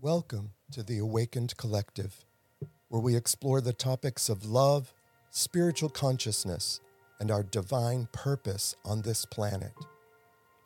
Welcome 0.00 0.52
to 0.70 0.84
the 0.84 0.98
Awakened 0.98 1.56
Collective, 1.56 2.24
where 2.88 3.02
we 3.02 3.16
explore 3.16 3.60
the 3.60 3.72
topics 3.72 4.28
of 4.28 4.44
love, 4.44 4.94
spiritual 5.30 5.88
consciousness, 5.88 6.78
and 7.18 7.32
our 7.32 7.42
divine 7.42 8.06
purpose 8.12 8.76
on 8.84 9.02
this 9.02 9.24
planet. 9.24 9.72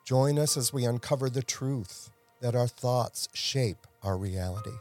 Join 0.05 0.37
us 0.37 0.55
as 0.55 0.71
we 0.71 0.85
uncover 0.85 1.31
the 1.31 1.41
truth 1.41 2.11
that 2.41 2.53
our 2.53 2.67
thoughts 2.67 3.27
shape 3.33 3.87
our 4.03 4.17
reality. 4.17 4.77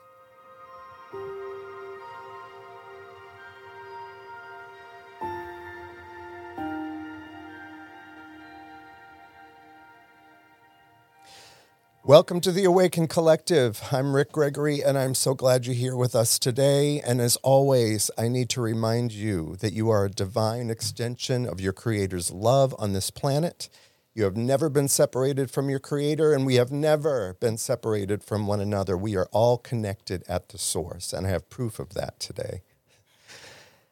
Welcome 12.05 12.41
to 12.41 12.51
the 12.51 12.65
Awaken 12.65 13.07
Collective. 13.07 13.81
I'm 13.93 14.17
Rick 14.17 14.33
Gregory, 14.33 14.83
and 14.83 14.99
I'm 14.99 15.15
so 15.15 15.35
glad 15.35 15.67
you're 15.67 15.77
here 15.77 15.95
with 15.95 16.17
us 16.17 16.37
today. 16.37 17.01
And 17.01 17.21
as 17.21 17.37
always, 17.45 18.11
I 18.19 18.27
need 18.27 18.49
to 18.51 18.61
remind 18.61 19.13
you 19.13 19.55
that 19.61 19.73
you 19.73 19.89
are 19.89 20.05
a 20.05 20.11
divine 20.11 20.69
extension 20.69 21.47
of 21.47 21.61
your 21.61 21.73
Creator's 21.73 22.33
love 22.33 22.75
on 22.77 22.93
this 22.93 23.13
planet. 23.13 23.69
You 24.15 24.25
have 24.25 24.37
never 24.37 24.69
been 24.69 24.89
separated 24.89 25.49
from 25.49 25.71
your 25.71 25.79
Creator, 25.79 26.33
and 26.33 26.45
we 26.45 26.57
have 26.57 26.73
never 26.73 27.37
been 27.39 27.57
separated 27.57 28.25
from 28.25 28.49
one 28.49 28.61
another. 28.61 28.97
We 28.97 29.15
are 29.15 29.29
all 29.31 29.57
connected 29.57 30.25
at 30.29 30.49
the 30.49 30.59
source, 30.59 31.13
and 31.13 31.25
I 31.25 31.31
have 31.31 31.49
proof 31.51 31.79
of 31.79 31.95
that 31.95 32.19
today. 32.19 32.63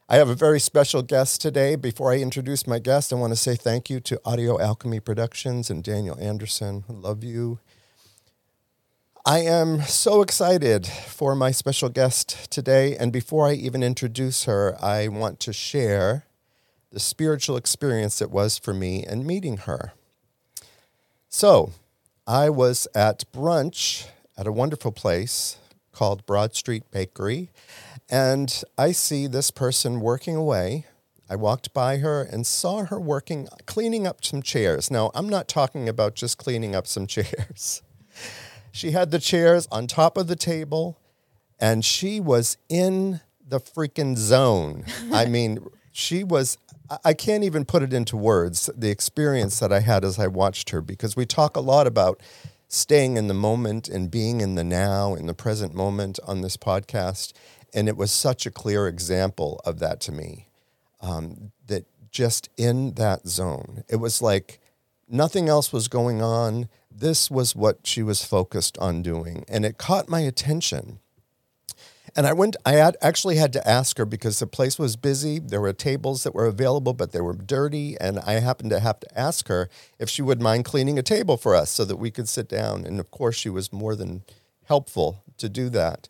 I 0.08 0.16
have 0.16 0.28
a 0.28 0.34
very 0.34 0.58
special 0.58 1.02
guest 1.02 1.40
today. 1.40 1.76
Before 1.76 2.10
I 2.10 2.16
introduce 2.16 2.66
my 2.66 2.80
guest, 2.80 3.12
I 3.12 3.16
want 3.16 3.34
to 3.34 3.36
say 3.36 3.54
thank 3.54 3.88
you 3.88 4.00
to 4.00 4.20
Audio 4.24 4.60
Alchemy 4.60 4.98
Productions 4.98 5.70
and 5.70 5.84
Daniel 5.84 6.18
Anderson. 6.18 6.82
Love 6.88 7.22
you. 7.22 7.60
I 9.26 9.40
am 9.40 9.82
so 9.82 10.22
excited 10.22 10.86
for 10.86 11.34
my 11.34 11.50
special 11.50 11.90
guest 11.90 12.50
today. 12.50 12.96
And 12.96 13.12
before 13.12 13.48
I 13.48 13.52
even 13.52 13.82
introduce 13.82 14.44
her, 14.44 14.82
I 14.82 15.08
want 15.08 15.40
to 15.40 15.52
share 15.52 16.24
the 16.90 17.00
spiritual 17.00 17.58
experience 17.58 18.22
it 18.22 18.30
was 18.30 18.56
for 18.56 18.72
me 18.72 19.04
in 19.06 19.26
meeting 19.26 19.58
her. 19.58 19.92
So, 21.28 21.72
I 22.26 22.48
was 22.48 22.88
at 22.94 23.30
brunch 23.30 24.06
at 24.38 24.46
a 24.46 24.52
wonderful 24.52 24.90
place 24.90 25.58
called 25.92 26.24
Broad 26.24 26.54
Street 26.54 26.90
Bakery, 26.90 27.50
and 28.08 28.62
I 28.78 28.92
see 28.92 29.26
this 29.26 29.50
person 29.50 30.00
working 30.00 30.34
away. 30.34 30.86
I 31.28 31.36
walked 31.36 31.74
by 31.74 31.98
her 31.98 32.22
and 32.22 32.46
saw 32.46 32.86
her 32.86 32.98
working, 32.98 33.48
cleaning 33.66 34.06
up 34.06 34.24
some 34.24 34.40
chairs. 34.40 34.90
Now, 34.90 35.10
I'm 35.14 35.28
not 35.28 35.46
talking 35.46 35.90
about 35.90 36.14
just 36.14 36.38
cleaning 36.38 36.74
up 36.74 36.86
some 36.86 37.06
chairs. 37.06 37.82
She 38.72 38.92
had 38.92 39.10
the 39.10 39.18
chairs 39.18 39.66
on 39.70 39.86
top 39.86 40.16
of 40.16 40.26
the 40.26 40.36
table, 40.36 40.98
and 41.58 41.84
she 41.84 42.20
was 42.20 42.56
in 42.68 43.20
the 43.46 43.60
freaking 43.60 44.16
zone. 44.16 44.84
I 45.12 45.24
mean, 45.26 45.58
she 45.92 46.24
was. 46.24 46.58
I 47.04 47.14
can't 47.14 47.44
even 47.44 47.64
put 47.64 47.84
it 47.84 47.92
into 47.92 48.16
words, 48.16 48.68
the 48.76 48.90
experience 48.90 49.60
that 49.60 49.72
I 49.72 49.78
had 49.78 50.04
as 50.04 50.18
I 50.18 50.26
watched 50.26 50.70
her, 50.70 50.80
because 50.80 51.14
we 51.14 51.24
talk 51.24 51.56
a 51.56 51.60
lot 51.60 51.86
about 51.86 52.20
staying 52.66 53.16
in 53.16 53.28
the 53.28 53.34
moment 53.34 53.88
and 53.88 54.10
being 54.10 54.40
in 54.40 54.56
the 54.56 54.64
now, 54.64 55.14
in 55.14 55.26
the 55.26 55.34
present 55.34 55.72
moment 55.72 56.18
on 56.26 56.40
this 56.40 56.56
podcast. 56.56 57.32
And 57.72 57.88
it 57.88 57.96
was 57.96 58.10
such 58.10 58.44
a 58.44 58.50
clear 58.50 58.88
example 58.88 59.60
of 59.64 59.78
that 59.78 60.00
to 60.00 60.12
me. 60.12 60.48
Um, 61.00 61.52
that 61.68 61.86
just 62.10 62.48
in 62.56 62.94
that 62.94 63.28
zone, 63.28 63.84
it 63.88 63.96
was 63.96 64.20
like 64.20 64.60
nothing 65.10 65.48
else 65.48 65.72
was 65.72 65.88
going 65.88 66.22
on 66.22 66.68
this 67.00 67.30
was 67.30 67.56
what 67.56 67.86
she 67.86 68.02
was 68.02 68.24
focused 68.24 68.76
on 68.78 69.02
doing. 69.02 69.44
And 69.48 69.64
it 69.64 69.78
caught 69.78 70.08
my 70.08 70.20
attention. 70.20 70.98
And 72.16 72.26
I 72.26 72.32
went, 72.32 72.56
I 72.66 72.72
had, 72.72 72.96
actually 73.00 73.36
had 73.36 73.52
to 73.52 73.68
ask 73.68 73.96
her 73.98 74.04
because 74.04 74.40
the 74.40 74.46
place 74.46 74.78
was 74.78 74.96
busy. 74.96 75.38
There 75.38 75.60
were 75.60 75.72
tables 75.72 76.24
that 76.24 76.34
were 76.34 76.46
available, 76.46 76.92
but 76.92 77.12
they 77.12 77.20
were 77.20 77.34
dirty. 77.34 77.96
And 78.00 78.18
I 78.18 78.34
happened 78.34 78.70
to 78.70 78.80
have 78.80 78.98
to 79.00 79.18
ask 79.18 79.46
her 79.46 79.70
if 79.98 80.10
she 80.10 80.20
would 80.20 80.42
mind 80.42 80.64
cleaning 80.64 80.98
a 80.98 81.02
table 81.02 81.36
for 81.36 81.54
us 81.54 81.70
so 81.70 81.84
that 81.84 81.96
we 81.96 82.10
could 82.10 82.28
sit 82.28 82.48
down. 82.48 82.84
And 82.84 82.98
of 82.98 83.12
course, 83.12 83.36
she 83.36 83.48
was 83.48 83.72
more 83.72 83.94
than 83.94 84.24
helpful 84.64 85.22
to 85.38 85.48
do 85.48 85.68
that. 85.70 86.08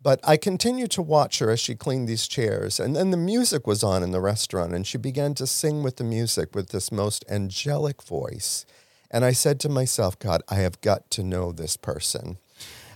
But 0.00 0.20
I 0.22 0.36
continued 0.36 0.90
to 0.92 1.02
watch 1.02 1.40
her 1.40 1.50
as 1.50 1.58
she 1.58 1.74
cleaned 1.74 2.08
these 2.08 2.28
chairs. 2.28 2.78
And 2.78 2.94
then 2.94 3.10
the 3.10 3.16
music 3.16 3.66
was 3.66 3.82
on 3.82 4.02
in 4.02 4.12
the 4.12 4.20
restaurant, 4.20 4.72
and 4.74 4.86
she 4.86 4.96
began 4.96 5.34
to 5.34 5.46
sing 5.46 5.82
with 5.82 5.96
the 5.96 6.04
music 6.04 6.54
with 6.54 6.68
this 6.70 6.92
most 6.92 7.24
angelic 7.28 8.02
voice. 8.02 8.64
And 9.10 9.24
I 9.24 9.32
said 9.32 9.58
to 9.60 9.68
myself, 9.68 10.18
God, 10.18 10.42
I 10.48 10.56
have 10.56 10.80
got 10.80 11.10
to 11.12 11.22
know 11.24 11.50
this 11.50 11.76
person. 11.76 12.38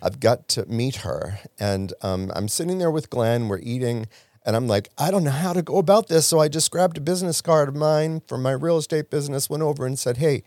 I've 0.01 0.21
got 0.21 0.49
to 0.49 0.67
meet 0.67 0.97
her. 0.97 1.41
And 1.59 1.93
um, 2.03 2.31
I'm 2.35 2.49
sitting 2.49 2.79
there 2.79 2.91
with 2.91 3.11
Glenn, 3.11 3.49
we're 3.49 3.61
eating, 3.61 4.07
and 4.45 4.57
I'm 4.57 4.67
like, 4.67 4.91
I 4.99 5.11
don't 5.11 5.25
know 5.25 5.31
how 5.31 5.53
to 5.53 5.63
go 5.63 5.79
about 5.79 6.09
this. 6.09 6.27
So 6.27 6.41
I 6.41 6.49
just 6.49 6.71
grabbed 6.71 6.99
a 6.99 7.01
business 7.01 7.41
card 7.41 7.69
of 7.69 7.77
mine 7.77 8.21
from 8.27 8.43
my 8.43 8.53
real 8.53 8.79
estate 8.79 9.11
business, 9.11 9.49
went 9.49 9.63
over 9.63 9.87
and 9.87 9.99
said, 9.99 10.17
Hey, 10.17 10.43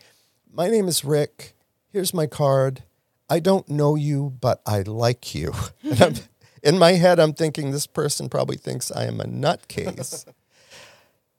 my 0.51 0.69
name 0.69 0.87
is 0.87 1.05
Rick. 1.05 1.55
Here's 1.87 2.13
my 2.13 2.27
card. 2.27 2.83
I 3.29 3.39
don't 3.39 3.67
know 3.69 3.95
you, 3.95 4.33
but 4.39 4.61
I 4.65 4.81
like 4.81 5.33
you. 5.33 5.53
in 6.65 6.79
my 6.79 6.93
head, 6.93 7.19
I'm 7.19 7.33
thinking 7.33 7.71
this 7.71 7.87
person 7.87 8.27
probably 8.27 8.57
thinks 8.57 8.91
I 8.91 9.05
am 9.05 9.21
a 9.21 9.25
nutcase. 9.25 10.25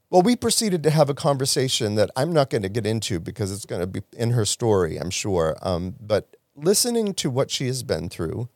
Well, 0.09 0.23
we 0.23 0.37
proceeded 0.37 0.85
to 0.85 0.91
have 0.91 1.11
a 1.11 1.15
conversation 1.15 1.97
that 1.97 2.13
I'm 2.15 2.33
not 2.33 2.49
going 2.49 2.63
to 2.63 2.69
get 2.69 2.87
into 2.87 3.19
because 3.19 3.51
it's 3.51 3.67
going 3.67 3.81
to 3.81 3.89
be 3.89 4.03
in 4.17 4.31
her 4.31 4.45
story, 4.45 4.99
I'm 4.99 5.11
sure. 5.11 5.57
Um, 5.63 5.97
but 6.01 6.37
listening 6.55 7.13
to 7.15 7.29
what 7.29 7.51
she 7.51 7.67
has 7.67 7.83
been 7.83 8.09
through 8.09 8.49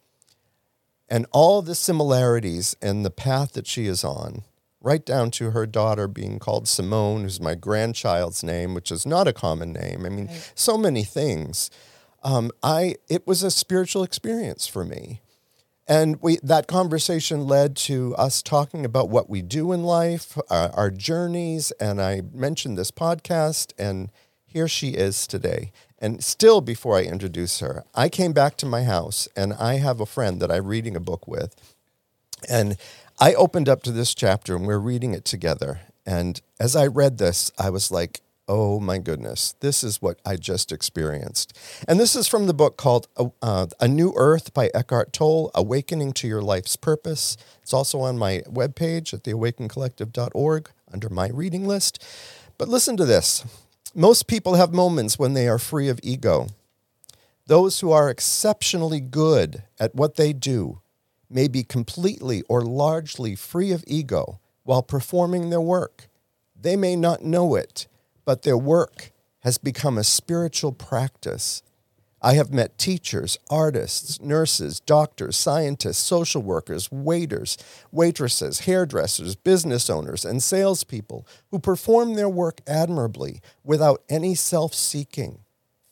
and 1.09 1.27
all 1.33 1.61
the 1.61 1.75
similarities 1.75 2.77
in 2.81 3.03
the 3.03 3.11
path 3.11 3.55
that 3.55 3.67
she 3.67 3.87
is 3.87 4.05
on, 4.05 4.45
right 4.81 5.05
down 5.05 5.33
to 5.33 5.51
her 5.51 5.67
daughter 5.67 6.07
being 6.07 6.39
called 6.39 6.69
Simone, 6.69 7.23
who's 7.23 7.41
my 7.41 7.57
grandchild's 7.57 8.45
name, 8.45 8.73
which 8.73 8.93
is 8.93 9.05
not 9.05 9.27
a 9.27 9.33
common 9.33 9.73
name. 9.73 10.07
I 10.07 10.09
mean, 10.09 10.29
right. 10.29 10.53
so 10.55 10.79
many 10.79 11.03
things. 11.03 11.69
Um, 12.23 12.53
I 12.63 12.95
it 13.09 13.27
was 13.27 13.43
a 13.43 13.51
spiritual 13.51 14.05
experience 14.05 14.69
for 14.69 14.85
me. 14.85 15.21
And 15.87 16.21
we, 16.23 16.39
that 16.43 16.67
conversation 16.69 17.47
led 17.47 17.77
to 17.77 18.15
us 18.17 18.43
talking 18.43 18.85
about 18.85 19.09
what 19.09 19.29
we 19.29 19.43
do 19.43 19.73
in 19.73 19.83
life, 19.83 20.39
our, 20.49 20.71
our 20.71 20.91
journeys. 20.91 21.73
And 21.73 22.01
I 22.01 22.23
mentioned 22.33 22.79
this 22.79 22.91
podcast, 22.91 23.73
and 23.79 24.11
here 24.47 24.69
she 24.69 24.91
is 24.91 25.27
today. 25.27 25.73
And 25.99 26.25
still, 26.25 26.61
before 26.61 26.97
I 26.97 27.03
introduce 27.03 27.61
her, 27.61 27.85
I 27.95 28.09
came 28.09 28.33
back 28.33 28.57
to 28.59 28.67
my 28.67 28.85
house 28.85 29.29
and 29.37 29.53
I 29.53 29.75
have 29.75 30.01
a 30.01 30.07
friend 30.07 30.41
that 30.41 30.51
I'm 30.51 30.67
reading 30.67 30.97
a 30.97 31.01
book 31.01 31.29
with. 31.29 31.55
And 32.49 32.77
I 33.19 33.35
opened 33.35 33.69
up 33.69 33.83
to 33.83 33.93
this 33.93 34.15
chapter 34.15 34.57
and 34.57 34.67
we're 34.67 34.79
reading 34.79 35.13
it 35.13 35.25
together. 35.25 35.81
And 36.07 36.41
as 36.59 36.75
I 36.75 36.87
read 36.87 37.19
this, 37.19 37.53
I 37.59 37.69
was 37.69 37.91
like, 37.91 38.23
oh 38.50 38.81
my 38.81 38.99
goodness, 38.99 39.55
this 39.61 39.84
is 39.84 40.03
what 40.03 40.21
I 40.27 40.34
just 40.34 40.72
experienced. 40.72 41.56
And 41.87 42.00
this 42.00 42.16
is 42.16 42.27
from 42.27 42.49
the 42.49 42.53
book 42.53 42.77
called 42.77 43.06
uh, 43.16 43.27
uh, 43.41 43.66
A 43.78 43.87
New 43.87 44.12
Earth 44.16 44.53
by 44.53 44.72
Eckhart 44.75 45.12
Tolle 45.12 45.53
Awakening 45.55 46.12
to 46.15 46.27
Your 46.27 46.43
Life's 46.43 46.75
Purpose. 46.75 47.37
It's 47.62 47.72
also 47.72 48.00
on 48.00 48.19
my 48.19 48.43
webpage 48.49 49.15
at 49.15 49.22
theawakencollective.org 49.22 50.69
under 50.93 51.09
my 51.09 51.28
reading 51.28 51.65
list. 51.65 52.05
But 52.59 52.69
listen 52.69 52.97
to 52.97 53.05
this 53.05 53.44
most 53.94 54.27
people 54.27 54.55
have 54.55 54.75
moments 54.75 55.16
when 55.16 55.34
they 55.34 55.47
are 55.47 55.59
free 55.59 55.89
of 55.89 56.00
ego. 56.03 56.49
Those 57.47 57.78
who 57.78 57.93
are 57.93 58.10
exceptionally 58.10 59.00
good 59.00 59.62
at 59.78 59.94
what 59.94 60.16
they 60.16 60.33
do 60.33 60.81
may 61.28 61.47
be 61.47 61.62
completely 61.62 62.43
or 62.49 62.62
largely 62.62 63.37
free 63.37 63.71
of 63.71 63.84
ego 63.87 64.41
while 64.65 64.83
performing 64.83 65.50
their 65.50 65.60
work. 65.60 66.09
They 66.60 66.75
may 66.75 66.97
not 66.97 67.22
know 67.22 67.55
it 67.55 67.87
but 68.31 68.43
their 68.43 68.57
work 68.57 69.11
has 69.41 69.59
become 69.59 69.99
a 69.99 70.05
spiritual 70.05 70.71
practice. 70.71 71.65
I 72.23 72.35
have 72.35 72.53
met 72.53 72.79
teachers, 72.79 73.37
artists, 73.51 74.21
nurses, 74.21 74.79
doctors, 74.79 75.37
scientists, 75.37 75.99
social 75.99 76.41
workers, 76.41 76.93
waiters, 76.93 77.59
waitresses, 77.91 78.60
hairdressers, 78.60 79.34
business 79.34 79.91
owners, 79.91 80.25
and 80.25 80.41
salespeople 80.41 81.27
who 81.51 81.59
perform 81.59 82.15
their 82.15 82.28
work 82.28 82.60
admirably 82.69 83.41
without 83.65 84.04
any 84.09 84.37
self 84.37 84.75
seeking, 84.75 85.41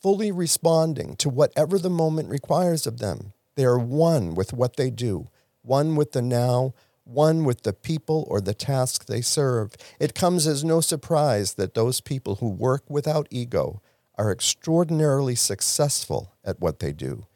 fully 0.01 0.31
responding 0.31 1.17
to 1.17 1.29
whatever 1.29 1.77
the 1.77 1.91
moment 1.91 2.29
requires 2.29 2.87
of 2.87 3.01
them. 3.01 3.33
They 3.57 3.65
are 3.65 3.81
one 3.81 4.37
with 4.37 4.53
what 4.53 4.77
they 4.77 4.91
do, 4.91 5.27
one 5.63 5.97
with 5.97 6.13
the 6.13 6.23
now, 6.23 6.73
one 7.09 7.45
with 7.45 7.63
the 7.63 7.73
people 7.73 8.27
or 8.29 8.41
the 8.41 8.55
task 8.55 9.07
they 9.07 9.21
serve. 9.21 9.73
It 9.99 10.15
comes 10.15 10.47
as 10.47 10.63
no 10.63 10.81
surprise 10.81 11.55
that 11.55 11.75
those 11.75 12.01
people 12.01 12.37
who 12.37 12.49
work 12.49 12.85
without 12.89 13.27
ego 13.31 13.81
are 14.17 14.31
extraordinarily 14.31 15.35
successful 15.35 16.33
at 16.45 16.61
what 16.61 16.81
they 16.81 16.93
do. 16.93 17.27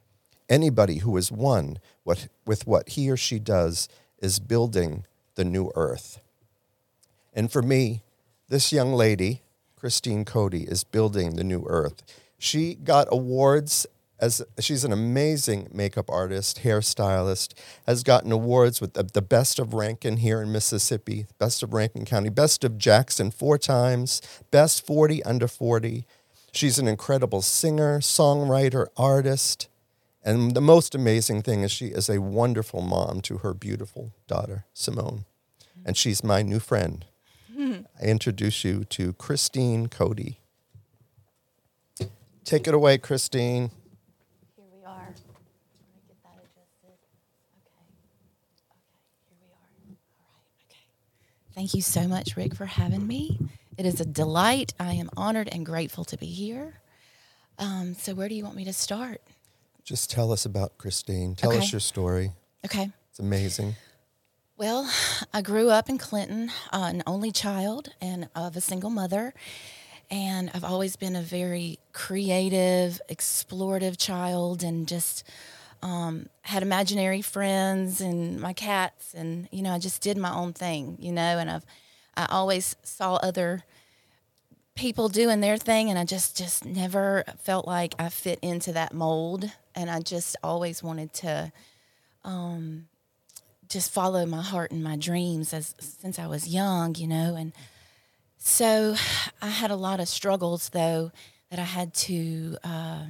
Anybody 0.48 0.98
who 0.98 1.16
is 1.16 1.32
one 1.32 1.78
what, 2.04 2.28
with 2.44 2.66
what 2.66 2.90
he 2.90 3.10
or 3.10 3.16
she 3.16 3.38
does 3.38 3.88
is 4.18 4.38
building 4.38 5.06
the 5.36 5.44
new 5.44 5.72
earth. 5.74 6.20
And 7.32 7.50
for 7.50 7.62
me, 7.62 8.02
this 8.48 8.72
young 8.72 8.92
lady, 8.92 9.42
Christine 9.76 10.24
Cody, 10.24 10.64
is 10.64 10.84
building 10.84 11.36
the 11.36 11.44
new 11.44 11.64
earth. 11.66 12.02
She 12.38 12.74
got 12.74 13.08
awards 13.10 13.86
as 14.22 14.42
she's 14.60 14.84
an 14.84 14.92
amazing 14.92 15.68
makeup 15.72 16.08
artist, 16.08 16.62
hairstylist, 16.62 17.54
has 17.86 18.02
gotten 18.04 18.32
awards 18.32 18.80
with 18.80 18.94
the, 18.94 19.02
the 19.02 19.20
best 19.20 19.58
of 19.58 19.74
Rankin 19.74 20.18
here 20.18 20.40
in 20.40 20.52
Mississippi, 20.52 21.26
best 21.38 21.62
of 21.62 21.74
Rankin 21.74 22.06
County, 22.06 22.30
best 22.30 22.64
of 22.64 22.78
Jackson 22.78 23.30
four 23.32 23.58
times, 23.58 24.22
best 24.50 24.86
40 24.86 25.24
under 25.24 25.48
40. 25.48 26.06
She's 26.52 26.78
an 26.78 26.88
incredible 26.88 27.42
singer, 27.42 28.00
songwriter, 28.00 28.86
artist. 28.96 29.68
And 30.24 30.54
the 30.54 30.60
most 30.60 30.94
amazing 30.94 31.42
thing 31.42 31.62
is 31.64 31.72
she 31.72 31.86
is 31.88 32.08
a 32.08 32.20
wonderful 32.20 32.80
mom 32.80 33.22
to 33.22 33.38
her 33.38 33.54
beautiful 33.54 34.12
daughter, 34.28 34.66
Simone. 34.72 35.24
And 35.84 35.96
she's 35.96 36.22
my 36.22 36.42
new 36.42 36.60
friend. 36.60 37.04
I 38.00 38.04
introduce 38.06 38.64
you 38.64 38.84
to 38.84 39.14
Christine 39.14 39.88
Cody. 39.88 40.38
Take 42.44 42.66
it 42.68 42.74
away, 42.74 42.98
Christine. 42.98 43.70
Here 44.56 44.66
we 44.72 44.84
are. 44.84 45.06
Let 45.06 45.94
me 45.94 46.00
get 46.08 46.22
that 46.22 46.38
adjusted. 46.38 46.98
Okay. 47.58 47.84
Okay, 48.70 48.96
here 49.28 49.38
we 49.42 49.50
are. 49.52 49.70
All 50.20 50.26
right, 50.30 50.58
okay. 50.70 50.84
Thank 51.54 51.74
you 51.74 51.82
so 51.82 52.08
much, 52.08 52.36
Rick, 52.36 52.54
for 52.54 52.66
having 52.66 53.06
me. 53.06 53.38
It 53.76 53.86
is 53.86 54.00
a 54.00 54.04
delight. 54.04 54.72
I 54.80 54.94
am 54.94 55.10
honored 55.16 55.48
and 55.52 55.64
grateful 55.66 56.04
to 56.06 56.16
be 56.16 56.26
here. 56.26 56.80
Um, 57.58 57.94
so, 57.94 58.14
where 58.14 58.28
do 58.28 58.34
you 58.34 58.44
want 58.44 58.56
me 58.56 58.64
to 58.64 58.72
start? 58.72 59.20
Just 59.84 60.10
tell 60.10 60.32
us 60.32 60.44
about 60.44 60.78
Christine. 60.78 61.34
Tell 61.34 61.50
Okay. 61.50 61.58
us 61.58 61.72
your 61.72 61.80
story. 61.80 62.32
Okay. 62.64 62.90
It's 63.10 63.18
amazing. 63.18 63.74
Well, 64.56 64.90
I 65.34 65.42
grew 65.42 65.70
up 65.70 65.88
in 65.88 65.98
Clinton, 65.98 66.50
uh, 66.72 66.90
an 66.92 67.02
only 67.06 67.32
child 67.32 67.90
and 68.00 68.28
of 68.34 68.56
a 68.56 68.60
single 68.60 68.90
mother. 68.90 69.34
And 70.10 70.50
I've 70.54 70.64
always 70.64 70.96
been 70.96 71.16
a 71.16 71.22
very 71.22 71.78
creative, 71.92 73.00
explorative 73.10 73.96
child 73.98 74.62
and 74.62 74.86
just 74.86 75.24
um, 75.82 76.26
had 76.42 76.62
imaginary 76.62 77.22
friends 77.22 78.00
and 78.00 78.40
my 78.40 78.52
cats. 78.52 79.14
And, 79.14 79.48
you 79.50 79.62
know, 79.62 79.72
I 79.72 79.78
just 79.78 80.00
did 80.00 80.16
my 80.16 80.32
own 80.32 80.52
thing, 80.52 80.96
you 81.00 81.12
know, 81.12 81.38
and 81.38 81.50
I've, 81.50 81.66
I 82.16 82.26
always 82.30 82.76
saw 82.82 83.16
other 83.16 83.64
people 84.74 85.08
doing 85.08 85.40
their 85.40 85.58
thing 85.58 85.90
and 85.90 85.98
I 85.98 86.04
just 86.04 86.36
just 86.36 86.64
never 86.64 87.24
felt 87.40 87.66
like 87.66 87.94
I 87.98 88.08
fit 88.08 88.38
into 88.40 88.72
that 88.72 88.94
mold 88.94 89.50
and 89.74 89.90
I 89.90 90.00
just 90.00 90.34
always 90.42 90.82
wanted 90.82 91.12
to 91.14 91.52
um 92.24 92.88
just 93.68 93.90
follow 93.90 94.24
my 94.24 94.40
heart 94.40 94.70
and 94.70 94.82
my 94.82 94.96
dreams 94.96 95.52
as 95.52 95.74
since 95.78 96.18
I 96.18 96.26
was 96.26 96.48
young, 96.48 96.94
you 96.94 97.06
know, 97.06 97.34
and 97.36 97.52
so 98.38 98.96
I 99.42 99.48
had 99.48 99.70
a 99.70 99.76
lot 99.76 100.00
of 100.00 100.08
struggles 100.08 100.70
though 100.70 101.12
that 101.50 101.58
I 101.58 101.64
had 101.64 101.92
to 101.94 102.56
uh, 102.64 103.04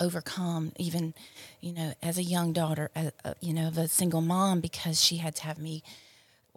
overcome, 0.00 0.72
even 0.78 1.14
you 1.60 1.72
know, 1.72 1.92
as 2.02 2.18
a 2.18 2.22
young 2.22 2.52
daughter, 2.52 2.90
you 3.40 3.52
know, 3.52 3.68
of 3.68 3.78
a 3.78 3.88
single 3.88 4.20
mom, 4.20 4.60
because 4.60 5.02
she 5.02 5.16
had 5.16 5.34
to 5.36 5.42
have 5.42 5.58
me 5.58 5.82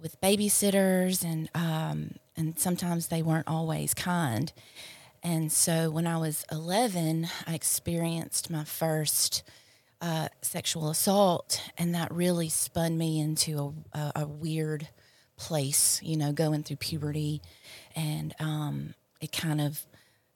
with 0.01 0.19
babysitters, 0.21 1.24
and 1.24 1.50
um, 1.56 2.15
and 2.38 2.59
sometimes 2.59 3.07
they 3.07 3.21
weren't 3.21 3.47
always 3.47 3.94
kind. 3.94 4.51
And 5.21 5.51
so 5.51 5.89
when 5.89 6.07
I 6.07 6.18
was 6.18 6.45
11, 6.50 7.27
I 7.45 7.53
experienced 7.53 8.50
my 8.50 8.63
first 8.63 9.44
uh, 10.01 10.30
sexual 10.41 10.89
assault, 10.89 11.62
and 11.77 11.94
that 11.94 12.12
really 12.13 12.50
spun 12.50 12.97
me 12.97 13.19
into 13.19 13.74
a, 13.94 13.97
a, 13.97 14.12
a 14.21 14.27
weird 14.27 14.88
place, 15.36 16.00
you 16.03 16.15
know, 16.15 16.31
going 16.31 16.63
through 16.63 16.77
puberty. 16.77 17.41
And 17.95 18.33
um, 18.39 18.94
it 19.19 19.31
kind 19.31 19.59
of, 19.59 19.86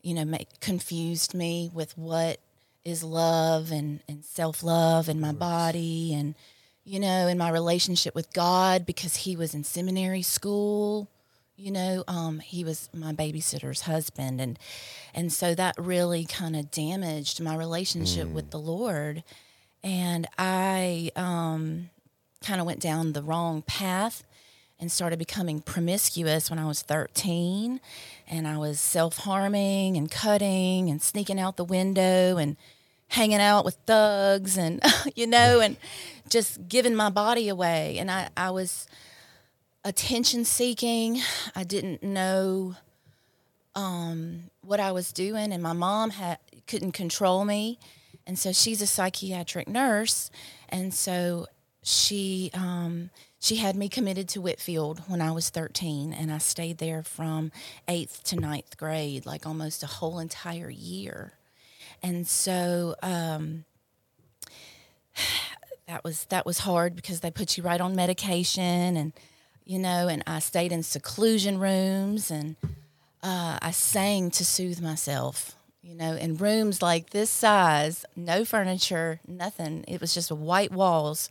you 0.02 0.14
know, 0.14 0.26
make, 0.26 0.60
confused 0.60 1.34
me 1.34 1.70
with 1.74 1.98
what 1.98 2.40
is 2.86 3.04
love 3.04 3.72
and, 3.72 4.02
and 4.08 4.24
self 4.26 4.64
love 4.64 5.10
and 5.10 5.20
my 5.22 5.32
body 5.32 6.14
and, 6.14 6.36
you 6.84 7.00
know, 7.00 7.28
in 7.28 7.38
my 7.38 7.50
relationship 7.50 8.14
with 8.16 8.34
God 8.34 8.86
because 8.86 9.18
he 9.18 9.36
was 9.36 9.54
in 9.54 9.64
seminary 9.64 10.22
school. 10.22 11.08
You 11.56 11.72
know, 11.72 12.04
um, 12.08 12.40
he 12.40 12.64
was 12.64 12.90
my 12.94 13.14
babysitter's 13.14 13.82
husband, 13.82 14.42
and 14.42 14.58
and 15.14 15.32
so 15.32 15.54
that 15.54 15.76
really 15.78 16.26
kind 16.26 16.56
of 16.56 16.72
damaged 16.72 17.40
my 17.40 17.56
relationship 17.56 18.28
with 18.28 18.50
the 18.50 18.58
Lord, 18.58 19.24
and 19.84 20.28
I 20.40 21.12
um, 21.16 21.92
kind 22.44 22.60
of 22.60 22.66
went 22.66 22.80
down 22.80 23.14
the 23.14 23.22
wrong 23.22 23.62
path 23.62 24.24
and 24.80 24.92
started 24.92 25.18
becoming 25.18 25.62
promiscuous 25.62 26.50
when 26.50 26.60
I 26.60 26.66
was 26.66 26.82
13. 26.82 27.80
And 28.28 28.48
I 28.48 28.58
was 28.58 28.80
self 28.80 29.20
harming 29.20 29.96
and 29.96 30.12
cutting 30.12 30.90
and 30.90 31.02
sneaking 31.02 31.40
out 31.40 31.56
the 31.58 31.64
window 31.64 32.38
and 32.38 32.58
hanging 33.14 33.40
out 33.40 33.64
with 33.64 33.76
thugs 33.86 34.58
and, 34.58 34.82
you 35.16 35.28
know, 35.28 35.60
and 35.60 35.78
just 36.30 36.68
giving 36.68 36.96
my 36.96 37.10
body 37.10 37.48
away. 37.48 37.98
And 38.00 38.10
I, 38.10 38.30
I 38.36 38.50
was 38.50 38.88
attention 39.86 40.46
seeking. 40.46 41.22
I 41.56 41.64
didn't 41.64 42.02
know 42.02 42.76
um, 43.76 44.46
what 44.62 44.80
I 44.80 44.92
was 44.92 45.12
doing. 45.12 45.54
And 45.54 45.62
my 45.62 45.74
mom 45.74 46.10
had, 46.10 46.40
couldn't 46.68 46.94
control 46.94 47.46
me. 47.46 47.78
And 48.26 48.40
so 48.40 48.52
she's 48.52 48.82
a 48.82 48.88
psychiatric 48.88 49.68
nurse. 49.68 50.32
And 50.70 50.94
so 50.94 51.46
she 51.84 52.50
um, 52.54 53.12
she 53.40 53.58
had 53.58 53.76
me 53.76 53.90
committed 53.90 54.30
to 54.30 54.42
Whitfield 54.42 55.02
when 55.08 55.22
I 55.22 55.34
was 55.34 55.50
13, 55.50 56.14
and 56.14 56.32
I 56.32 56.38
stayed 56.38 56.78
there 56.78 57.04
from 57.04 57.52
eighth 57.90 58.24
to 58.26 58.38
ninth 58.38 58.78
grade, 58.78 59.26
like 59.26 59.46
almost 59.46 59.84
a 59.84 59.88
whole 59.88 60.20
entire 60.20 60.70
year. 60.70 61.34
And 62.04 62.28
so 62.28 62.96
um, 63.02 63.64
that 65.88 66.04
was 66.04 66.26
that 66.26 66.46
was 66.46 66.60
hard 66.60 66.96
because 66.96 67.22
they 67.22 67.32
put 67.32 67.58
you 67.58 67.64
right 67.64 67.82
on 67.82 67.96
medication, 67.96 68.98
and 68.98 69.14
you 69.66 69.80
know, 69.80 70.10
and 70.10 70.22
I 70.28 70.40
stayed 70.40 70.72
in 70.72 70.84
seclusion 70.84 71.58
rooms, 71.60 72.30
and 72.30 72.58
uh, 73.24 73.58
I 73.62 73.72
sang 73.72 74.30
to 74.32 74.46
soothe 74.46 74.82
myself. 74.82 75.56
You 75.82 75.96
know, 75.96 76.16
in 76.16 76.38
rooms 76.38 76.82
like 76.82 77.10
this 77.10 77.30
size, 77.30 78.06
no 78.16 78.46
furniture, 78.46 79.20
nothing. 79.28 79.84
It 79.88 80.00
was 80.00 80.14
just 80.14 80.32
white 80.32 80.72
walls 80.72 81.30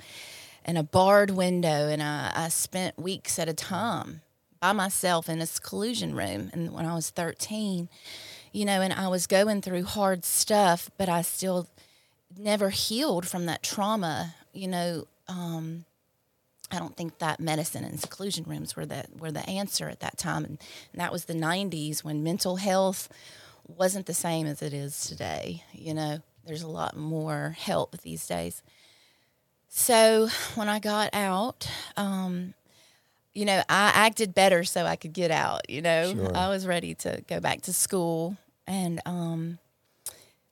and 0.65 0.79
a 0.79 0.83
barred 0.83 1.31
window, 1.31 1.89
and 1.89 2.03
I, 2.03 2.33
I 2.35 2.49
spent 2.49 2.99
weeks 2.99 3.39
at 3.39 3.49
a 3.49 3.55
time 3.55 4.21
by 4.61 4.73
myself 4.73 5.29
in 5.29 5.41
a 5.41 5.47
seclusion 5.47 6.15
room. 6.15 6.51
And 6.53 6.73
when 6.73 6.87
I 6.87 6.95
was 6.95 7.11
13, 7.11 7.89
you 8.53 8.65
know, 8.65 8.81
and 8.81 8.93
I 8.93 9.09
was 9.09 9.27
going 9.27 9.63
through 9.63 9.85
hard 9.85 10.25
stuff, 10.25 10.91
but 10.99 11.09
I 11.09 11.23
still 11.23 11.69
never 12.37 12.71
healed 12.71 13.27
from 13.27 13.47
that 13.47 13.63
trauma. 13.63 14.35
You 14.53 14.69
know, 14.69 15.09
um, 15.29 15.85
I 16.71 16.79
don't 16.79 16.97
think 16.97 17.19
that 17.19 17.41
medicine 17.41 17.85
and 17.85 18.01
seclusion 18.01 18.45
rooms 18.47 18.77
were 18.77 18.87
the 18.87 19.05
were 19.19 19.33
the 19.33 19.49
answer 19.49 19.89
at 19.89 20.01
that 20.01 20.19
time, 20.19 20.45
and, 20.45 20.59
and 20.93 21.01
that 21.01 21.13
was 21.13 21.25
the 21.25 21.35
'90s 21.35 22.05
when 22.05 22.23
mental 22.23 22.57
health 22.57 23.09
wasn't 23.67 24.07
the 24.07 24.15
same 24.15 24.47
as 24.47 24.61
it 24.63 24.73
is 24.73 25.07
today. 25.07 25.65
You 25.73 25.95
know, 25.95 26.19
there's 26.45 26.63
a 26.63 26.69
lot 26.69 26.97
more 26.97 27.57
help 27.59 28.01
these 28.03 28.27
days. 28.27 28.63
So 29.69 30.29
when 30.55 30.69
I 30.69 30.79
got 30.81 31.11
out, 31.15 31.67
um, 31.97 32.53
you 33.33 33.45
know, 33.47 33.63
I 33.69 33.93
acted 33.95 34.35
better 34.35 34.65
so 34.65 34.85
I 34.85 34.97
could 34.97 35.13
get 35.15 35.31
out. 35.31 35.71
You 35.71 35.81
know, 35.81 36.13
Sure. 36.13 36.37
I 36.37 36.49
was 36.49 36.67
ready 36.67 36.95
to 36.97 37.23
go 37.27 37.41
back 37.41 37.63
to 37.63 37.73
school, 37.73 38.37
and 38.67 39.01
um, 39.07 39.59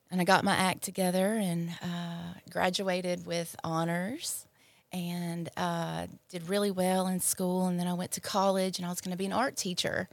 and 0.09 0.19
I 0.19 0.23
got 0.23 0.43
my 0.43 0.55
act 0.55 0.83
together 0.83 1.35
and 1.35 1.69
uh, 1.81 2.33
graduated 2.49 3.25
with 3.25 3.55
honors, 3.63 4.45
and 4.91 5.49
uh, 5.55 6.07
did 6.29 6.49
really 6.49 6.71
well 6.71 7.07
in 7.07 7.19
school. 7.19 7.67
And 7.67 7.79
then 7.79 7.87
I 7.87 7.93
went 7.93 8.11
to 8.11 8.21
college, 8.21 8.77
and 8.77 8.85
I 8.85 8.89
was 8.89 9.01
going 9.01 9.11
to 9.11 9.17
be 9.17 9.25
an 9.25 9.33
art 9.33 9.55
teacher 9.55 10.09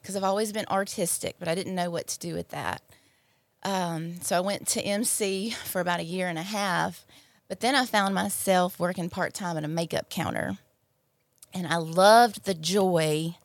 because 0.00 0.16
I've 0.16 0.24
always 0.24 0.52
been 0.52 0.66
artistic, 0.70 1.36
but 1.38 1.48
I 1.48 1.54
didn't 1.54 1.74
know 1.74 1.90
what 1.90 2.06
to 2.08 2.18
do 2.18 2.34
with 2.34 2.50
that. 2.50 2.82
Um, 3.62 4.20
so 4.20 4.36
I 4.36 4.40
went 4.40 4.68
to 4.68 4.80
MC 4.80 5.50
for 5.50 5.80
about 5.80 5.98
a 5.98 6.04
year 6.04 6.28
and 6.28 6.38
a 6.38 6.42
half, 6.42 7.04
but 7.48 7.60
then 7.60 7.74
I 7.74 7.84
found 7.84 8.14
myself 8.14 8.78
working 8.78 9.10
part 9.10 9.34
time 9.34 9.56
at 9.56 9.64
a 9.64 9.68
makeup 9.68 10.08
counter. 10.08 10.58
And 11.52 11.66
I 11.66 11.76
loved 11.76 12.44
the 12.44 12.54
joy 12.54 13.36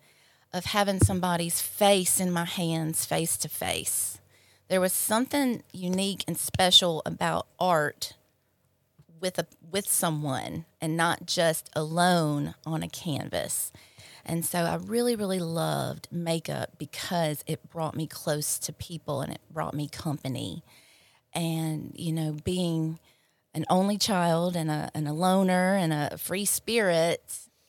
of 0.54 0.66
having 0.66 1.00
somebody's 1.00 1.62
face 1.62 2.20
in 2.20 2.32
my 2.32 2.46
hands 2.46 3.06
face 3.06 3.38
to 3.38 3.50
face. 3.50 4.20
There 4.68 4.82
was 4.82 4.94
something 4.94 5.64
unique 5.72 6.24
and 6.28 6.38
special 6.38 7.02
about 7.06 7.48
art 7.60 8.14
with 9.20 9.38
a 9.38 9.46
with 9.70 9.88
someone 9.88 10.66
and 10.82 10.98
not 10.98 11.26
just 11.26 11.70
alone 11.76 12.56
on 12.66 12.84
a 12.84 12.90
canvas. 12.90 13.72
And 14.26 14.46
so 14.46 14.60
I 14.60 14.76
really, 14.76 15.16
really 15.16 15.40
loved 15.40 16.08
makeup 16.12 16.72
because 16.78 17.44
it 17.48 17.70
brought 17.70 17.96
me 17.96 18.08
close 18.08 18.60
to 18.60 18.74
people 18.74 19.22
and 19.22 19.34
it 19.34 19.42
brought 19.50 19.74
me 19.74 19.88
company. 19.88 20.64
And, 21.34 21.94
you 21.96 22.12
know, 22.12 22.36
being 22.44 23.00
an 23.54 23.66
only 23.70 23.98
child 23.98 24.56
and 24.56 24.70
a, 24.70 24.92
and 24.94 25.08
a 25.08 25.14
loner 25.14 25.76
and 25.76 25.92
a 25.92 26.18
free 26.18 26.46
spirit, 26.46 27.22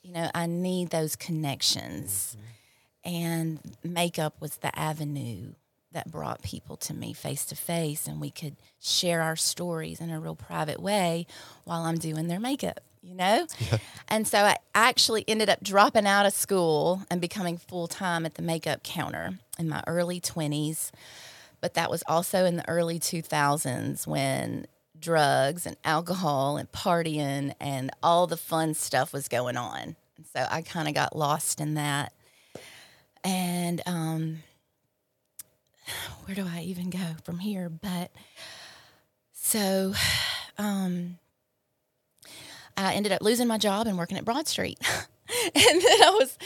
you 0.02 0.12
know, 0.12 0.30
I 0.34 0.46
need 0.46 0.90
those 0.90 1.16
connections. 1.16 2.36
Mm-hmm. 2.36 2.51
And 3.04 3.61
makeup 3.82 4.35
was 4.40 4.56
the 4.59 4.76
avenue 4.78 5.52
that 5.92 6.11
brought 6.11 6.42
people 6.42 6.76
to 6.76 6.94
me 6.94 7.12
face 7.12 7.44
to 7.47 7.56
face 7.56 8.06
and 8.06 8.21
we 8.21 8.30
could 8.30 8.56
share 8.80 9.23
our 9.23 9.37
stories 9.37 10.00
in 10.00 10.11
a 10.11 10.18
real 10.18 10.35
private 10.35 10.80
way 10.80 11.26
while 11.64 11.82
I'm 11.82 11.99
doing 11.99 12.28
their 12.28 12.40
makeup, 12.40 12.80
you 13.02 13.14
know? 13.14 13.47
Yeah. 13.59 13.78
And 14.09 14.26
so 14.26 14.38
I 14.38 14.56
actually 14.75 15.25
ended 15.28 15.49
up 15.49 15.62
dropping 15.62 16.06
out 16.06 16.26
of 16.26 16.32
school 16.32 17.02
and 17.11 17.21
becoming 17.21 17.59
full 17.59 17.88
time 17.88 18.25
at 18.25 18.35
the 18.35 18.42
makeup 18.42 18.82
counter 18.82 19.38
in 19.59 19.68
my 19.68 19.82
early 19.87 20.21
20s. 20.21 20.90
But 21.61 21.75
that 21.75 21.90
was 21.90 22.02
also 22.06 22.44
in 22.44 22.56
the 22.56 22.68
early 22.68 22.99
2000s 22.99 24.06
when 24.06 24.66
drugs 24.99 25.66
and 25.66 25.76
alcohol 25.85 26.56
and 26.56 26.71
partying 26.73 27.54
and 27.61 27.90
all 28.02 28.26
the 28.26 28.37
fun 28.37 28.75
stuff 28.75 29.12
was 29.12 29.28
going 29.28 29.56
on. 29.56 29.97
And 30.16 30.26
so 30.35 30.47
I 30.50 30.62
kind 30.62 30.88
of 30.88 30.94
got 30.94 31.14
lost 31.16 31.61
in 31.61 31.75
that. 31.75 32.12
And 33.24 33.80
um, 33.86 34.42
where 36.24 36.34
do 36.34 36.46
I 36.46 36.62
even 36.62 36.90
go 36.90 37.16
from 37.24 37.38
here? 37.38 37.68
But 37.68 38.10
so 39.32 39.94
um, 40.58 41.18
I 42.76 42.94
ended 42.94 43.12
up 43.12 43.22
losing 43.22 43.46
my 43.46 43.58
job 43.58 43.86
and 43.86 43.98
working 43.98 44.18
at 44.18 44.24
Broad 44.24 44.48
Street. 44.48 44.78
and 45.54 45.82
then 45.82 46.02
I 46.02 46.18
was 46.18 46.38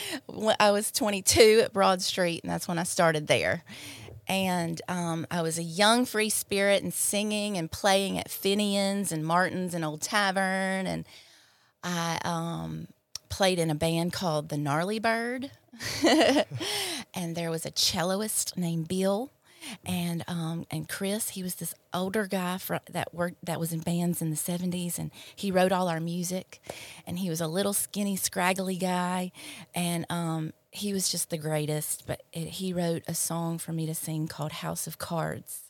I 0.61 0.71
was 0.71 0.91
22 0.91 1.63
at 1.65 1.73
Broad 1.73 2.03
Street, 2.03 2.43
and 2.43 2.51
that's 2.51 2.69
when 2.69 2.79
I 2.79 2.85
started 2.85 3.27
there. 3.27 3.65
And 4.29 4.83
um, 4.89 5.27
I 5.31 5.43
was 5.43 5.57
a 5.57 5.63
young 5.63 6.05
free 6.05 6.31
spirit 6.31 6.83
and 6.83 6.93
singing 6.93 7.57
and 7.57 7.71
playing 7.71 8.19
at 8.19 8.29
Fenian's 8.29 9.13
and 9.13 9.25
Martin's 9.25 9.73
and 9.73 9.85
Old 9.85 10.03
Tavern, 10.03 10.87
and 10.87 11.07
I 11.85 12.19
um, 12.25 12.89
played 13.37 13.59
in 13.59 13.71
a 13.71 13.75
band 13.75 14.15
called 14.15 14.49
the 14.49 14.57
Gnarly 14.57 14.99
Bird. 14.99 15.51
and 17.15 17.37
there 17.37 17.51
was 17.51 17.67
a 17.67 17.71
celloist 17.71 18.57
named 18.57 18.89
Bill 18.89 19.31
and 19.85 20.25
um, 20.27 20.65
and 20.71 20.89
Chris, 20.89 21.31
he 21.31 21.43
was 21.43 21.57
this 21.57 21.75
older 21.93 22.27
guy 22.27 22.57
for, 22.57 22.81
that 22.89 23.13
worked 23.13 23.45
that 23.45 23.61
was 23.61 23.75
in 23.75 23.81
bands 23.81 24.23
in 24.23 24.31
the 24.31 24.37
'70s, 24.37 24.99
and 24.99 25.11
he 25.35 25.51
wrote 25.51 25.71
all 25.71 25.89
our 25.89 26.01
music. 26.01 26.61
And 27.07 27.19
he 27.19 27.29
was 27.29 27.41
a 27.41 27.47
little 27.47 27.75
skinny, 27.75 28.17
scraggly 28.17 28.77
guy, 28.77 29.33
and 29.75 30.07
um, 30.09 30.53
he 30.71 30.95
was 30.95 31.11
just 31.11 31.29
the 31.29 31.37
greatest. 31.37 32.05
But 32.07 32.23
it, 32.33 32.49
he 32.49 32.73
wrote 32.73 33.03
a 33.07 33.15
song 33.15 33.59
for 33.59 33.73
me 33.73 33.87
to 33.87 33.95
sing 33.95 34.29
called 34.29 34.53
"House 34.53 34.87
of 34.87 34.99
Cards," 34.99 35.63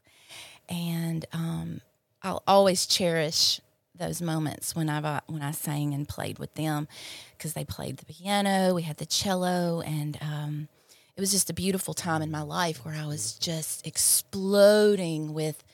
and 0.69 1.25
um, 1.33 1.81
I'll 2.23 2.43
always 2.47 2.87
cherish 2.87 3.61
those 3.99 4.23
moments 4.23 4.75
when 4.75 4.89
I 4.89 5.21
when 5.27 5.43
I 5.43 5.51
sang 5.51 5.95
and 5.95 6.09
played 6.09 6.39
with 6.39 6.55
them 6.55 6.89
because 7.37 7.53
they 7.53 7.65
played 7.65 7.99
the 7.99 8.07
piano, 8.07 8.75
we 8.75 8.83
had 8.83 8.99
the 8.99 9.07
cello, 9.07 9.81
and 9.81 10.19
um, 10.21 10.69
it 11.17 11.21
was 11.21 11.31
just 11.31 11.51
a 11.51 11.55
beautiful 11.55 11.95
time 11.95 12.23
in 12.23 12.31
my 12.31 12.43
life 12.43 12.85
where 12.85 12.95
I 12.95 13.07
was 13.07 13.35
just 13.35 13.87
exploding 13.87 15.33
with 15.33 15.65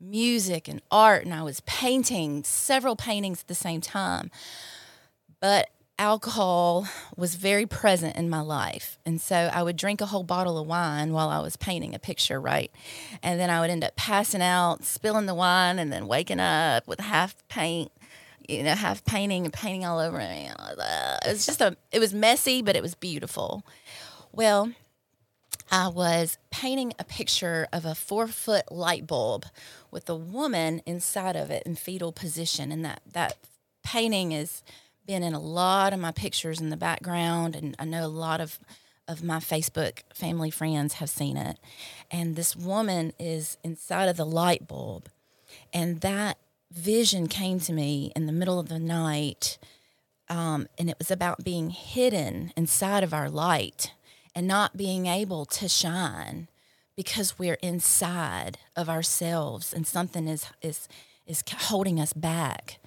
music 0.00 0.68
and 0.68 0.82
art, 0.90 1.24
and 1.24 1.34
I 1.34 1.42
was 1.42 1.60
painting 1.60 2.44
several 2.44 2.96
paintings 2.96 3.40
at 3.40 3.48
the 3.48 3.54
same 3.54 3.80
time. 3.80 4.30
But 5.40 5.70
alcohol 6.02 6.88
was 7.16 7.36
very 7.36 7.64
present 7.64 8.16
in 8.16 8.28
my 8.28 8.40
life. 8.40 8.98
And 9.06 9.20
so 9.20 9.36
I 9.36 9.62
would 9.62 9.76
drink 9.76 10.00
a 10.00 10.06
whole 10.06 10.24
bottle 10.24 10.58
of 10.58 10.66
wine 10.66 11.12
while 11.12 11.28
I 11.28 11.38
was 11.38 11.56
painting 11.56 11.94
a 11.94 12.00
picture, 12.00 12.40
right? 12.40 12.72
And 13.22 13.38
then 13.38 13.50
I 13.50 13.60
would 13.60 13.70
end 13.70 13.84
up 13.84 13.94
passing 13.94 14.42
out, 14.42 14.84
spilling 14.84 15.26
the 15.26 15.34
wine, 15.34 15.78
and 15.78 15.92
then 15.92 16.08
waking 16.08 16.40
up 16.40 16.88
with 16.88 16.98
half 16.98 17.36
paint, 17.46 17.92
you 18.48 18.64
know, 18.64 18.74
half 18.74 19.04
painting 19.04 19.44
and 19.44 19.52
painting 19.52 19.84
all 19.84 20.00
over 20.00 20.18
me. 20.18 20.50
Uh, 20.58 21.18
it 21.24 21.30
was 21.30 21.46
just 21.46 21.60
a, 21.60 21.76
it 21.92 22.00
was 22.00 22.12
messy, 22.12 22.62
but 22.62 22.74
it 22.74 22.82
was 22.82 22.96
beautiful. 22.96 23.62
Well, 24.32 24.72
I 25.70 25.86
was 25.86 26.36
painting 26.50 26.94
a 26.98 27.04
picture 27.04 27.68
of 27.72 27.84
a 27.84 27.94
four 27.94 28.26
foot 28.26 28.72
light 28.72 29.06
bulb 29.06 29.46
with 29.92 30.10
a 30.10 30.16
woman 30.16 30.82
inside 30.84 31.36
of 31.36 31.52
it 31.52 31.62
in 31.64 31.76
fetal 31.76 32.10
position. 32.10 32.72
And 32.72 32.84
that, 32.84 33.02
that 33.12 33.36
painting 33.84 34.32
has 34.32 34.64
been 35.06 35.22
in 35.22 35.34
a 35.34 35.40
lot 35.40 35.92
of 35.92 36.00
my 36.00 36.12
pictures 36.12 36.60
in 36.60 36.70
the 36.70 36.76
background. 36.76 37.56
And 37.56 37.74
I 37.78 37.84
know 37.84 38.04
a 38.04 38.08
lot 38.08 38.40
of, 38.40 38.58
of 39.08 39.22
my 39.22 39.38
Facebook 39.38 40.00
family 40.14 40.50
friends 40.50 40.94
have 40.94 41.10
seen 41.10 41.36
it. 41.36 41.58
And 42.10 42.36
this 42.36 42.56
woman 42.56 43.12
is 43.18 43.58
inside 43.64 44.08
of 44.08 44.16
the 44.16 44.26
light 44.26 44.66
bulb. 44.66 45.08
And 45.72 46.00
that 46.00 46.38
vision 46.70 47.28
came 47.28 47.60
to 47.60 47.72
me 47.72 48.12
in 48.16 48.26
the 48.26 48.32
middle 48.32 48.58
of 48.58 48.68
the 48.68 48.78
night. 48.78 49.58
Um, 50.28 50.66
and 50.78 50.88
it 50.88 50.98
was 50.98 51.10
about 51.10 51.44
being 51.44 51.70
hidden 51.70 52.52
inside 52.56 53.02
of 53.02 53.12
our 53.12 53.28
light 53.28 53.92
and 54.34 54.46
not 54.46 54.76
being 54.76 55.06
able 55.06 55.44
to 55.44 55.68
shine 55.68 56.48
because 56.96 57.38
we're 57.38 57.58
inside 57.62 58.58
of 58.76 58.88
ourselves 58.88 59.72
and 59.72 59.86
something 59.86 60.28
is 60.28 60.46
is 60.60 60.88
is 61.26 61.42
holding 61.50 61.98
us 62.00 62.12
back 62.12 62.78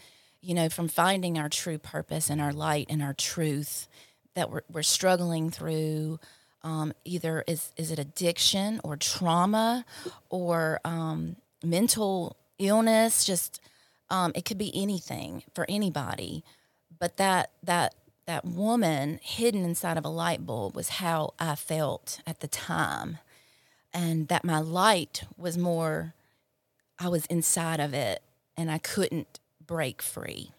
you 0.46 0.54
know 0.54 0.70
from 0.70 0.88
finding 0.88 1.38
our 1.38 1.50
true 1.50 1.78
purpose 1.78 2.30
and 2.30 2.42
our 2.42 2.54
light 2.54 2.88
and 2.90 3.02
our 3.02 3.14
truth 3.14 3.88
that 4.36 4.52
we're, 4.52 4.62
we're 4.72 4.84
struggling 4.84 5.50
through 5.50 6.20
um, 6.64 6.94
either 7.04 7.44
is 7.48 7.72
is 7.78 7.92
it 7.92 8.00
addiction 8.00 8.80
or 8.84 8.96
trauma 8.96 9.86
or 10.30 10.80
um, 10.86 11.36
mental 11.64 12.36
illness 12.60 13.26
just 13.26 13.60
um, 14.10 14.32
it 14.36 14.46
could 14.46 14.58
be 14.58 14.72
anything 14.76 15.44
for 15.54 15.66
anybody 15.68 16.44
but 17.00 17.18
that 17.18 17.52
that 17.64 17.96
that 18.26 18.46
woman 18.46 19.20
hidden 19.22 19.64
inside 19.64 19.98
of 19.98 20.06
a 20.06 20.10
light 20.10 20.46
bulb 20.46 20.76
was 20.76 20.90
how 20.90 21.34
I 21.40 21.56
felt 21.56 22.20
at 22.26 22.40
the 22.40 22.48
time. 22.48 23.20
And 23.94 24.28
that 24.28 24.44
my 24.44 24.60
light 24.60 25.24
was 25.38 25.58
more, 25.58 26.14
I 27.00 27.08
was 27.08 27.26
inside 27.28 27.80
of 27.80 27.94
it 27.94 28.22
and 28.58 28.70
I 28.70 28.78
couldn't 28.78 29.40
break 29.68 30.02
free. 30.02 30.52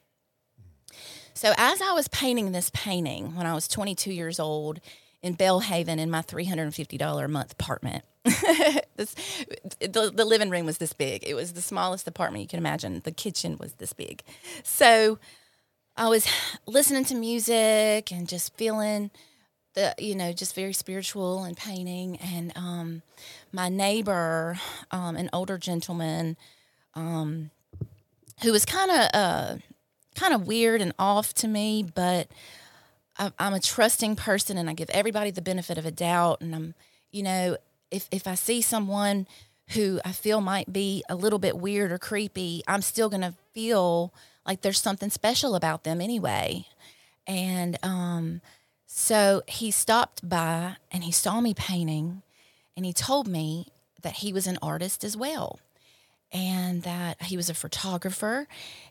So, 1.35 1.53
as 1.59 1.83
I 1.83 1.93
was 1.93 2.09
painting 2.09 2.53
this 2.53 2.71
painting 2.73 3.37
when 3.37 3.47
I 3.47 3.55
was 3.55 3.69
22 3.69 4.13
years 4.13 4.41
old 4.41 4.81
in 5.23 5.37
Belhaven 5.37 5.99
in 5.99 6.11
my 6.11 6.23
$350 6.23 7.25
a 7.25 7.29
month 7.29 7.53
apartment, 7.53 8.05
this, 8.25 9.15
the, 9.81 10.11
the 10.15 10.25
living 10.25 10.49
room 10.49 10.65
was 10.65 10.79
this 10.79 10.93
big. 10.95 11.25
It 11.27 11.35
was 11.35 11.53
the 11.53 11.61
smallest 11.61 12.09
apartment 12.09 12.43
you 12.43 12.49
can 12.49 12.59
imagine. 12.59 13.03
The 13.05 13.13
kitchen 13.13 13.59
was 13.59 13.75
this 13.75 13.93
big. 13.93 14.23
So, 14.63 15.19
I 15.97 16.09
was 16.09 16.27
listening 16.67 17.05
to 17.07 17.15
music 17.15 18.13
and 18.13 18.29
just 18.29 18.55
feeling 18.57 19.11
the 19.77 19.95
you 19.99 20.15
know 20.15 20.33
just 20.33 20.55
very 20.55 20.73
spiritual 20.73 21.45
and 21.45 21.57
painting 21.57 22.17
and 22.17 22.53
um, 22.57 23.03
my 23.53 23.69
neighbor 23.69 24.59
um, 24.91 25.17
an 25.17 25.31
older 25.33 25.59
gentleman 25.59 26.37
um, 26.95 27.51
who 28.43 28.53
was 28.53 28.65
kind 28.65 28.91
of 28.91 29.11
uh, 29.15 29.57
kind 30.15 30.35
of 30.35 30.47
weird 30.47 30.81
and 30.81 30.93
off 30.99 31.35
to 31.35 31.49
me 31.49 31.85
but 31.95 32.29
I, 33.19 33.33
i'm 33.39 33.55
a 33.55 33.61
trusting 33.61 34.17
person 34.17 34.57
and 34.59 34.69
i 34.71 34.73
give 34.73 34.91
everybody 34.91 35.31
the 35.31 35.43
benefit 35.43 35.79
of 35.79 35.87
a 35.87 35.91
doubt 35.91 36.41
and 36.41 36.55
i'm 36.55 36.75
you 37.11 37.23
know 37.23 37.57
if, 37.91 38.09
if 38.11 38.27
i 38.27 38.35
see 38.35 38.63
someone 38.63 39.27
who 39.71 40.01
i 40.05 40.13
feel 40.13 40.41
might 40.41 40.73
be 40.73 41.03
a 41.09 41.15
little 41.15 41.39
bit 41.39 41.57
weird 41.59 41.93
or 41.93 41.99
creepy 41.99 42.63
i'm 42.67 42.83
still 42.83 43.11
to 43.11 43.35
feel 43.53 44.13
like 44.47 44.63
there's 44.63 44.81
something 44.81 45.11
special 45.11 45.55
about 45.55 45.85
them 45.85 46.01
anyway. 46.01 46.67
And 47.27 47.77
um, 47.83 48.41
so 48.87 49.43
he 49.49 49.71
stopped 49.71 50.27
by 50.27 50.77
and 50.93 51.05
he 51.05 51.13
saw 51.13 51.41
me 51.41 51.53
painting 51.53 52.23
and 52.77 52.87
he 52.87 52.93
told 52.93 53.27
me 53.27 53.69
that 54.03 54.15
he 54.15 54.33
was 54.33 54.47
an 54.47 54.59
artist 54.63 55.03
as 55.03 55.17
well 55.17 55.59
and 56.33 56.83
that 56.83 57.23
he 57.23 57.37
was 57.37 57.49
a 57.49 57.55
photographer 57.55 58.47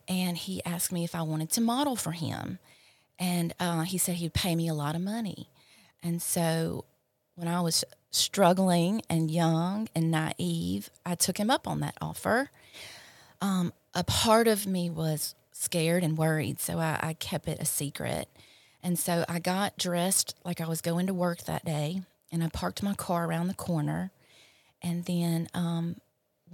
and 0.08 0.38
he 0.38 0.64
asked 0.64 0.92
me 0.92 1.04
if 1.04 1.16
I 1.16 1.22
wanted 1.22 1.52
to 1.52 1.62
model 1.62 1.96
for 1.96 2.12
him. 2.12 2.60
And 3.20 3.54
uh, 3.60 3.82
he 3.82 3.98
said 3.98 4.16
he'd 4.16 4.34
pay 4.34 4.56
me 4.56 4.68
a 4.68 4.74
lot 4.74 4.96
of 4.96 5.02
money. 5.02 5.50
And 6.04 6.22
so 6.22 6.86
when 7.36 7.48
I 7.48 7.62
was 7.62 7.84
struggling 8.12 9.02
and 9.10 9.30
young 9.30 9.90
and 9.96 10.12
naive, 10.12 10.90
I 11.06 11.16
took 11.16 11.38
him 11.38 11.52
up 11.52 11.68
on 11.68 11.82
that 11.82 11.98
offer. 12.02 12.50
Um, 13.42 13.74
a 13.94 14.04
part 14.04 14.48
of 14.48 14.66
me 14.66 14.90
was 14.90 15.36
scared 15.52 16.04
and 16.04 16.18
worried, 16.18 16.60
so 16.60 16.80
I, 16.80 17.00
I 17.02 17.14
kept 17.14 17.48
it 17.48 17.62
a 17.62 17.66
secret. 17.66 18.28
And 18.84 19.00
so 19.00 19.26
I 19.28 19.40
got 19.40 19.78
dressed 19.78 20.36
like 20.46 20.62
I 20.62 20.68
was 20.68 20.82
going 20.82 21.08
to 21.08 21.14
work 21.14 21.44
that 21.44 21.66
day, 21.66 22.02
and 22.32 22.44
I 22.44 22.50
parked 22.50 22.84
my 22.84 22.94
car 22.94 23.26
around 23.26 23.48
the 23.48 23.54
corner, 23.54 24.12
and 24.82 25.06
then 25.06 25.48
um, 25.54 25.98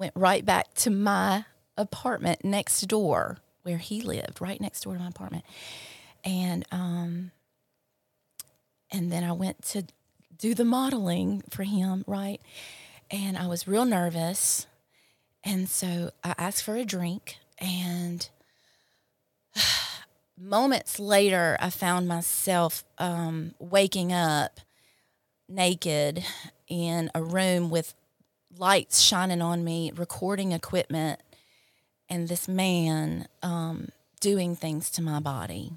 went 0.01 0.13
right 0.15 0.43
back 0.43 0.73
to 0.73 0.89
my 0.89 1.45
apartment 1.77 2.43
next 2.43 2.81
door 2.87 3.37
where 3.61 3.77
he 3.77 4.01
lived, 4.01 4.41
right 4.41 4.59
next 4.59 4.81
door 4.81 4.95
to 4.95 4.99
my 4.99 5.07
apartment. 5.07 5.45
And 6.23 6.65
um, 6.71 7.31
and 8.91 9.11
then 9.11 9.23
I 9.23 9.31
went 9.31 9.61
to 9.69 9.85
do 10.35 10.55
the 10.55 10.65
modeling 10.65 11.43
for 11.51 11.61
him, 11.61 12.03
right? 12.07 12.41
And 13.11 13.37
I 13.37 13.45
was 13.45 13.67
real 13.67 13.85
nervous. 13.85 14.65
And 15.43 15.69
so 15.69 16.09
I 16.23 16.33
asked 16.35 16.63
for 16.63 16.75
a 16.75 16.83
drink 16.83 17.37
and 17.59 18.27
moments 20.37 20.99
later, 20.99 21.57
I 21.59 21.69
found 21.69 22.07
myself 22.07 22.83
um, 22.97 23.53
waking 23.59 24.11
up 24.11 24.59
naked 25.47 26.23
in 26.67 27.11
a 27.13 27.21
room 27.21 27.69
with 27.69 27.93
lights 28.57 29.01
shining 29.01 29.41
on 29.41 29.63
me, 29.63 29.91
recording 29.95 30.51
equipment, 30.51 31.21
and 32.09 32.27
this 32.27 32.47
man 32.47 33.27
um, 33.41 33.89
doing 34.19 34.55
things 34.55 34.89
to 34.91 35.01
my 35.01 35.19
body. 35.19 35.73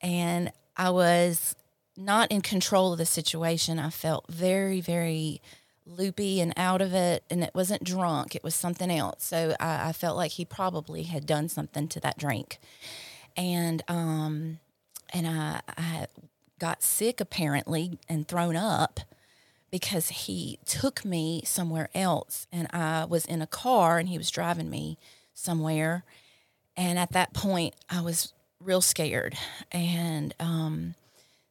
And 0.00 0.52
I 0.76 0.90
was 0.90 1.56
not 1.96 2.30
in 2.30 2.40
control 2.40 2.92
of 2.92 2.98
the 2.98 3.06
situation. 3.06 3.78
I 3.78 3.90
felt 3.90 4.24
very, 4.28 4.80
very 4.80 5.42
loopy 5.86 6.40
and 6.40 6.52
out 6.56 6.80
of 6.80 6.94
it. 6.94 7.24
And 7.30 7.42
it 7.42 7.50
wasn't 7.54 7.84
drunk, 7.84 8.34
it 8.34 8.44
was 8.44 8.54
something 8.54 8.90
else. 8.90 9.24
So 9.24 9.54
I, 9.60 9.88
I 9.88 9.92
felt 9.92 10.16
like 10.16 10.32
he 10.32 10.44
probably 10.44 11.04
had 11.04 11.26
done 11.26 11.48
something 11.48 11.88
to 11.88 12.00
that 12.00 12.18
drink. 12.18 12.58
And, 13.36 13.82
um, 13.88 14.60
and 15.12 15.26
I, 15.26 15.60
I 15.76 16.06
got 16.58 16.82
sick 16.82 17.20
apparently 17.20 17.98
and 18.08 18.26
thrown 18.28 18.56
up 18.56 19.00
because 19.70 20.08
he 20.08 20.58
took 20.64 21.04
me 21.04 21.42
somewhere 21.44 21.88
else 21.94 22.46
and 22.52 22.68
I 22.72 23.04
was 23.04 23.24
in 23.24 23.40
a 23.42 23.46
car 23.46 23.98
and 23.98 24.08
he 24.08 24.18
was 24.18 24.30
driving 24.30 24.70
me 24.70 24.98
somewhere. 25.34 26.04
And 26.76 26.98
at 26.98 27.12
that 27.12 27.32
point, 27.32 27.74
I 27.88 28.00
was 28.00 28.32
real 28.60 28.80
scared. 28.80 29.36
And 29.70 30.34
um, 30.40 30.94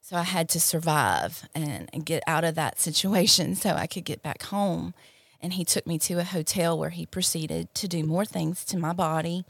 so 0.02 0.16
I 0.16 0.24
had 0.24 0.50
to 0.50 0.60
survive 0.60 1.48
and, 1.56 1.90
and 1.94 2.06
get 2.06 2.24
out 2.28 2.44
of 2.44 2.56
that 2.56 2.80
situation 2.80 3.56
so 3.56 3.72
I 3.72 3.88
could 3.88 4.06
get 4.06 4.22
back 4.22 4.44
home. 4.44 4.94
And 5.42 5.54
he 5.54 5.64
took 5.64 5.88
me 5.88 5.98
to 6.00 6.16
a 6.16 6.24
hotel 6.26 6.78
where 6.78 6.90
he 6.90 7.06
proceeded 7.06 7.74
to 7.76 7.88
do 7.88 8.04
more 8.04 8.26
things 8.26 8.66
to 8.66 8.78
my 8.78 8.92
body. 8.92 9.46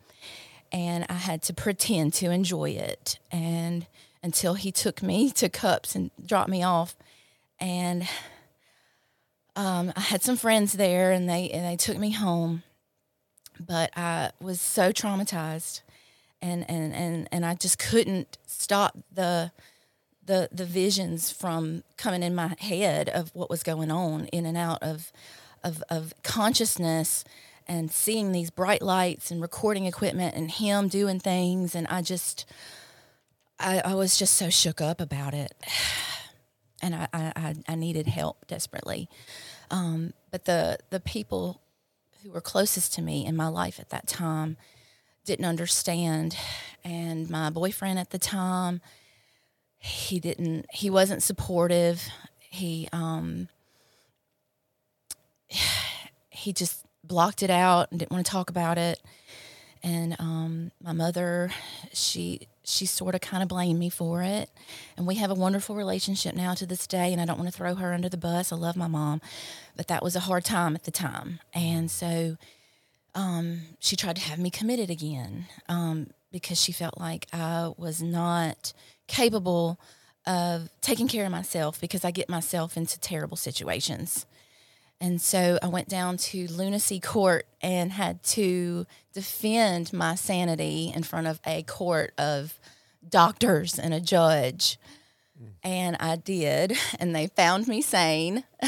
And 0.71 1.05
I 1.09 1.13
had 1.13 1.41
to 1.43 1.53
pretend 1.53 2.13
to 2.15 2.29
enjoy 2.29 2.71
it. 2.71 3.17
And 3.31 3.87
until 4.21 4.53
he 4.55 4.71
took 4.71 5.01
me 5.01 5.31
to 5.31 5.49
cups 5.49 5.95
and 5.95 6.11
dropped 6.23 6.49
me 6.49 6.63
off. 6.63 6.95
And 7.59 8.07
um, 9.59 9.91
I 9.93 9.99
had 9.99 10.23
some 10.23 10.37
friends 10.37 10.73
there, 10.73 11.11
and 11.11 11.29
they 11.29 11.49
and 11.49 11.65
they 11.65 11.75
took 11.75 11.97
me 11.97 12.11
home. 12.11 12.63
But 13.59 13.91
I 13.97 14.31
was 14.39 14.61
so 14.61 14.93
traumatized, 14.93 15.81
and 16.41 16.69
and 16.69 16.93
and 16.93 17.27
and 17.29 17.45
I 17.45 17.55
just 17.55 17.77
couldn't 17.77 18.37
stop 18.47 18.97
the 19.11 19.51
the 20.25 20.47
the 20.49 20.63
visions 20.63 21.29
from 21.29 21.83
coming 21.97 22.23
in 22.23 22.33
my 22.33 22.55
head 22.59 23.09
of 23.09 23.35
what 23.35 23.49
was 23.49 23.61
going 23.61 23.91
on 23.91 24.27
in 24.27 24.45
and 24.45 24.55
out 24.55 24.81
of 24.81 25.11
of, 25.61 25.83
of 25.89 26.13
consciousness 26.23 27.25
and 27.67 27.91
seeing 27.91 28.31
these 28.31 28.49
bright 28.49 28.81
lights 28.81 29.29
and 29.29 29.41
recording 29.41 29.85
equipment 29.85 30.35
and 30.35 30.51
him 30.51 30.87
doing 30.87 31.19
things 31.19 31.75
and 31.75 31.85
I 31.87 32.01
just 32.01 32.45
I, 33.59 33.81
I 33.83 33.95
was 33.95 34.17
just 34.17 34.35
so 34.35 34.49
shook 34.49 34.79
up 34.79 35.01
about 35.01 35.33
it 35.33 35.53
and 36.81 36.95
I, 36.95 37.07
I, 37.13 37.55
I 37.67 37.75
needed 37.75 38.07
help 38.07 38.47
desperately. 38.47 39.09
Um, 39.71 40.13
but 40.31 40.45
the 40.45 40.77
the 40.89 40.99
people 40.99 41.61
who 42.23 42.31
were 42.31 42.41
closest 42.41 42.93
to 42.95 43.01
me 43.01 43.25
in 43.25 43.35
my 43.35 43.47
life 43.47 43.79
at 43.79 43.89
that 43.89 44.07
time 44.07 44.57
didn't 45.25 45.45
understand, 45.45 46.35
and 46.83 47.29
my 47.29 47.49
boyfriend 47.49 47.99
at 47.99 48.09
the 48.09 48.17
time, 48.19 48.81
he 49.77 50.19
didn't. 50.19 50.65
He 50.73 50.89
wasn't 50.89 51.23
supportive. 51.23 52.07
He 52.39 52.87
um, 52.91 53.47
he 56.29 56.53
just 56.53 56.85
blocked 57.03 57.43
it 57.43 57.49
out 57.49 57.89
and 57.91 57.99
didn't 57.99 58.11
want 58.11 58.25
to 58.25 58.31
talk 58.31 58.49
about 58.49 58.77
it. 58.77 58.99
And 59.83 60.15
um, 60.19 60.71
my 60.83 60.93
mother, 60.93 61.51
she 61.93 62.47
she 62.63 62.85
sort 62.85 63.15
of 63.15 63.21
kind 63.21 63.41
of 63.41 63.49
blamed 63.49 63.79
me 63.79 63.89
for 63.89 64.21
it. 64.21 64.49
And 64.95 65.07
we 65.07 65.15
have 65.15 65.31
a 65.31 65.35
wonderful 65.35 65.75
relationship 65.75 66.35
now 66.35 66.53
to 66.53 66.65
this 66.65 66.85
day. 66.85 67.11
And 67.11 67.21
I 67.21 67.25
don't 67.25 67.37
want 67.37 67.49
to 67.49 67.57
throw 67.57 67.75
her 67.75 67.93
under 67.93 68.09
the 68.09 68.17
bus. 68.17 68.51
I 68.51 68.55
love 68.55 68.75
my 68.75 68.87
mom, 68.87 69.21
but 69.75 69.87
that 69.87 70.03
was 70.03 70.15
a 70.15 70.21
hard 70.21 70.45
time 70.45 70.75
at 70.75 70.83
the 70.83 70.91
time. 70.91 71.39
And 71.53 71.89
so 71.89 72.37
um, 73.15 73.61
she 73.79 73.95
tried 73.95 74.17
to 74.17 74.21
have 74.21 74.37
me 74.39 74.49
committed 74.51 74.89
again 74.89 75.47
um, 75.67 76.11
because 76.31 76.61
she 76.61 76.71
felt 76.71 76.99
like 76.99 77.27
I 77.33 77.71
was 77.75 78.01
not 78.01 78.73
capable 79.07 79.79
of 80.27 80.69
taking 80.81 81.07
care 81.07 81.25
of 81.25 81.31
myself 81.31 81.81
because 81.81 82.05
I 82.05 82.11
get 82.11 82.29
myself 82.29 82.77
into 82.77 82.99
terrible 82.99 83.37
situations. 83.37 84.25
And 85.01 85.21
so 85.21 85.57
I 85.61 85.67
went 85.67 85.87
down 85.87 86.17
to 86.17 86.47
lunacy 86.47 86.99
court 86.99 87.45
and 87.61 87.91
had 87.91 88.21
to 88.23 88.85
defend 89.13 89.93
my 89.93 90.15
sanity 90.15 90.91
in 90.93 91.03
front 91.03 91.27
of 91.27 91.39
a 91.45 91.63
court 91.63 92.13
of 92.17 92.59
doctors 93.07 93.79
and 93.79 93.93
a 93.93 94.01
judge. 94.01 94.77
And 95.63 95.95
I 96.01 96.17
did, 96.17 96.77
and 96.99 97.15
they 97.15 97.27
found 97.27 97.67
me 97.67 97.81
sane. 97.81 98.43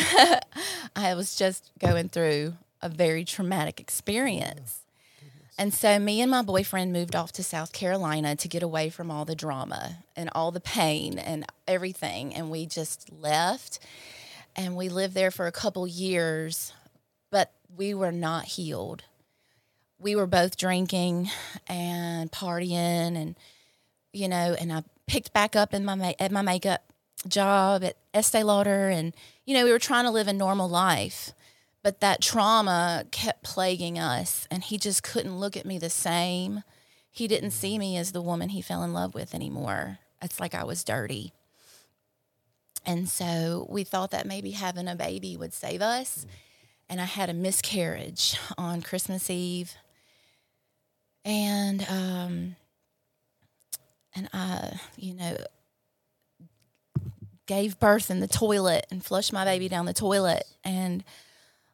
I 0.95 1.15
was 1.15 1.35
just 1.35 1.69
going 1.79 2.07
through 2.07 2.53
a 2.81 2.87
very 2.87 3.25
traumatic 3.25 3.79
experience. 3.79 4.79
And 5.57 5.73
so, 5.73 5.99
me 5.99 6.21
and 6.21 6.31
my 6.31 6.41
boyfriend 6.41 6.93
moved 6.93 7.15
off 7.15 7.33
to 7.33 7.43
South 7.43 7.73
Carolina 7.73 8.35
to 8.37 8.47
get 8.47 8.63
away 8.63 8.89
from 8.89 9.11
all 9.11 9.25
the 9.25 9.35
drama 9.35 9.97
and 10.15 10.29
all 10.33 10.51
the 10.51 10.61
pain 10.61 11.19
and 11.19 11.45
everything. 11.67 12.33
And 12.33 12.49
we 12.49 12.65
just 12.65 13.11
left 13.11 13.79
and 14.55 14.75
we 14.75 14.89
lived 14.89 15.13
there 15.13 15.31
for 15.31 15.47
a 15.47 15.51
couple 15.51 15.87
years, 15.87 16.73
but 17.31 17.51
we 17.75 17.93
were 17.93 18.11
not 18.11 18.45
healed. 18.45 19.03
We 19.99 20.15
were 20.15 20.27
both 20.27 20.57
drinking 20.57 21.29
and 21.67 22.31
partying, 22.31 23.15
and 23.15 23.35
you 24.13 24.27
know, 24.27 24.55
and 24.59 24.73
I 24.73 24.83
picked 25.07 25.33
back 25.33 25.55
up 25.55 25.73
in 25.73 25.85
my 25.85 26.15
at 26.19 26.31
my 26.31 26.41
makeup 26.41 26.83
job 27.27 27.83
at 27.83 27.97
Estee 28.13 28.43
Lauder, 28.43 28.89
and 28.89 29.13
you 29.45 29.53
know, 29.53 29.65
we 29.65 29.71
were 29.71 29.79
trying 29.79 30.05
to 30.05 30.11
live 30.11 30.27
a 30.27 30.33
normal 30.33 30.67
life, 30.69 31.33
but 31.83 31.99
that 31.99 32.21
trauma 32.21 33.05
kept 33.11 33.43
plaguing 33.43 33.99
us, 33.99 34.47
and 34.49 34.63
he 34.63 34.77
just 34.77 35.03
couldn't 35.03 35.39
look 35.39 35.55
at 35.55 35.65
me 35.65 35.77
the 35.77 35.89
same. 35.89 36.63
He 37.09 37.27
didn't 37.27 37.51
see 37.51 37.77
me 37.77 37.97
as 37.97 38.11
the 38.11 38.21
woman 38.21 38.49
he 38.49 38.61
fell 38.61 38.83
in 38.83 38.93
love 38.93 39.13
with 39.13 39.35
anymore. 39.35 39.99
It's 40.21 40.39
like 40.39 40.55
I 40.55 40.63
was 40.63 40.83
dirty. 40.83 41.33
And 42.85 43.07
so 43.07 43.67
we 43.69 43.83
thought 43.83 44.11
that 44.11 44.25
maybe 44.25 44.51
having 44.51 44.87
a 44.87 44.95
baby 44.95 45.37
would 45.37 45.53
save 45.53 45.81
us. 45.81 46.25
And 46.89 46.99
I 46.99 47.05
had 47.05 47.29
a 47.29 47.33
miscarriage 47.33 48.37
on 48.57 48.81
Christmas 48.81 49.29
Eve. 49.29 49.75
And 51.23 51.85
um, 51.89 52.55
and 54.15 54.27
I, 54.33 54.79
you 54.97 55.13
know, 55.13 55.37
gave 57.45 57.79
birth 57.79 58.09
in 58.09 58.19
the 58.19 58.27
toilet 58.27 58.87
and 58.89 59.03
flushed 59.03 59.33
my 59.33 59.45
baby 59.45 59.69
down 59.69 59.85
the 59.85 59.93
toilet 59.93 60.45
and 60.63 61.03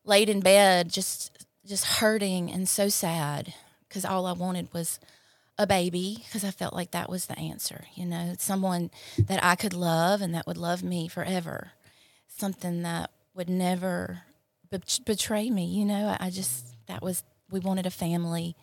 laid 0.03 0.29
in 0.29 0.39
bed 0.39 0.89
just 0.89 1.45
just 1.65 1.85
hurting 1.85 2.51
and 2.51 2.67
so 2.67 2.89
sad 2.89 3.53
because 3.87 4.05
all 4.05 4.25
I 4.25 4.31
wanted 4.31 4.73
was 4.73 4.99
a 5.57 5.65
baby 5.65 6.23
because 6.23 6.43
I 6.43 6.51
felt 6.51 6.73
like 6.73 6.91
that 6.91 7.09
was 7.09 7.25
the 7.25 7.37
answer, 7.37 7.85
you 7.95 8.05
know, 8.05 8.35
someone 8.37 8.91
that 9.17 9.43
I 9.43 9.55
could 9.55 9.73
love 9.73 10.21
and 10.21 10.33
that 10.35 10.45
would 10.45 10.57
love 10.57 10.83
me 10.83 11.07
forever, 11.07 11.71
something 12.27 12.83
that 12.83 13.11
would 13.33 13.49
never 13.49 14.21
be- 14.69 14.79
betray 15.05 15.49
me, 15.49 15.65
you 15.65 15.85
know. 15.85 16.15
I 16.19 16.29
just, 16.29 16.75
that 16.87 17.01
was, 17.01 17.23
we 17.49 17.59
wanted 17.59 17.85
a 17.85 17.91
family, 17.91 18.55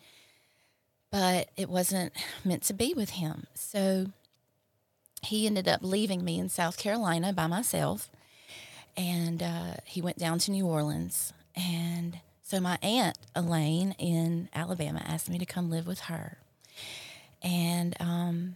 but 1.11 1.49
it 1.57 1.69
wasn't 1.69 2.13
meant 2.45 2.63
to 2.63 2.73
be 2.73 2.93
with 2.93 3.11
him. 3.11 3.47
So 3.53 4.07
he 5.21 5.47
ended 5.47 5.67
up 5.67 5.81
leaving 5.83 6.23
me 6.23 6.39
in 6.39 6.49
South 6.49 6.77
Carolina 6.77 7.33
by 7.33 7.47
myself 7.47 8.09
and 8.95 9.43
uh, 9.43 9.73
he 9.83 10.01
went 10.01 10.17
down 10.17 10.39
to 10.39 10.51
New 10.51 10.65
Orleans. 10.65 11.33
And 11.55 12.19
so 12.43 12.59
my 12.59 12.77
aunt, 12.81 13.17
Elaine, 13.35 13.95
in 13.97 14.49
Alabama, 14.53 15.01
asked 15.05 15.29
me 15.29 15.37
to 15.39 15.45
come 15.45 15.69
live 15.69 15.87
with 15.87 16.01
her 16.01 16.37
and 17.45 17.95
um, 17.99 18.55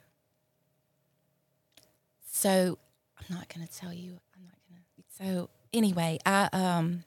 so 2.25 2.77
I'm 3.17 3.35
not 3.35 3.47
going 3.53 3.65
to 3.65 3.71
tell 3.73 3.93
you. 3.93 4.19
I'm 4.35 4.43
not 4.45 4.57
going 4.67 4.81
to. 4.81 5.23
So 5.23 5.49
anyway, 5.71 6.17
I 6.25 6.49
um, 6.51 7.03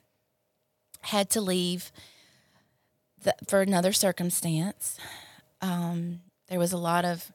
had 1.00 1.28
to 1.30 1.40
leave 1.40 1.90
the, 3.24 3.34
for 3.48 3.60
another 3.60 3.92
circumstance. 3.92 4.96
Um, 5.60 6.20
there 6.48 6.58
was 6.58 6.72
a 6.72 6.78
lot 6.78 7.04
of 7.04 7.32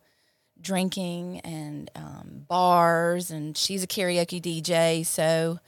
drinking 0.62 1.42
and 1.42 1.92
um, 1.96 2.46
bars, 2.48 3.30
and 3.30 3.58
she's 3.58 3.84
a 3.84 3.88
karaoke 3.88 4.42
DJ, 4.42 5.06
so 5.06 5.60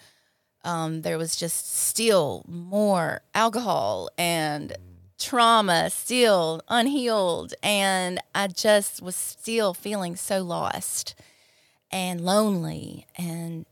um, 0.64 1.02
there 1.02 1.18
was 1.18 1.36
just 1.36 1.74
still 1.88 2.46
more 2.48 3.22
alcohol 3.34 4.10
and 4.18 4.74
trauma 5.20 5.90
still 5.90 6.62
unhealed 6.70 7.54
and 7.62 8.20
i 8.34 8.48
just 8.48 9.02
was 9.02 9.16
still 9.16 9.74
feeling 9.74 10.16
so 10.16 10.42
lost 10.42 11.14
and 11.92 12.22
lonely 12.22 13.08
and 13.18 13.66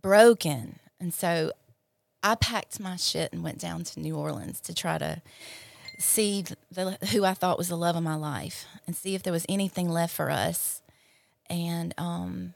broken. 0.00 0.78
And 0.98 1.12
so 1.12 1.52
i 2.22 2.34
packed 2.34 2.80
my 2.80 2.96
shit 2.96 3.32
and 3.32 3.42
went 3.42 3.58
down 3.58 3.84
to 3.84 4.00
new 4.00 4.16
orleans 4.16 4.60
to 4.60 4.74
try 4.74 4.98
to 4.98 5.20
see 5.98 6.44
the, 6.70 6.98
who 7.12 7.24
i 7.24 7.34
thought 7.34 7.58
was 7.58 7.68
the 7.68 7.76
love 7.76 7.96
of 7.96 8.02
my 8.02 8.14
life 8.14 8.66
and 8.86 8.96
see 8.96 9.14
if 9.14 9.22
there 9.22 9.32
was 9.32 9.46
anything 9.48 9.88
left 9.88 10.14
for 10.14 10.30
us. 10.30 10.82
And 11.48 11.94
um, 11.96 12.54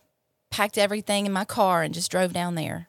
packed 0.50 0.76
everything 0.76 1.24
in 1.24 1.32
my 1.32 1.44
car 1.44 1.82
and 1.82 1.94
just 1.94 2.10
drove 2.10 2.32
down 2.32 2.56
there 2.56 2.88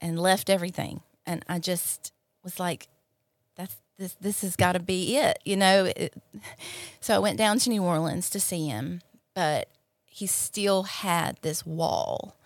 and 0.00 0.18
left 0.18 0.48
everything. 0.48 1.02
And 1.26 1.44
i 1.48 1.58
just 1.58 2.12
was 2.42 2.58
like, 2.60 2.88
this 3.98 4.14
this 4.20 4.42
has 4.42 4.56
got 4.56 4.72
to 4.72 4.80
be 4.80 5.16
it, 5.16 5.38
you 5.44 5.56
know. 5.56 5.84
It, 5.84 6.14
so 7.00 7.14
I 7.14 7.18
went 7.18 7.38
down 7.38 7.58
to 7.60 7.70
New 7.70 7.82
Orleans 7.82 8.30
to 8.30 8.40
see 8.40 8.66
him, 8.66 9.00
but 9.34 9.68
he 10.06 10.26
still 10.26 10.84
had 10.84 11.38
this 11.42 11.64
wall. 11.64 12.36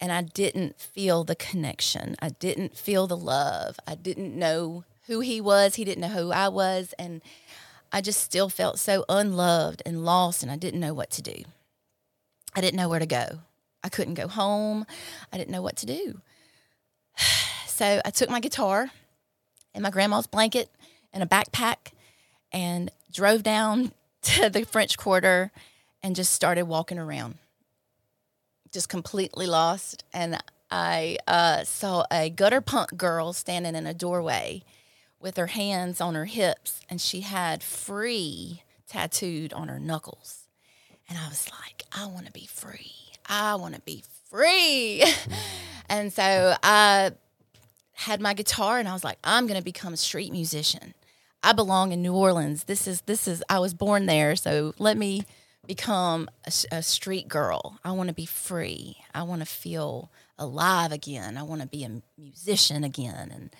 And 0.00 0.12
I 0.12 0.22
didn't 0.22 0.80
feel 0.80 1.24
the 1.24 1.34
connection. 1.34 2.14
I 2.20 2.28
didn't 2.28 2.76
feel 2.76 3.08
the 3.08 3.16
love. 3.16 3.80
I 3.84 3.96
didn't 3.96 4.38
know 4.38 4.84
who 5.08 5.20
he 5.20 5.40
was. 5.40 5.74
He 5.74 5.84
didn't 5.84 6.02
know 6.02 6.08
who 6.08 6.30
I 6.30 6.46
was. 6.48 6.94
And 7.00 7.20
I 7.90 8.00
just 8.00 8.20
still 8.20 8.48
felt 8.48 8.78
so 8.78 9.04
unloved 9.08 9.82
and 9.84 10.04
lost, 10.04 10.42
and 10.42 10.52
I 10.52 10.56
didn't 10.56 10.80
know 10.80 10.94
what 10.94 11.10
to 11.12 11.22
do. 11.22 11.42
I 12.54 12.60
didn't 12.60 12.76
know 12.76 12.88
where 12.88 13.00
to 13.00 13.06
go. 13.06 13.40
I 13.82 13.88
couldn't 13.88 14.14
go 14.14 14.28
home. 14.28 14.86
I 15.32 15.38
didn't 15.38 15.50
know 15.50 15.62
what 15.62 15.76
to 15.78 15.86
do. 15.86 16.20
So 17.66 18.00
I 18.04 18.10
took 18.10 18.28
my 18.28 18.40
guitar 18.40 18.90
and 19.78 19.84
my 19.84 19.90
grandma's 19.90 20.26
blanket 20.26 20.68
and 21.12 21.22
a 21.22 21.26
backpack 21.26 21.92
and 22.50 22.90
drove 23.12 23.44
down 23.44 23.92
to 24.22 24.50
the 24.50 24.64
French 24.64 24.98
Quarter 24.98 25.52
and 26.02 26.16
just 26.16 26.32
started 26.32 26.64
walking 26.64 26.98
around, 26.98 27.36
just 28.72 28.88
completely 28.88 29.46
lost. 29.46 30.02
And 30.12 30.42
I 30.68 31.18
uh, 31.28 31.62
saw 31.62 32.06
a 32.10 32.28
gutter 32.28 32.60
punk 32.60 32.96
girl 32.96 33.32
standing 33.32 33.76
in 33.76 33.86
a 33.86 33.94
doorway 33.94 34.64
with 35.20 35.36
her 35.36 35.46
hands 35.46 36.00
on 36.00 36.16
her 36.16 36.24
hips, 36.24 36.80
and 36.90 37.00
she 37.00 37.20
had 37.20 37.62
free 37.62 38.64
tattooed 38.88 39.52
on 39.52 39.68
her 39.68 39.78
knuckles. 39.78 40.48
And 41.08 41.16
I 41.16 41.28
was 41.28 41.48
like, 41.52 41.84
I 41.92 42.06
want 42.06 42.26
to 42.26 42.32
be 42.32 42.46
free. 42.46 43.12
I 43.26 43.54
want 43.54 43.76
to 43.76 43.80
be 43.82 44.02
free. 44.28 45.04
and 45.88 46.12
so 46.12 46.56
I 46.64 47.12
had 47.98 48.20
my 48.20 48.32
guitar 48.32 48.78
and 48.78 48.88
I 48.88 48.92
was 48.92 49.02
like, 49.02 49.18
I'm 49.24 49.48
going 49.48 49.58
to 49.58 49.64
become 49.64 49.92
a 49.92 49.96
street 49.96 50.30
musician. 50.30 50.94
I 51.42 51.52
belong 51.52 51.90
in 51.90 52.00
New 52.00 52.14
Orleans. 52.14 52.64
This 52.64 52.86
is 52.86 53.00
this 53.02 53.26
is 53.26 53.42
I 53.48 53.58
was 53.58 53.74
born 53.74 54.06
there, 54.06 54.36
so 54.36 54.72
let 54.78 54.96
me 54.96 55.24
become 55.66 56.30
a, 56.46 56.52
a 56.76 56.82
street 56.82 57.26
girl. 57.26 57.78
I 57.84 57.90
want 57.92 58.08
to 58.08 58.14
be 58.14 58.24
free. 58.24 58.98
I 59.12 59.24
want 59.24 59.40
to 59.40 59.46
feel 59.46 60.10
alive 60.38 60.92
again. 60.92 61.36
I 61.36 61.42
want 61.42 61.60
to 61.62 61.66
be 61.66 61.84
a 61.84 62.02
musician 62.16 62.84
again 62.84 63.30
and 63.34 63.56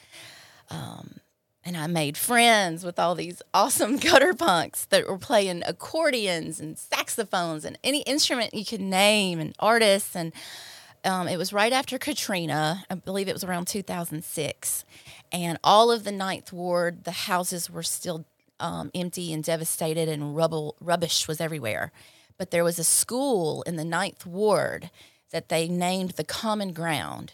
um 0.71 1.17
and 1.65 1.77
I 1.77 1.89
made 1.89 2.17
friends 2.17 2.85
with 2.85 2.99
all 2.99 3.17
these 3.17 3.43
awesome 3.55 3.97
gutter 3.97 4.35
punks 4.35 4.85
that 4.87 5.09
were 5.09 5.19
playing 5.19 5.65
accordions 5.67 6.61
and 6.61 6.79
saxophones 6.79 7.65
and 7.65 7.77
any 7.83 8.03
instrument 8.03 8.55
you 8.55 8.65
could 8.65 8.81
name 8.81 9.41
and 9.41 9.55
artists 9.59 10.15
and 10.15 10.33
um, 11.05 11.29
it 11.29 11.37
was 11.37 11.53
right 11.53 11.73
after 11.73 11.99
Katrina. 11.99 12.85
I 12.91 12.95
believe 12.95 13.29
it 13.29 13.33
was 13.33 13.45
around 13.45 13.67
2006. 13.67 14.85
And 15.33 15.59
all 15.63 15.91
of 15.91 16.05
the 16.05 16.13
Ninth 16.13 16.53
Ward, 16.53 17.05
the 17.05 17.11
houses 17.13 17.71
were 17.71 17.83
still 17.83 18.25
um, 18.61 18.91
empty 18.95 19.33
and 19.33 19.45
devastated, 19.45 20.09
and 20.09 20.35
rubble, 20.35 20.77
rubbish 20.81 21.29
was 21.29 21.41
everywhere. 21.41 21.93
But 22.39 22.51
there 22.51 22.65
was 22.65 22.79
a 22.79 22.85
school 22.85 23.63
in 23.63 23.77
the 23.77 23.85
Ninth 23.85 24.27
Ward 24.27 24.91
that 25.31 25.49
they 25.49 25.69
named 25.69 26.13
the 26.13 26.25
Common 26.25 26.73
Ground. 26.73 27.33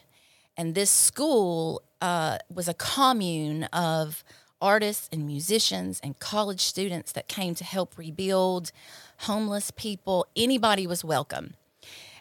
And 0.57 0.74
this 0.74 0.90
school 0.90 1.83
uh, 2.00 2.38
was 2.53 2.68
a 2.68 2.74
commune 2.74 3.64
of 3.64 4.24
artists 4.61 5.09
and 5.12 5.27
musicians 5.27 6.00
and 6.03 6.18
college 6.18 6.61
students 6.61 7.12
that 7.12 7.29
came 7.29 7.55
to 7.55 7.64
help 7.64 7.98
rebuild 7.98 8.72
homeless 9.20 9.70
people. 9.70 10.27
Anybody 10.37 10.87
was 10.87 11.05
welcome. 11.05 11.55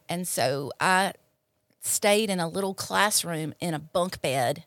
And 0.09 0.27
so 0.27 0.71
I 0.79 1.13
stayed 1.83 2.29
in 2.29 2.39
a 2.39 2.47
little 2.47 2.73
classroom 2.73 3.53
in 3.59 3.73
a 3.73 3.79
bunk 3.79 4.21
bed 4.21 4.63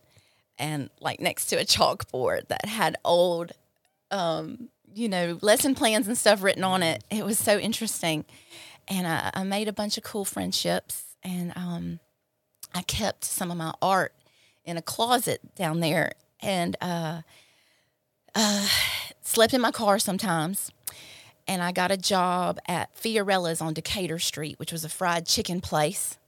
and 0.59 0.91
like 1.01 1.19
next 1.19 1.47
to 1.47 1.57
a 1.57 1.65
chalkboard 1.65 2.49
that 2.49 2.67
had 2.67 2.97
old 3.05 3.53
um, 4.11 4.69
you 4.95 5.09
know 5.09 5.39
lesson 5.41 5.75
plans 5.75 6.07
and 6.07 6.17
stuff 6.17 6.43
written 6.43 6.63
on 6.63 6.83
it. 6.83 7.03
It 7.11 7.25
was 7.25 7.39
so 7.39 7.59
interesting. 7.59 8.25
And 8.89 9.07
i, 9.07 9.31
I 9.35 9.43
made 9.43 9.67
a 9.67 9.73
bunch 9.73 9.97
of 9.99 10.05
cool 10.05 10.25
friendships 10.25 11.05
and 11.25 11.53
um, 11.57 11.99
i 12.75 12.83
kept 12.83 13.25
some 13.25 13.51
of 13.51 13.57
my 13.57 13.73
art 13.83 14.15
in 14.65 14.77
a 14.77 14.83
closet 14.83 15.41
down 15.57 15.81
there 15.81 16.13
and 16.41 16.77
uh, 16.81 17.23
uh, 18.35 18.69
slept 19.23 19.55
in 19.55 19.61
my 19.61 19.71
car 19.71 19.99
sometimes. 19.99 20.71
And 21.49 21.63
i 21.63 21.73
got 21.73 21.91
a 21.91 21.97
job 21.97 22.59
at 22.69 22.97
fiorella's 22.97 23.61
on 23.61 23.73
decatur 23.73 24.19
street 24.19 24.59
which 24.59 24.73
was 24.73 24.85
a 24.85 24.89
fried 24.89 25.27
chicken 25.27 25.61
place 25.61 26.19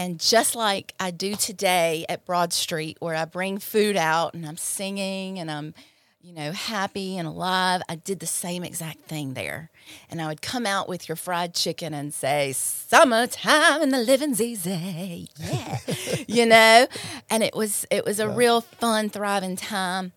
and 0.00 0.18
just 0.18 0.54
like 0.54 0.94
I 0.98 1.10
do 1.10 1.34
today 1.34 2.06
at 2.08 2.24
Broad 2.24 2.54
Street, 2.54 2.96
where 3.00 3.14
I 3.14 3.26
bring 3.26 3.58
food 3.58 3.98
out 3.98 4.32
and 4.32 4.46
I'm 4.46 4.56
singing 4.56 5.38
and 5.38 5.50
I'm, 5.50 5.74
you 6.22 6.32
know, 6.32 6.52
happy 6.52 7.18
and 7.18 7.28
alive, 7.28 7.82
I 7.86 7.96
did 7.96 8.18
the 8.18 8.26
same 8.26 8.64
exact 8.64 9.00
thing 9.00 9.34
there. 9.34 9.70
And 10.08 10.22
I 10.22 10.28
would 10.28 10.40
come 10.40 10.64
out 10.64 10.88
with 10.88 11.06
your 11.06 11.16
fried 11.16 11.52
chicken 11.52 11.92
and 11.92 12.14
say, 12.14 12.52
Summertime 12.52 13.82
and 13.82 13.92
the 13.92 13.98
living's 13.98 14.40
easy. 14.40 15.28
Yeah. 15.38 15.78
you 16.26 16.46
know? 16.46 16.86
And 17.28 17.42
it 17.42 17.54
was 17.54 17.84
it 17.90 18.06
was 18.06 18.20
a 18.20 18.28
real 18.30 18.62
fun, 18.62 19.10
thriving 19.10 19.56
time. 19.56 20.12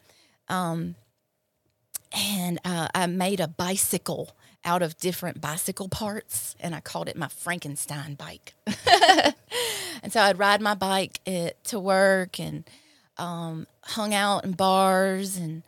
Um, 0.48 0.96
and 2.18 2.58
uh, 2.64 2.88
I 2.96 3.06
made 3.08 3.42
a 3.42 3.50
bicycle 3.50 4.34
out 4.66 4.82
of 4.82 4.98
different 4.98 5.42
bicycle 5.42 5.90
parts 5.90 6.56
and 6.60 6.74
I 6.74 6.80
called 6.80 7.10
it 7.10 7.18
my 7.18 7.28
Frankenstein 7.28 8.16
bike. 8.16 8.54
and 10.02 10.12
so 10.12 10.22
I'd 10.22 10.40
ride 10.40 10.62
my 10.62 10.74
bike 10.74 11.20
to 11.26 11.80
work 11.80 12.40
and 12.40 12.64
um, 13.18 13.68
hung 13.84 14.14
out 14.14 14.46
in 14.46 14.54
bars 14.54 15.38
and 15.38 15.64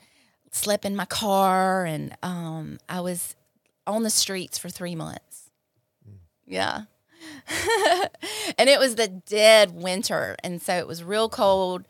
slept 0.52 0.86
in 0.86 0.96
my 0.96 1.06
car. 1.06 1.86
And 1.86 2.16
um, 2.24 2.80
I 2.88 3.02
was 3.02 3.36
on 3.86 4.04
the 4.04 4.10
streets 4.10 4.58
for 4.58 4.70
three 4.70 4.96
months. 4.96 5.50
Yeah. 6.46 6.84
and 8.58 8.70
it 8.70 8.80
was 8.80 8.96
the 8.96 9.08
dead 9.08 9.72
winter. 9.72 10.36
And 10.44 10.62
so 10.62 10.76
it 10.76 10.88
was 10.88 11.04
real 11.04 11.30
cold 11.30 11.86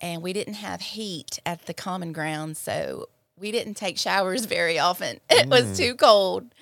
and 0.00 0.22
we 0.22 0.32
didn't 0.32 0.54
have 0.54 0.80
heat 0.80 1.38
at 1.44 1.66
the 1.66 1.74
common 1.74 2.12
ground. 2.12 2.56
So 2.56 3.08
we 3.40 3.50
didn't 3.50 3.74
take 3.74 3.98
showers 3.98 4.44
very 4.44 4.78
often. 4.78 5.18
It 5.30 5.46
mm. 5.46 5.50
was 5.50 5.76
too 5.76 5.94
cold. 5.94 6.54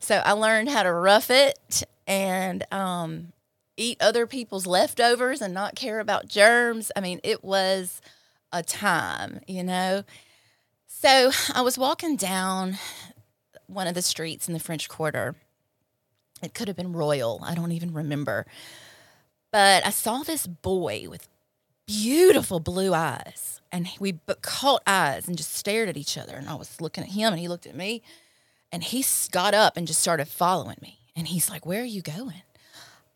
So 0.00 0.16
I 0.16 0.32
learned 0.32 0.70
how 0.70 0.82
to 0.82 0.92
rough 0.92 1.30
it 1.30 1.84
and 2.06 2.64
um, 2.72 3.32
eat 3.76 3.98
other 4.00 4.26
people's 4.26 4.66
leftovers 4.66 5.40
and 5.40 5.52
not 5.54 5.76
care 5.76 6.00
about 6.00 6.28
germs. 6.28 6.90
I 6.96 7.00
mean, 7.00 7.20
it 7.22 7.44
was 7.44 8.00
a 8.52 8.62
time, 8.62 9.40
you 9.46 9.62
know. 9.62 10.04
So 10.86 11.30
I 11.54 11.60
was 11.60 11.78
walking 11.78 12.16
down 12.16 12.78
one 13.66 13.86
of 13.86 13.94
the 13.94 14.02
streets 14.02 14.48
in 14.48 14.54
the 14.54 14.60
French 14.60 14.88
Quarter. 14.88 15.34
It 16.42 16.54
could 16.54 16.68
have 16.68 16.76
been 16.76 16.92
Royal. 16.92 17.40
I 17.44 17.54
don't 17.54 17.72
even 17.72 17.92
remember. 17.92 18.46
But 19.52 19.84
I 19.86 19.90
saw 19.90 20.22
this 20.22 20.46
boy 20.46 21.06
with 21.08 21.28
beautiful 21.86 22.60
blue 22.60 22.94
eyes 22.94 23.52
and 23.72 23.88
we 23.98 24.18
caught 24.42 24.82
eyes 24.86 25.26
and 25.26 25.36
just 25.36 25.54
stared 25.54 25.88
at 25.88 25.96
each 25.96 26.18
other. 26.18 26.34
And 26.36 26.48
I 26.48 26.54
was 26.54 26.80
looking 26.80 27.02
at 27.02 27.10
him, 27.10 27.32
and 27.32 27.40
he 27.40 27.48
looked 27.48 27.66
at 27.66 27.74
me, 27.74 28.02
and 28.70 28.84
he 28.84 29.04
got 29.30 29.54
up 29.54 29.76
and 29.76 29.86
just 29.86 30.00
started 30.00 30.28
following 30.28 30.76
me. 30.80 30.98
And 31.16 31.26
he's 31.26 31.48
like, 31.48 31.66
"Where 31.66 31.80
are 31.80 31.84
you 31.84 32.02
going?" 32.02 32.42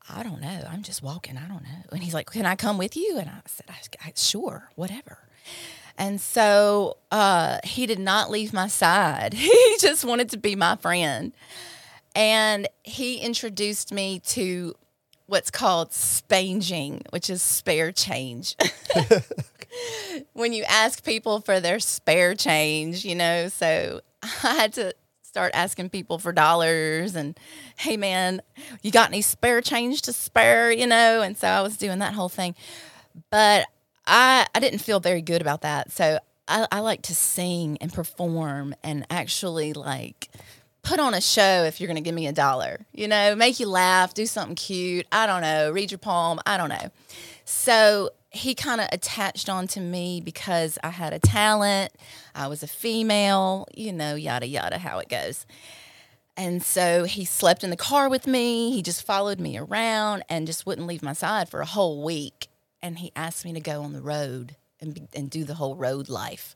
I 0.09 0.23
don't 0.23 0.41
know. 0.41 0.63
I'm 0.71 0.83
just 0.83 1.03
walking. 1.03 1.37
I 1.37 1.49
don't 1.49 1.63
know. 1.63 1.83
And 1.93 2.03
he's 2.03 2.15
like, 2.15 2.31
"Can 2.31 2.47
I 2.47 2.57
come 2.57 2.79
with 2.79 2.97
you?" 2.97 3.19
And 3.19 3.29
I 3.29 3.41
said, 3.47 3.67
I, 3.69 4.09
I, 4.09 4.13
"Sure, 4.17 4.71
whatever." 4.75 5.19
And 5.99 6.21
so 6.21 6.99
uh, 7.11 7.59
he 7.65 7.87
did 7.87 7.99
not 7.99 8.31
leave 8.31 8.53
my 8.53 8.69
side. 8.69 9.35
he 9.35 9.77
just 9.79 10.05
wanted 10.05 10.31
to 10.31 10.39
be 10.39 10.57
my 10.57 10.77
friend. 10.77 11.33
And 12.15 12.67
he 12.83 13.19
introduced 13.19 13.93
me 13.93 14.21
to 14.21 14.75
what's 15.27 15.51
called 15.51 15.93
spanging, 15.93 17.03
which 17.11 17.29
is 17.29 17.43
spare 17.43 17.93
change. 17.93 18.57
when 20.33 20.53
you 20.53 20.65
ask 20.65 21.05
people 21.05 21.41
for 21.41 21.61
their 21.61 21.81
spare 21.81 22.35
change, 22.35 23.05
you 23.05 23.15
know, 23.15 23.49
so 23.49 24.01
I 24.23 24.55
had 24.55 24.73
to 24.75 24.95
start 25.23 25.53
asking 25.55 25.91
people 25.91 26.19
for 26.19 26.33
dollars 26.33 27.15
and 27.15 27.39
hey 27.77 27.97
man, 27.97 28.41
you 28.83 28.91
got 28.91 29.11
any 29.11 29.21
spare 29.21 29.61
change 29.61 30.03
to 30.03 30.13
spare, 30.13 30.73
you 30.73 30.87
know? 30.87 31.21
And 31.21 31.37
so 31.37 31.47
I 31.49 31.61
was 31.61 31.77
doing 31.77 31.99
that 31.99 32.15
whole 32.15 32.31
thing. 32.31 32.55
But 33.31 33.67
I 34.07 34.47
I 34.55 34.61
didn't 34.61 34.79
feel 34.79 35.01
very 35.01 35.23
good 35.23 35.43
about 35.43 35.63
that. 35.63 35.93
So 35.93 36.19
I, 36.49 36.67
I 36.71 36.81
like 36.81 37.03
to 37.03 37.15
sing 37.15 37.77
and 37.81 37.93
perform 37.93 38.75
and 38.83 39.05
actually 39.11 39.73
like 39.73 40.31
put 40.87 41.01
on 41.01 41.15
a 41.15 41.21
show 41.21 41.65
if 41.65 41.81
you're 41.81 41.89
going 41.89 41.97
to 41.97 42.01
give 42.03 42.15
me 42.15 42.29
a 42.29 42.33
dollar. 42.33 42.87
You 42.93 43.09
know, 43.09 43.35
make 43.35 43.59
you 43.59 43.69
laugh, 43.69 44.15
do 44.15 44.25
something 44.25 44.55
cute. 44.55 45.07
I 45.11 45.27
don't 45.27 45.43
know, 45.43 45.73
read 45.73 45.91
your 45.91 45.99
poem. 45.99 46.39
I 46.47 46.57
don't 46.57 46.69
know. 46.69 46.91
So 47.45 48.11
he 48.31 48.55
kind 48.55 48.81
of 48.81 48.89
attached 48.93 49.49
on 49.49 49.67
to 49.69 49.81
me 49.81 50.21
because 50.21 50.79
I 50.85 50.91
had 50.91 51.13
a 51.13 51.19
talent, 51.19 51.93
I 52.37 52.47
was 52.47 52.63
a 52.63 52.69
female, 52.69 53.67
you 53.75 53.93
know, 53.93 54.15
yada, 54.15 54.47
yada, 54.47 54.79
how 54.79 55.01
it 55.01 55.09
goes. 55.09 55.45
And 56.37 56.63
so 56.63 57.05
he 57.05 57.25
slept 57.25 57.65
in 57.65 57.71
the 57.71 57.77
car 57.77 58.09
with 58.09 58.27
me. 58.27 58.71
He 58.71 58.83
just 58.83 59.03
followed 59.05 59.41
me 59.41 59.57
around 59.57 60.23
and 60.29 60.47
just 60.47 60.67
wouldn't 60.67 60.87
leave 60.87 61.03
my 61.03 61.15
side 61.15 61.49
for 61.49 61.61
a 61.61 61.67
whole 61.67 62.05
week. 62.05 62.49
And 62.81 62.99
he 62.99 63.11
asked 63.17 63.45
me 63.45 63.53
to 63.55 63.61
go 63.61 63.83
on 63.83 63.93
the 63.93 64.03
road 64.03 64.55
and 64.81 65.09
and 65.15 65.31
do 65.31 65.43
the 65.43 65.55
whole 65.55 65.75
road 65.75 66.09
life. 66.09 66.55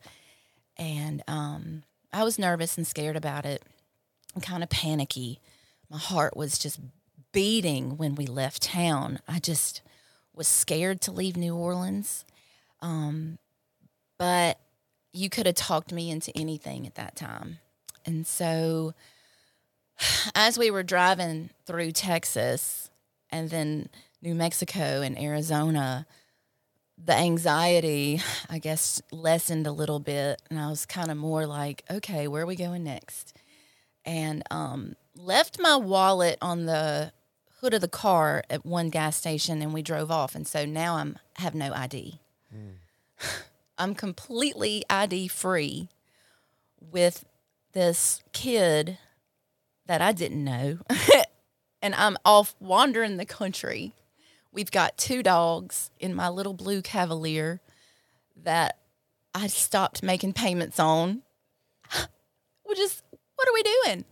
And 0.77 1.23
um, 1.27 1.83
I 2.13 2.23
was 2.23 2.39
nervous 2.39 2.77
and 2.77 2.87
scared 2.87 3.17
about 3.17 3.45
it, 3.47 3.63
kind 4.41 4.63
of 4.63 4.71
panicky. 4.71 5.41
My 5.91 5.99
heart 5.99 6.37
was 6.37 6.59
just 6.59 6.79
beating 7.33 7.97
when 7.97 8.15
we 8.15 8.27
left 8.27 8.63
town. 8.63 9.21
I 9.27 9.39
just 9.39 9.83
was 10.35 10.49
scared 10.49 11.01
to 11.03 11.13
leave 11.13 11.37
New 11.37 11.55
Orleans. 11.55 12.25
Um, 12.81 13.39
but 14.19 14.59
you 15.13 15.29
could 15.29 15.47
have 15.47 15.57
talked 15.57 15.93
me 15.93 16.11
into 16.11 16.37
anything 16.37 16.87
at 16.87 16.95
that 16.95 17.17
time. 17.17 17.59
And 18.07 18.27
so 18.27 18.95
as 20.35 20.59
we 20.59 20.71
were 20.71 20.83
driving 20.83 21.51
through 21.67 21.93
Texas 21.93 22.91
and 23.31 23.51
then 23.51 23.89
New 24.23 24.35
Mexico 24.35 25.03
and 25.03 25.19
Arizona, 25.19 26.07
the 27.03 27.15
anxiety, 27.15 28.21
I 28.49 28.59
guess, 28.59 29.01
lessened 29.11 29.67
a 29.67 29.73
little 29.73 30.01
bit. 30.01 30.43
And 30.51 30.59
I 30.59 30.69
was 30.69 30.87
kind 30.87 31.11
of 31.11 31.17
more 31.17 31.47
like, 31.47 31.85
okay, 31.91 32.29
where 32.29 32.43
are 32.43 32.47
we 32.47 32.57
going 32.57 32.85
next? 32.85 33.37
And 34.05 34.43
um, 34.51 34.97
left 35.17 35.61
my 35.61 35.77
wallet 35.77 36.39
on 36.41 36.67
the 36.67 37.13
hood 37.61 37.75
of 37.75 37.81
the 37.81 37.89
car 37.89 38.43
at 38.49 38.65
one 38.65 38.89
gas 38.89 39.17
station 39.17 39.61
and 39.61 39.75
we 39.75 39.83
drove 39.83 40.11
off. 40.11 40.35
And 40.35 40.47
so 40.47 40.65
now 40.65 40.97
I'm 40.97 41.19
have 41.37 41.55
no 41.55 41.73
ID. 41.73 42.19
I'm 43.79 43.95
completely 43.95 44.85
ID 44.91 45.29
free 45.29 45.89
with 46.81 47.25
this 47.73 48.23
kid 48.33 48.99
that 49.87 50.03
I 50.03 50.13
didn't 50.13 50.45
know. 50.45 50.79
and 51.83 51.95
I'm 51.95 52.17
off 52.25 52.55
wandering 52.61 53.17
the 53.17 53.27
country. 53.27 53.93
We've 54.53 54.71
got 54.71 54.99
two 54.99 55.23
dogs 55.23 55.91
in 55.99 56.15
my 56.15 56.29
little 56.29 56.55
blue 56.55 56.83
Cavalier 56.83 57.61
that 58.43 58.79
I 59.35 59.47
stopped 59.47 60.03
making 60.03 60.33
payments 60.33 60.79
on. 60.81 61.23
we 62.69 62.75
just, 62.75 63.03
what 63.41 63.49
are 63.49 63.55
we 63.55 63.63
doing? 63.63 64.05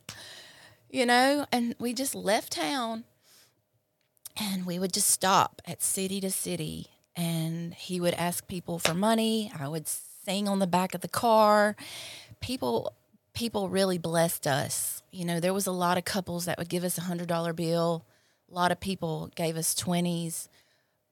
You 0.89 1.05
know, 1.05 1.45
and 1.53 1.75
we 1.79 1.93
just 1.93 2.15
left 2.15 2.53
town 2.53 3.05
and 4.41 4.65
we 4.65 4.79
would 4.79 4.95
just 4.95 5.09
stop 5.09 5.61
at 5.67 5.83
city 5.83 6.19
to 6.23 6.31
city 6.31 6.87
and 7.15 7.75
he 7.75 8.01
would 8.01 8.15
ask 8.15 8.49
people 8.49 8.79
for 8.79 8.95
money. 8.95 9.53
I 9.59 9.69
would 9.69 9.87
sing 9.87 10.49
on 10.49 10.61
the 10.61 10.67
back 10.67 10.95
of 10.95 11.03
the 11.03 11.09
car. 11.09 11.77
People 12.41 12.95
people 13.35 13.69
really 13.69 13.99
blessed 13.99 14.47
us. 14.47 15.03
You 15.11 15.27
know, 15.27 15.41
there 15.41 15.53
was 15.53 15.67
a 15.67 15.73
lot 15.73 15.99
of 15.99 16.07
couples 16.07 16.47
that 16.47 16.57
would 16.57 16.71
give 16.71 16.83
us 16.83 16.97
a 16.97 17.03
hundred 17.03 17.29
dollar 17.29 17.53
bill. 17.53 18.07
A 18.51 18.55
lot 18.55 18.73
of 18.73 18.81
people 18.81 19.31
gave 19.37 19.59
us 19.59 19.75
twenties, 19.75 20.49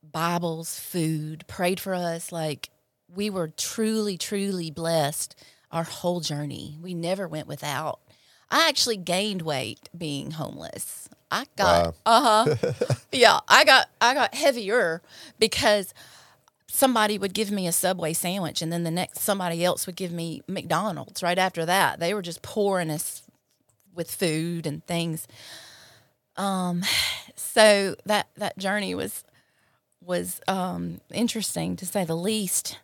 Bibles, 0.02 0.78
food, 0.78 1.44
prayed 1.48 1.80
for 1.80 1.92
us. 1.92 2.32
Like 2.32 2.70
we 3.14 3.28
were 3.28 3.48
truly, 3.48 4.16
truly 4.16 4.70
blessed 4.70 5.36
our 5.70 5.84
whole 5.84 6.20
journey. 6.20 6.78
We 6.80 6.94
never 6.94 7.28
went 7.28 7.46
without. 7.46 8.00
I 8.50 8.68
actually 8.68 8.96
gained 8.96 9.42
weight 9.42 9.88
being 9.96 10.32
homeless. 10.32 11.08
I 11.30 11.46
got 11.56 11.86
Wow. 11.86 11.94
uh 12.06 12.44
huh. 12.46 12.72
yeah, 13.12 13.40
I 13.48 13.64
got 13.64 13.88
I 14.00 14.14
got 14.14 14.34
heavier 14.34 15.02
because 15.38 15.92
somebody 16.68 17.18
would 17.18 17.34
give 17.34 17.50
me 17.50 17.66
a 17.66 17.72
Subway 17.72 18.12
sandwich, 18.12 18.62
and 18.62 18.72
then 18.72 18.84
the 18.84 18.90
next 18.90 19.20
somebody 19.20 19.64
else 19.64 19.86
would 19.86 19.96
give 19.96 20.12
me 20.12 20.42
McDonald's. 20.46 21.22
Right 21.22 21.38
after 21.38 21.64
that, 21.66 21.98
they 21.98 22.14
were 22.14 22.22
just 22.22 22.42
pouring 22.42 22.90
us 22.90 23.22
with 23.94 24.10
food 24.10 24.66
and 24.66 24.84
things. 24.86 25.26
Um, 26.36 26.82
so 27.34 27.96
that 28.04 28.28
that 28.36 28.58
journey 28.58 28.94
was 28.94 29.24
was 30.00 30.40
um 30.46 31.00
interesting 31.12 31.76
to 31.76 31.86
say 31.86 32.04
the 32.04 32.16
least. 32.16 32.78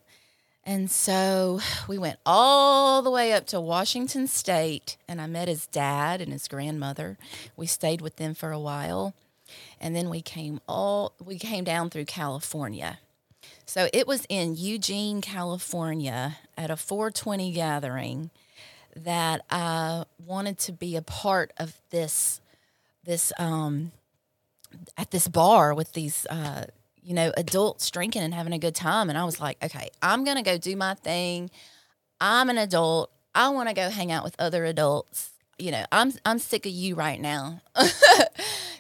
And 0.64 0.90
so 0.90 1.61
we 1.88 1.98
went 1.98 2.18
all 2.25 3.03
the 3.03 3.11
way 3.11 3.33
up 3.33 3.46
to 3.46 3.61
Washington 3.61 4.29
State, 4.29 4.96
and 5.09 5.20
I 5.20 5.27
met 5.27 5.48
his 5.48 5.66
dad 5.66 6.20
and 6.20 6.33
his 6.33 6.46
grandmother. 6.46 7.18
We 7.57 7.66
stayed 7.66 8.01
with 8.01 8.16
them 8.16 8.35
for 8.35 8.53
a 8.53 8.61
while, 8.61 9.14
and 9.81 9.96
then 9.96 10.09
we 10.09 10.22
came 10.22 10.61
all 10.68 11.14
we 11.22 11.38
came 11.38 11.64
down 11.64 11.90
through 11.90 12.05
California. 12.05 13.01
So 13.66 13.88
it 13.92 14.07
was 14.07 14.25
in 14.29 14.55
Eugene, 14.57 15.20
California, 15.20 16.38
at 16.57 16.70
a 16.70 16.77
420 16.77 17.53
gathering 17.53 18.31
that 18.94 19.44
I 19.51 20.05
wanted 20.25 20.59
to 20.61 20.72
be 20.72 20.94
a 20.94 21.03
part 21.03 21.53
of 21.59 21.75
this 21.90 22.40
this 23.05 23.33
um 23.38 23.90
at 24.96 25.11
this 25.11 25.27
bar 25.27 25.75
with 25.75 25.92
these 25.92 26.25
uh 26.27 26.66
you 27.02 27.14
know 27.14 27.32
adults 27.36 27.90
drinking 27.90 28.22
and 28.22 28.34
having 28.34 28.52
a 28.52 28.58
good 28.58 28.74
time. 28.74 29.08
And 29.08 29.18
I 29.18 29.24
was 29.24 29.40
like 29.40 29.62
okay 29.62 29.90
I'm 30.02 30.24
going 30.24 30.36
to 30.36 30.42
go 30.42 30.58
do 30.58 30.76
my 30.76 30.94
thing. 30.94 31.50
I'm 32.20 32.48
an 32.50 32.58
adult. 32.58 33.10
I 33.34 33.48
want 33.48 33.68
to 33.68 33.74
go 33.74 33.88
hang 33.88 34.12
out 34.12 34.24
with 34.24 34.36
other 34.38 34.64
adults. 34.64 35.30
You 35.58 35.72
know 35.72 35.84
I'm 35.92 36.12
I'm 36.24 36.38
sick 36.38 36.66
of 36.66 36.72
you 36.72 36.94
right 36.94 37.20
now. 37.20 37.60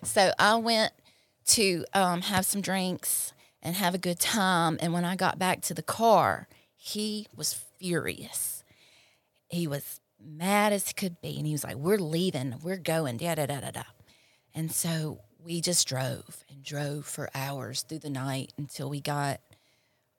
So 0.04 0.32
I 0.36 0.56
went 0.56 0.92
to 1.46 1.84
um, 1.94 2.22
have 2.22 2.44
some 2.44 2.60
drinks 2.60 3.32
and 3.62 3.76
have 3.76 3.94
a 3.94 3.98
good 3.98 4.18
time. 4.18 4.76
And 4.80 4.92
when 4.92 5.04
I 5.04 5.14
got 5.14 5.38
back 5.38 5.62
to 5.62 5.74
the 5.74 5.82
car 5.82 6.48
he 6.84 7.28
was 7.36 7.54
furious. 7.78 8.64
He 9.48 9.68
was 9.68 10.00
mad 10.20 10.72
as 10.72 10.92
could 10.92 11.20
be. 11.20 11.36
And 11.36 11.46
he 11.46 11.52
was 11.52 11.62
like 11.62 11.76
we're 11.76 11.96
leaving. 11.96 12.56
We're 12.60 12.76
going. 12.76 13.18
Da 13.18 13.36
da 13.36 13.46
da 13.46 13.60
da 13.60 13.70
da. 13.70 13.82
And 14.52 14.72
so 14.72 15.20
we 15.44 15.60
just 15.60 15.86
drove 15.88 16.44
and 16.48 16.62
drove 16.62 17.06
for 17.06 17.28
hours 17.34 17.82
through 17.82 18.00
the 18.00 18.10
night 18.10 18.52
until 18.56 18.88
we 18.88 19.00
got, 19.00 19.40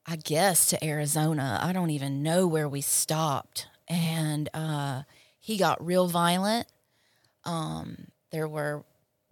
I 0.05 0.17
guess, 0.17 0.67
to 0.67 0.83
Arizona. 0.83 1.59
I 1.62 1.73
don't 1.73 1.91
even 1.91 2.23
know 2.23 2.47
where 2.47 2.67
we 2.67 2.81
stopped. 2.81 3.67
And 3.88 4.49
uh, 4.53 5.03
he 5.39 5.57
got 5.57 5.86
real 5.86 6.07
violent. 6.07 6.67
Um, 7.45 8.07
there 8.31 8.47
were 8.47 8.83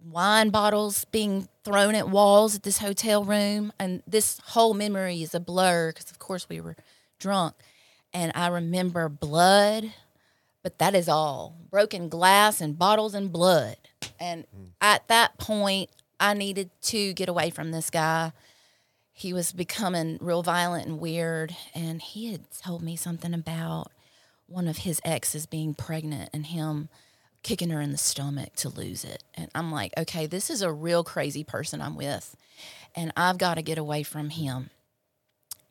wine 0.04 0.50
bottles 0.50 1.04
being 1.06 1.48
thrown 1.64 1.94
at 1.94 2.08
walls 2.08 2.56
at 2.56 2.62
this 2.62 2.78
hotel 2.78 3.24
room. 3.24 3.72
And 3.78 4.02
this 4.06 4.40
whole 4.46 4.74
memory 4.74 5.22
is 5.22 5.34
a 5.34 5.40
blur 5.40 5.92
because, 5.92 6.10
of 6.10 6.18
course, 6.18 6.48
we 6.48 6.60
were 6.60 6.76
drunk. 7.18 7.54
And 8.12 8.32
I 8.34 8.48
remember 8.48 9.08
blood, 9.08 9.92
but 10.62 10.78
that 10.78 10.94
is 10.94 11.08
all 11.08 11.56
broken 11.70 12.08
glass 12.08 12.60
and 12.60 12.78
bottles 12.78 13.14
and 13.14 13.32
blood. 13.32 13.76
And 14.22 14.46
at 14.80 15.08
that 15.08 15.36
point, 15.36 15.90
I 16.20 16.34
needed 16.34 16.70
to 16.82 17.12
get 17.12 17.28
away 17.28 17.50
from 17.50 17.72
this 17.72 17.90
guy. 17.90 18.30
He 19.12 19.32
was 19.32 19.50
becoming 19.50 20.16
real 20.20 20.44
violent 20.44 20.86
and 20.86 21.00
weird. 21.00 21.56
And 21.74 22.00
he 22.00 22.30
had 22.30 22.48
told 22.52 22.82
me 22.82 22.94
something 22.94 23.34
about 23.34 23.90
one 24.46 24.68
of 24.68 24.78
his 24.78 25.00
exes 25.04 25.46
being 25.46 25.74
pregnant 25.74 26.30
and 26.32 26.46
him 26.46 26.88
kicking 27.42 27.70
her 27.70 27.80
in 27.80 27.90
the 27.90 27.98
stomach 27.98 28.54
to 28.54 28.68
lose 28.68 29.02
it. 29.02 29.24
And 29.34 29.50
I'm 29.56 29.72
like, 29.72 29.92
okay, 29.98 30.26
this 30.26 30.50
is 30.50 30.62
a 30.62 30.70
real 30.70 31.02
crazy 31.02 31.42
person 31.42 31.80
I'm 31.80 31.96
with. 31.96 32.36
And 32.94 33.12
I've 33.16 33.38
got 33.38 33.54
to 33.54 33.62
get 33.62 33.76
away 33.76 34.04
from 34.04 34.30
him. 34.30 34.70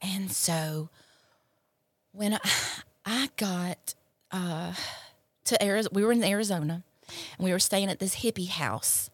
And 0.02 0.30
so 0.30 0.90
when 2.12 2.34
I, 2.34 2.40
I 3.06 3.30
got 3.38 3.96
uh, 4.30 4.74
to 5.46 5.64
Arizona, 5.64 5.94
we 5.94 6.04
were 6.04 6.12
in 6.12 6.22
Arizona 6.26 6.84
and 7.38 7.46
we 7.46 7.52
were 7.52 7.60
staying 7.60 7.90
at 7.90 8.00
this 8.00 8.18
hippie 8.18 8.50
house. 8.50 9.10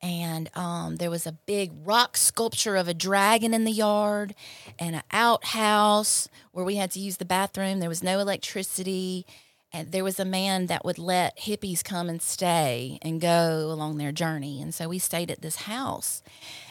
And 0.00 0.48
um, 0.56 0.96
there 0.96 1.10
was 1.10 1.26
a 1.26 1.32
big 1.32 1.72
rock 1.84 2.16
sculpture 2.16 2.76
of 2.76 2.86
a 2.86 2.94
dragon 2.94 3.52
in 3.52 3.64
the 3.64 3.72
yard 3.72 4.34
and 4.78 4.94
an 4.94 5.02
outhouse 5.10 6.28
where 6.52 6.64
we 6.64 6.76
had 6.76 6.92
to 6.92 7.00
use 7.00 7.16
the 7.16 7.24
bathroom. 7.24 7.80
There 7.80 7.88
was 7.88 8.02
no 8.02 8.20
electricity. 8.20 9.26
And 9.72 9.92
there 9.92 10.04
was 10.04 10.18
a 10.18 10.24
man 10.24 10.66
that 10.66 10.84
would 10.84 10.98
let 10.98 11.38
hippies 11.40 11.84
come 11.84 12.08
and 12.08 12.22
stay 12.22 12.98
and 13.02 13.20
go 13.20 13.70
along 13.70 13.98
their 13.98 14.12
journey. 14.12 14.62
And 14.62 14.72
so 14.72 14.88
we 14.88 14.98
stayed 14.98 15.30
at 15.30 15.42
this 15.42 15.56
house. 15.56 16.22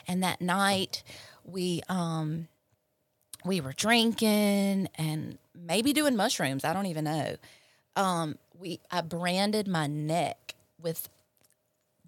And 0.07 0.23
that 0.23 0.41
night, 0.41 1.03
we 1.43 1.81
um, 1.89 2.47
we 3.45 3.61
were 3.61 3.73
drinking 3.73 4.89
and 4.95 5.37
maybe 5.53 5.93
doing 5.93 6.15
mushrooms. 6.15 6.63
I 6.63 6.73
don't 6.73 6.87
even 6.87 7.05
know. 7.05 7.35
Um, 7.95 8.37
we 8.57 8.79
I 8.89 9.01
branded 9.01 9.67
my 9.67 9.85
neck 9.85 10.46
with 10.81 11.09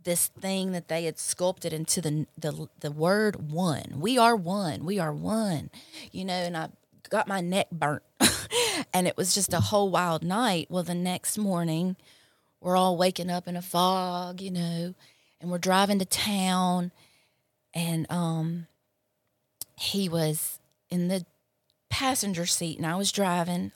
this 0.04 0.28
thing 0.28 0.72
that 0.72 0.88
they 0.88 1.06
had 1.06 1.20
sculpted 1.20 1.74
into 1.74 2.02
the 2.02 2.26
the 2.38 2.68
the 2.80 2.92
word 2.92 3.52
one. 3.52 4.00
We 4.00 4.18
are 4.18 4.36
one. 4.36 4.86
We 4.86 5.00
are 5.00 5.14
one. 5.14 5.70
You 6.12 6.26
know, 6.26 6.34
and 6.34 6.56
I 6.56 6.70
got 7.10 7.28
my 7.28 7.42
neck 7.42 7.68
burnt. 7.72 8.04
and 8.94 9.08
it 9.08 9.18
was 9.18 9.34
just 9.34 9.54
a 9.54 9.60
whole 9.60 9.90
wild 9.90 10.24
night. 10.24 10.68
Well, 10.70 10.84
the 10.84 10.96
next 10.96 11.38
morning, 11.38 11.96
we're 12.62 12.78
all 12.78 12.98
waking 12.98 13.30
up 13.30 13.48
in 13.48 13.56
a 13.56 13.62
fog, 13.62 14.42
you 14.42 14.52
know, 14.52 14.94
and 15.42 15.52
we're 15.52 15.58
driving 15.58 16.00
to 16.00 16.06
town 16.06 16.92
and 17.74 18.10
um 18.12 18.68
he 19.78 20.10
was 20.10 20.60
in 20.90 21.08
the 21.08 21.26
passenger 21.90 22.46
seat 22.46 22.78
and 22.78 22.86
I 22.86 22.96
was 22.96 23.12
driving 23.12 23.72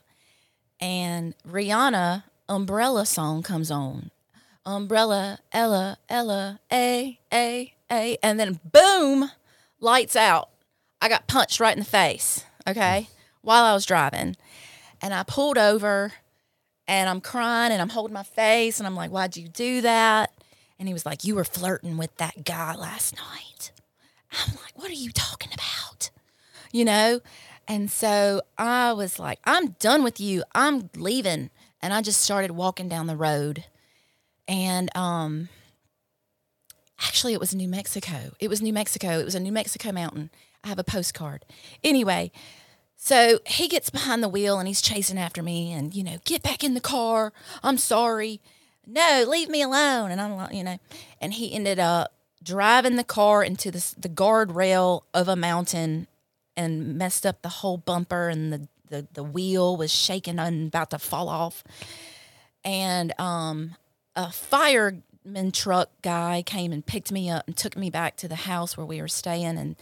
and 0.79 1.33
Rihanna 1.47 2.23
umbrella 2.49 3.05
song 3.05 3.43
comes 3.43 3.71
on. 3.71 4.11
Umbrella, 4.65 5.39
Ella, 5.51 5.97
Ella, 6.09 6.59
A, 6.71 7.19
A, 7.33 7.73
A, 7.91 8.17
and 8.23 8.39
then 8.39 8.59
boom, 8.71 9.31
lights 9.79 10.15
out. 10.15 10.49
I 11.01 11.09
got 11.09 11.27
punched 11.27 11.59
right 11.59 11.73
in 11.73 11.79
the 11.79 11.85
face. 11.85 12.45
Okay. 12.67 13.09
while 13.41 13.63
I 13.65 13.73
was 13.73 13.85
driving. 13.85 14.35
And 15.01 15.13
I 15.13 15.23
pulled 15.23 15.57
over 15.57 16.13
and 16.87 17.09
I'm 17.09 17.21
crying 17.21 17.71
and 17.71 17.81
I'm 17.81 17.89
holding 17.89 18.13
my 18.13 18.23
face 18.23 18.79
and 18.79 18.87
I'm 18.87 18.95
like, 18.95 19.11
why'd 19.11 19.37
you 19.37 19.47
do 19.49 19.81
that? 19.81 20.31
And 20.79 20.87
he 20.87 20.93
was 20.93 21.05
like, 21.05 21.23
you 21.23 21.35
were 21.35 21.43
flirting 21.43 21.97
with 21.97 22.15
that 22.17 22.45
guy 22.45 22.73
last 22.75 23.15
night. 23.15 23.71
I'm 24.31 24.55
like, 24.55 24.77
what 24.77 24.89
are 24.89 24.95
you 24.95 25.11
talking 25.11 25.51
about? 25.53 26.09
You 26.71 26.85
know? 26.85 27.19
And 27.67 27.91
so 27.91 28.41
I 28.57 28.93
was 28.93 29.19
like, 29.19 29.39
I'm 29.43 29.71
done 29.79 30.03
with 30.03 30.19
you. 30.19 30.43
I'm 30.55 30.89
leaving. 30.95 31.49
And 31.81 31.93
I 31.93 32.01
just 32.01 32.21
started 32.21 32.51
walking 32.51 32.87
down 32.89 33.07
the 33.07 33.15
road. 33.15 33.65
And 34.47 34.95
um 34.95 35.49
actually 36.99 37.33
it 37.33 37.39
was 37.39 37.53
New 37.53 37.67
Mexico. 37.67 38.31
It 38.39 38.49
was 38.49 38.61
New 38.61 38.73
Mexico. 38.73 39.19
It 39.19 39.25
was 39.25 39.35
a 39.35 39.39
New 39.39 39.51
Mexico 39.51 39.91
mountain. 39.91 40.29
I 40.63 40.69
have 40.69 40.79
a 40.79 40.83
postcard. 40.83 41.45
Anyway, 41.83 42.31
so 42.95 43.39
he 43.45 43.67
gets 43.67 43.89
behind 43.89 44.23
the 44.23 44.29
wheel 44.29 44.59
and 44.59 44.67
he's 44.67 44.81
chasing 44.81 45.17
after 45.17 45.43
me 45.43 45.73
and, 45.73 45.93
you 45.93 46.03
know, 46.03 46.17
get 46.23 46.41
back 46.41 46.63
in 46.63 46.73
the 46.73 46.79
car. 46.79 47.33
I'm 47.61 47.77
sorry. 47.77 48.39
No, 48.87 49.25
leave 49.27 49.49
me 49.49 49.61
alone. 49.61 50.11
And 50.11 50.21
I'm 50.21 50.35
like, 50.35 50.53
you 50.53 50.63
know, 50.63 50.79
and 51.19 51.33
he 51.33 51.53
ended 51.53 51.79
up 51.79 52.13
driving 52.41 52.95
the 52.95 53.03
car 53.03 53.43
into 53.43 53.71
the, 53.71 53.93
the 53.97 54.09
guardrail 54.09 55.01
of 55.13 55.27
a 55.27 55.35
mountain 55.35 56.07
and 56.55 56.97
messed 56.97 57.25
up 57.25 57.41
the 57.41 57.49
whole 57.49 57.77
bumper 57.77 58.29
and 58.29 58.53
the, 58.53 58.67
the, 58.89 59.07
the 59.13 59.23
wheel 59.23 59.75
was 59.75 59.93
shaking 59.93 60.39
and 60.39 60.67
about 60.67 60.89
to 60.91 60.99
fall 60.99 61.27
off. 61.27 61.63
And 62.63 63.13
um, 63.19 63.75
a 64.15 64.31
fireman 64.31 65.51
truck 65.51 65.89
guy 66.01 66.43
came 66.45 66.71
and 66.71 66.85
picked 66.85 67.11
me 67.11 67.29
up 67.29 67.47
and 67.47 67.57
took 67.57 67.75
me 67.75 67.89
back 67.89 68.15
to 68.17 68.27
the 68.27 68.35
house 68.35 68.77
where 68.77 68.85
we 68.85 69.01
were 69.01 69.07
staying 69.07 69.57
and 69.57 69.75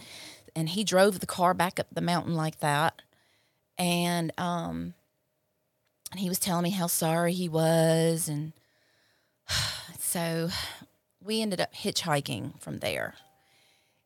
and 0.54 0.70
he 0.70 0.84
drove 0.84 1.20
the 1.20 1.26
car 1.26 1.54
back 1.54 1.80
up 1.80 1.86
the 1.92 2.02
mountain 2.02 2.34
like 2.34 2.60
that. 2.60 3.00
And 3.78 4.32
um 4.38 4.94
and 6.10 6.20
he 6.20 6.28
was 6.28 6.38
telling 6.38 6.64
me 6.64 6.70
how 6.70 6.86
sorry 6.86 7.32
he 7.32 7.48
was 7.48 8.28
and 8.28 8.52
so 9.98 10.50
we 11.22 11.40
ended 11.40 11.60
up 11.60 11.74
hitchhiking 11.74 12.60
from 12.60 12.80
there 12.80 13.14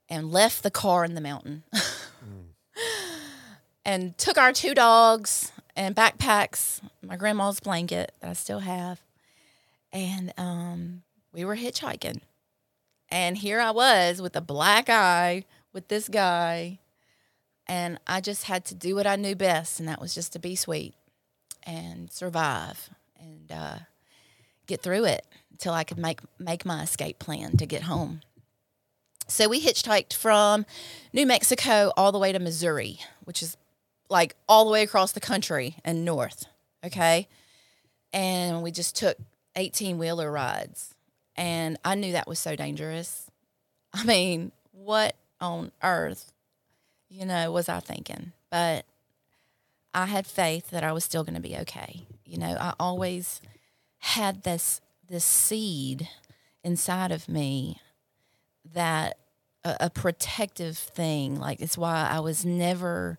and 0.09 0.31
left 0.31 0.63
the 0.63 0.71
car 0.71 1.05
in 1.05 1.15
the 1.15 1.21
mountain. 1.21 1.65
and 3.85 4.17
took 4.19 4.39
our 4.39 4.53
two 4.53 4.75
dogs 4.75 5.53
and 5.75 5.95
backpacks, 5.95 6.81
my 7.03 7.17
grandma's 7.17 7.61
blanket 7.61 8.13
that 8.21 8.31
I 8.31 8.33
still 8.35 8.61
have, 8.61 9.01
and 9.93 10.33
um, 10.37 11.03
we 11.33 11.45
were 11.45 11.57
hitchhiking. 11.57 12.21
And 13.09 13.37
here 13.37 13.61
I 13.61 13.71
was 13.71 14.21
with 14.21 14.35
a 14.37 14.41
black 14.41 14.89
eye 14.89 15.45
with 15.73 15.89
this 15.89 16.09
guy, 16.09 16.81
and 17.67 18.01
I 18.07 18.21
just 18.21 18.45
had 18.45 18.65
to 18.67 18.75
do 18.75 18.95
what 18.95 19.07
I 19.07 19.17
knew 19.17 19.35
best, 19.37 19.79
and 19.79 19.89
that 19.89 20.01
was 20.01 20.15
just 20.15 20.33
to 20.33 20.39
be 20.39 20.57
sweet 20.57 20.95
and 21.63 22.11
survive 22.11 22.91
and 23.21 23.53
uh, 23.53 23.79
get 24.67 24.83
through 24.83 25.05
it 25.05 25.27
until 25.51 25.73
I 25.73 25.85
could 25.85 25.99
make 25.99 26.21
make 26.39 26.65
my 26.65 26.83
escape 26.83 27.19
plan 27.19 27.57
to 27.57 27.67
get 27.67 27.83
home. 27.83 28.21
So 29.29 29.49
we 29.49 29.61
hitchhiked 29.61 30.13
from 30.13 30.67
New 31.13 31.27
Mexico 31.27 31.93
all 31.97 32.13
the 32.13 32.19
way 32.19 32.33
to 32.33 32.39
Missouri, 32.39 33.01
which 33.25 33.43
is 33.43 33.57
like 34.09 34.37
all 34.49 34.65
the 34.65 34.71
way 34.71 34.83
across 34.83 35.13
the 35.13 35.21
country 35.21 35.77
and 35.85 36.05
north. 36.05 36.47
Okay. 36.85 37.27
And 38.13 38.63
we 38.63 38.71
just 38.71 38.95
took 38.95 39.19
18 39.57 39.99
wheeler 39.99 40.31
rides. 40.31 40.95
And 41.37 41.79
I 41.85 41.95
knew 41.95 42.13
that 42.13 42.29
was 42.29 42.39
so 42.39 42.57
dangerous. 42.57 43.31
I 43.93 44.05
mean, 44.05 44.53
what 44.73 45.17
on 45.41 45.73
earth, 45.83 46.33
you 47.09 47.27
know, 47.27 47.51
was 47.51 47.69
I 47.69 47.81
thinking? 47.81 48.33
But 48.51 48.85
I 49.95 50.07
had 50.07 50.27
faith 50.27 50.71
that 50.71 50.85
I 50.85 50.93
was 50.93 51.05
still 51.05 51.25
going 51.25 51.35
to 51.35 51.41
be 51.41 51.57
okay. 51.57 52.07
You 52.25 52.39
know, 52.39 52.57
I 52.59 52.75
always 52.79 53.41
had 53.99 54.43
this 54.43 54.81
this 55.09 55.25
seed 55.25 56.09
inside 56.65 57.13
of 57.13 57.29
me 57.29 57.81
that 58.75 59.17
a, 59.65 59.77
a 59.81 59.91
protective 59.91 60.77
thing. 60.77 61.39
Like 61.39 61.61
it's 61.61 61.79
why 61.79 62.09
I 62.11 62.21
was 62.21 62.45
never, 62.45 63.19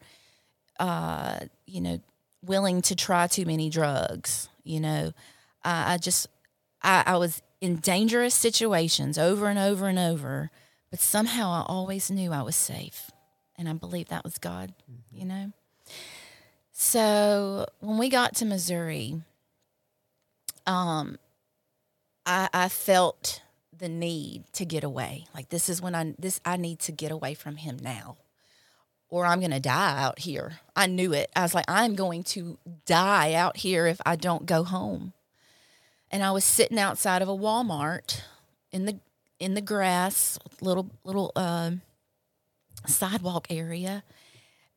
uh, 0.79 1.39
you 1.65 1.81
know, 1.81 1.99
willing 2.43 2.81
to 2.83 2.95
try 2.95 3.27
too 3.27 3.45
many 3.45 3.69
drugs. 3.69 4.49
You 4.63 4.79
know, 4.79 5.11
I, 5.67 5.93
I 5.93 5.97
just 5.97 6.27
I, 6.81 7.03
I 7.05 7.17
was 7.17 7.41
in 7.59 7.77
dangerous 7.77 8.33
situations 8.33 9.17
over 9.17 9.47
and 9.47 9.59
over 9.59 9.87
and 9.87 9.99
over, 9.99 10.49
but 10.89 10.99
somehow 10.99 11.51
I 11.51 11.65
always 11.67 12.09
knew 12.09 12.31
I 12.31 12.41
was 12.41 12.55
safe, 12.55 13.11
and 13.57 13.67
I 13.67 13.73
believe 13.73 14.07
that 14.07 14.23
was 14.23 14.37
God. 14.37 14.73
You 15.11 15.25
know. 15.25 15.51
So 16.71 17.65
when 17.79 17.97
we 17.97 18.09
got 18.09 18.35
to 18.35 18.45
Missouri, 18.45 19.21
um, 20.65 21.17
I, 22.25 22.49
I 22.53 22.69
felt 22.69 23.41
the 23.77 23.89
need 23.89 24.45
to 24.53 24.63
get 24.63 24.83
away. 24.83 25.25
Like 25.35 25.49
this 25.49 25.67
is 25.67 25.81
when 25.81 25.95
I 25.95 26.15
this 26.17 26.39
I 26.45 26.55
need 26.55 26.79
to 26.79 26.91
get 26.91 27.11
away 27.11 27.33
from 27.33 27.57
him 27.57 27.77
now. 27.81 28.17
Or 29.09 29.25
I'm 29.25 29.39
going 29.39 29.51
to 29.51 29.59
die 29.61 30.03
out 30.03 30.19
here. 30.19 30.59
I 30.75 30.85
knew 30.85 31.13
it. 31.13 31.31
I 31.33 31.41
was 31.41 31.53
like 31.53 31.65
I'm 31.67 31.95
going 31.95 32.23
to 32.23 32.57
die 32.85 33.33
out 33.33 33.57
here 33.57 33.87
if 33.87 33.99
I 34.05 34.15
don't 34.15 34.45
go 34.45 34.63
home. 34.63 35.13
And 36.11 36.23
I 36.23 36.31
was 36.31 36.45
sitting 36.45 36.79
outside 36.79 37.21
of 37.21 37.27
a 37.27 37.35
Walmart 37.35 38.21
in 38.71 38.85
the 38.85 38.99
in 39.39 39.53
the 39.53 39.61
grass, 39.61 40.39
little 40.61 40.89
little 41.03 41.31
uh, 41.35 41.71
sidewalk 42.85 43.47
area, 43.49 44.03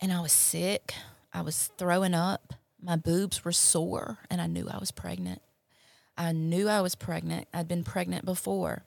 and 0.01 0.12
I 0.12 0.21
was 0.21 0.33
sick. 0.33 0.95
I 1.33 1.43
was 1.43 1.71
throwing 1.79 2.14
up. 2.14 2.55
My 2.83 2.97
boobs 2.97 3.45
were 3.45 3.53
sore, 3.53 4.19
and 4.31 4.40
I 4.40 4.47
knew 4.47 4.69
I 4.69 4.79
was 4.79 4.90
pregnant. 4.90 5.43
I 6.16 6.33
knew 6.33 6.69
I 6.69 6.81
was 6.81 6.95
pregnant. 6.95 7.49
I'd 7.55 7.69
been 7.69 7.85
pregnant 7.85 8.25
before 8.25 8.85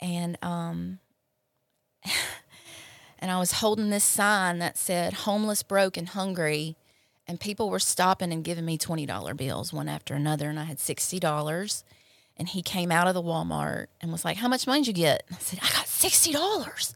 and 0.00 0.38
um 0.42 0.98
and 3.18 3.30
I 3.30 3.38
was 3.38 3.52
holding 3.52 3.90
this 3.90 4.04
sign 4.04 4.58
that 4.58 4.78
said 4.78 5.12
homeless, 5.12 5.62
broke 5.62 5.96
and 5.96 6.08
hungry 6.08 6.76
and 7.28 7.38
people 7.38 7.70
were 7.70 7.78
stopping 7.78 8.32
and 8.32 8.42
giving 8.42 8.64
me 8.64 8.78
$20 8.78 9.36
bills 9.36 9.72
one 9.72 9.88
after 9.88 10.14
another 10.14 10.48
and 10.48 10.58
I 10.58 10.64
had 10.64 10.78
$60 10.78 11.84
and 12.38 12.48
he 12.48 12.62
came 12.62 12.90
out 12.90 13.08
of 13.08 13.14
the 13.14 13.22
Walmart 13.22 13.86
and 14.00 14.12
was 14.12 14.24
like, 14.24 14.36
"How 14.36 14.48
much 14.48 14.66
money 14.66 14.82
did 14.82 14.96
you 14.96 15.04
get?" 15.04 15.24
I 15.30 15.38
said, 15.38 15.58
"I 15.60 15.68
got 15.72 15.86
$60." 15.86 16.94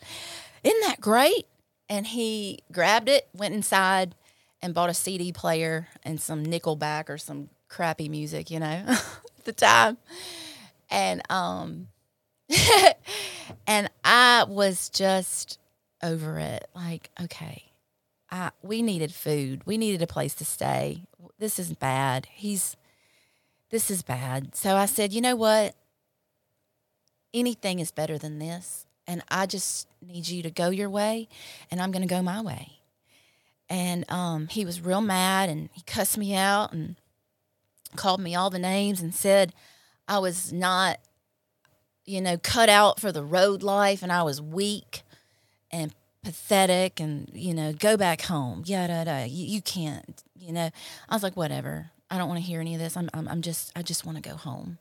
Isn't 0.62 0.80
that 0.82 1.00
great? 1.00 1.46
And 1.88 2.06
he 2.06 2.60
grabbed 2.70 3.08
it, 3.08 3.28
went 3.34 3.54
inside 3.54 4.14
and 4.62 4.72
bought 4.72 4.88
a 4.88 4.94
CD 4.94 5.32
player 5.32 5.88
and 6.04 6.20
some 6.20 6.46
Nickelback 6.46 7.08
or 7.10 7.18
some 7.18 7.50
crappy 7.68 8.08
music, 8.08 8.50
you 8.50 8.60
know, 8.60 8.66
at 8.88 9.44
the 9.44 9.52
time. 9.52 9.98
And 10.90 11.22
um 11.30 11.88
and 13.66 13.90
I 14.04 14.44
was 14.46 14.88
just 14.90 15.58
over 16.02 16.38
it. 16.38 16.68
Like, 16.74 17.10
okay, 17.20 17.64
I, 18.32 18.50
we 18.62 18.82
needed 18.82 19.14
food. 19.14 19.62
We 19.66 19.78
needed 19.78 20.02
a 20.02 20.06
place 20.06 20.34
to 20.36 20.44
stay. 20.44 21.04
This 21.38 21.58
is 21.58 21.72
bad. 21.74 22.26
He's, 22.32 22.76
this 23.70 23.90
is 23.90 24.02
bad. 24.02 24.56
So 24.56 24.74
I 24.74 24.86
said, 24.86 25.12
you 25.12 25.20
know 25.20 25.36
what? 25.36 25.76
Anything 27.34 27.78
is 27.78 27.92
better 27.92 28.18
than 28.18 28.40
this. 28.40 28.86
And 29.06 29.22
I 29.30 29.46
just 29.46 29.86
need 30.00 30.26
you 30.28 30.42
to 30.42 30.50
go 30.50 30.70
your 30.70 30.88
way, 30.88 31.28
and 31.70 31.80
I'm 31.80 31.90
going 31.90 32.06
to 32.06 32.08
go 32.08 32.22
my 32.22 32.40
way. 32.40 32.78
And 33.68 34.10
um, 34.10 34.48
he 34.48 34.64
was 34.64 34.80
real 34.80 35.00
mad, 35.00 35.48
and 35.48 35.68
he 35.72 35.82
cussed 35.82 36.16
me 36.16 36.34
out 36.34 36.72
and 36.72 36.96
called 37.96 38.20
me 38.20 38.34
all 38.34 38.48
the 38.48 38.58
names 38.58 39.00
and 39.00 39.14
said 39.14 39.52
I 40.08 40.18
was 40.18 40.52
not 40.52 40.98
you 42.04 42.20
know, 42.20 42.36
cut 42.36 42.68
out 42.68 43.00
for 43.00 43.12
the 43.12 43.24
road 43.24 43.62
life 43.62 44.02
and 44.02 44.12
I 44.12 44.22
was 44.22 44.40
weak 44.40 45.02
and 45.70 45.94
pathetic 46.22 47.00
and, 47.00 47.30
you 47.32 47.54
know, 47.54 47.72
go 47.72 47.96
back 47.96 48.22
home. 48.22 48.62
Yada, 48.66 49.04
yada. 49.04 49.26
You, 49.28 49.46
you 49.46 49.62
can't, 49.62 50.22
you 50.38 50.52
know. 50.52 50.70
I 51.08 51.14
was 51.14 51.22
like, 51.22 51.36
whatever. 51.36 51.90
I 52.10 52.18
don't 52.18 52.28
want 52.28 52.40
to 52.40 52.46
hear 52.46 52.60
any 52.60 52.74
of 52.74 52.80
this. 52.80 52.96
I'm, 52.96 53.08
I'm, 53.14 53.28
I'm 53.28 53.42
just, 53.42 53.72
I 53.76 53.82
just 53.82 54.04
want 54.04 54.22
to 54.22 54.28
go 54.28 54.36
home. 54.36 54.78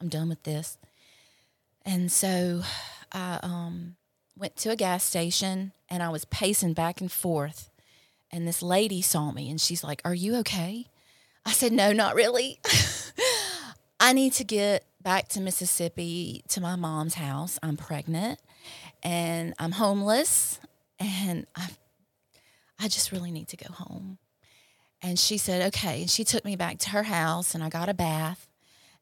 I'm 0.00 0.08
done 0.08 0.28
with 0.28 0.42
this. 0.42 0.78
And 1.84 2.10
so 2.10 2.62
I 3.12 3.38
um, 3.42 3.96
went 4.36 4.56
to 4.56 4.70
a 4.70 4.76
gas 4.76 5.04
station 5.04 5.72
and 5.88 6.02
I 6.02 6.08
was 6.08 6.24
pacing 6.26 6.74
back 6.74 7.00
and 7.00 7.10
forth. 7.10 7.70
And 8.30 8.46
this 8.46 8.62
lady 8.62 9.02
saw 9.02 9.32
me 9.32 9.50
and 9.50 9.60
she's 9.60 9.82
like, 9.82 10.00
Are 10.04 10.14
you 10.14 10.36
okay? 10.36 10.86
I 11.44 11.52
said, 11.52 11.72
No, 11.72 11.92
not 11.92 12.14
really. 12.14 12.60
I 14.00 14.12
need 14.12 14.32
to 14.34 14.44
get 14.44 14.84
back 15.02 15.28
to 15.30 15.40
Mississippi 15.40 16.42
to 16.48 16.60
my 16.60 16.76
mom's 16.76 17.14
house. 17.14 17.58
I'm 17.62 17.76
pregnant 17.76 18.38
and 19.02 19.54
I'm 19.58 19.72
homeless 19.72 20.59
and 21.00 21.46
I 21.56 21.70
I 22.78 22.88
just 22.88 23.12
really 23.12 23.30
need 23.32 23.48
to 23.48 23.56
go 23.56 23.72
home. 23.72 24.18
And 25.02 25.18
she 25.18 25.38
said, 25.38 25.62
"Okay." 25.74 26.02
And 26.02 26.10
she 26.10 26.24
took 26.24 26.44
me 26.44 26.56
back 26.56 26.78
to 26.80 26.90
her 26.90 27.04
house 27.04 27.54
and 27.54 27.64
I 27.64 27.68
got 27.70 27.88
a 27.88 27.94
bath. 27.94 28.46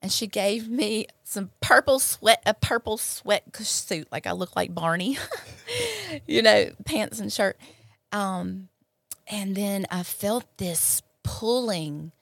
And 0.00 0.12
she 0.12 0.28
gave 0.28 0.68
me 0.68 1.08
some 1.24 1.50
purple 1.60 1.98
sweat 1.98 2.40
a 2.46 2.54
purple 2.54 2.98
sweat 2.98 3.44
suit 3.56 4.06
like 4.12 4.26
I 4.26 4.32
look 4.32 4.54
like 4.56 4.74
Barney. 4.74 5.18
you 6.26 6.40
know, 6.42 6.70
pants 6.84 7.20
and 7.20 7.32
shirt. 7.32 7.58
Um 8.12 8.68
And 9.26 9.56
then 9.56 9.86
I 9.90 10.04
felt 10.04 10.44
this 10.58 11.02
pulling 11.24 12.12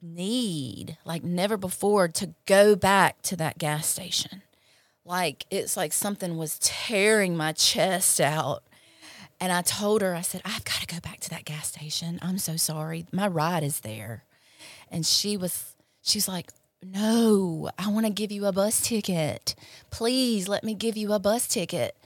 need 0.00 0.96
like 1.04 1.22
never 1.22 1.56
before 1.56 2.08
to 2.08 2.34
go 2.46 2.74
back 2.74 3.22
to 3.22 3.36
that 3.36 3.58
gas 3.58 3.86
station. 3.86 4.42
Like 5.04 5.46
it's 5.50 5.76
like 5.76 5.92
something 5.92 6.36
was 6.38 6.58
tearing 6.60 7.36
my 7.36 7.52
chest 7.52 8.20
out. 8.20 8.62
And 9.42 9.50
I 9.50 9.60
told 9.62 10.02
her, 10.02 10.14
I 10.14 10.20
said, 10.20 10.40
I've 10.44 10.64
got 10.64 10.76
to 10.76 10.86
go 10.86 11.00
back 11.00 11.18
to 11.18 11.30
that 11.30 11.44
gas 11.44 11.66
station. 11.66 12.20
I'm 12.22 12.38
so 12.38 12.54
sorry. 12.54 13.06
My 13.10 13.26
ride 13.26 13.64
is 13.64 13.80
there. 13.80 14.22
And 14.88 15.04
she 15.04 15.36
was, 15.36 15.74
she's 16.00 16.28
like, 16.28 16.52
no, 16.80 17.68
I 17.76 17.90
want 17.90 18.06
to 18.06 18.12
give 18.12 18.30
you 18.30 18.46
a 18.46 18.52
bus 18.52 18.80
ticket. 18.80 19.56
Please 19.90 20.46
let 20.46 20.62
me 20.62 20.74
give 20.74 20.96
you 20.96 21.12
a 21.12 21.18
bus 21.18 21.48
ticket. 21.48 21.96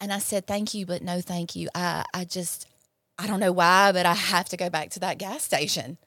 And 0.00 0.14
I 0.14 0.18
said, 0.18 0.46
thank 0.46 0.72
you, 0.72 0.86
but 0.86 1.02
no, 1.02 1.20
thank 1.20 1.54
you. 1.54 1.68
I, 1.74 2.06
I 2.14 2.24
just, 2.24 2.66
I 3.18 3.26
don't 3.26 3.40
know 3.40 3.52
why, 3.52 3.92
but 3.92 4.06
I 4.06 4.14
have 4.14 4.48
to 4.48 4.56
go 4.56 4.70
back 4.70 4.88
to 4.92 5.00
that 5.00 5.18
gas 5.18 5.42
station. 5.42 5.98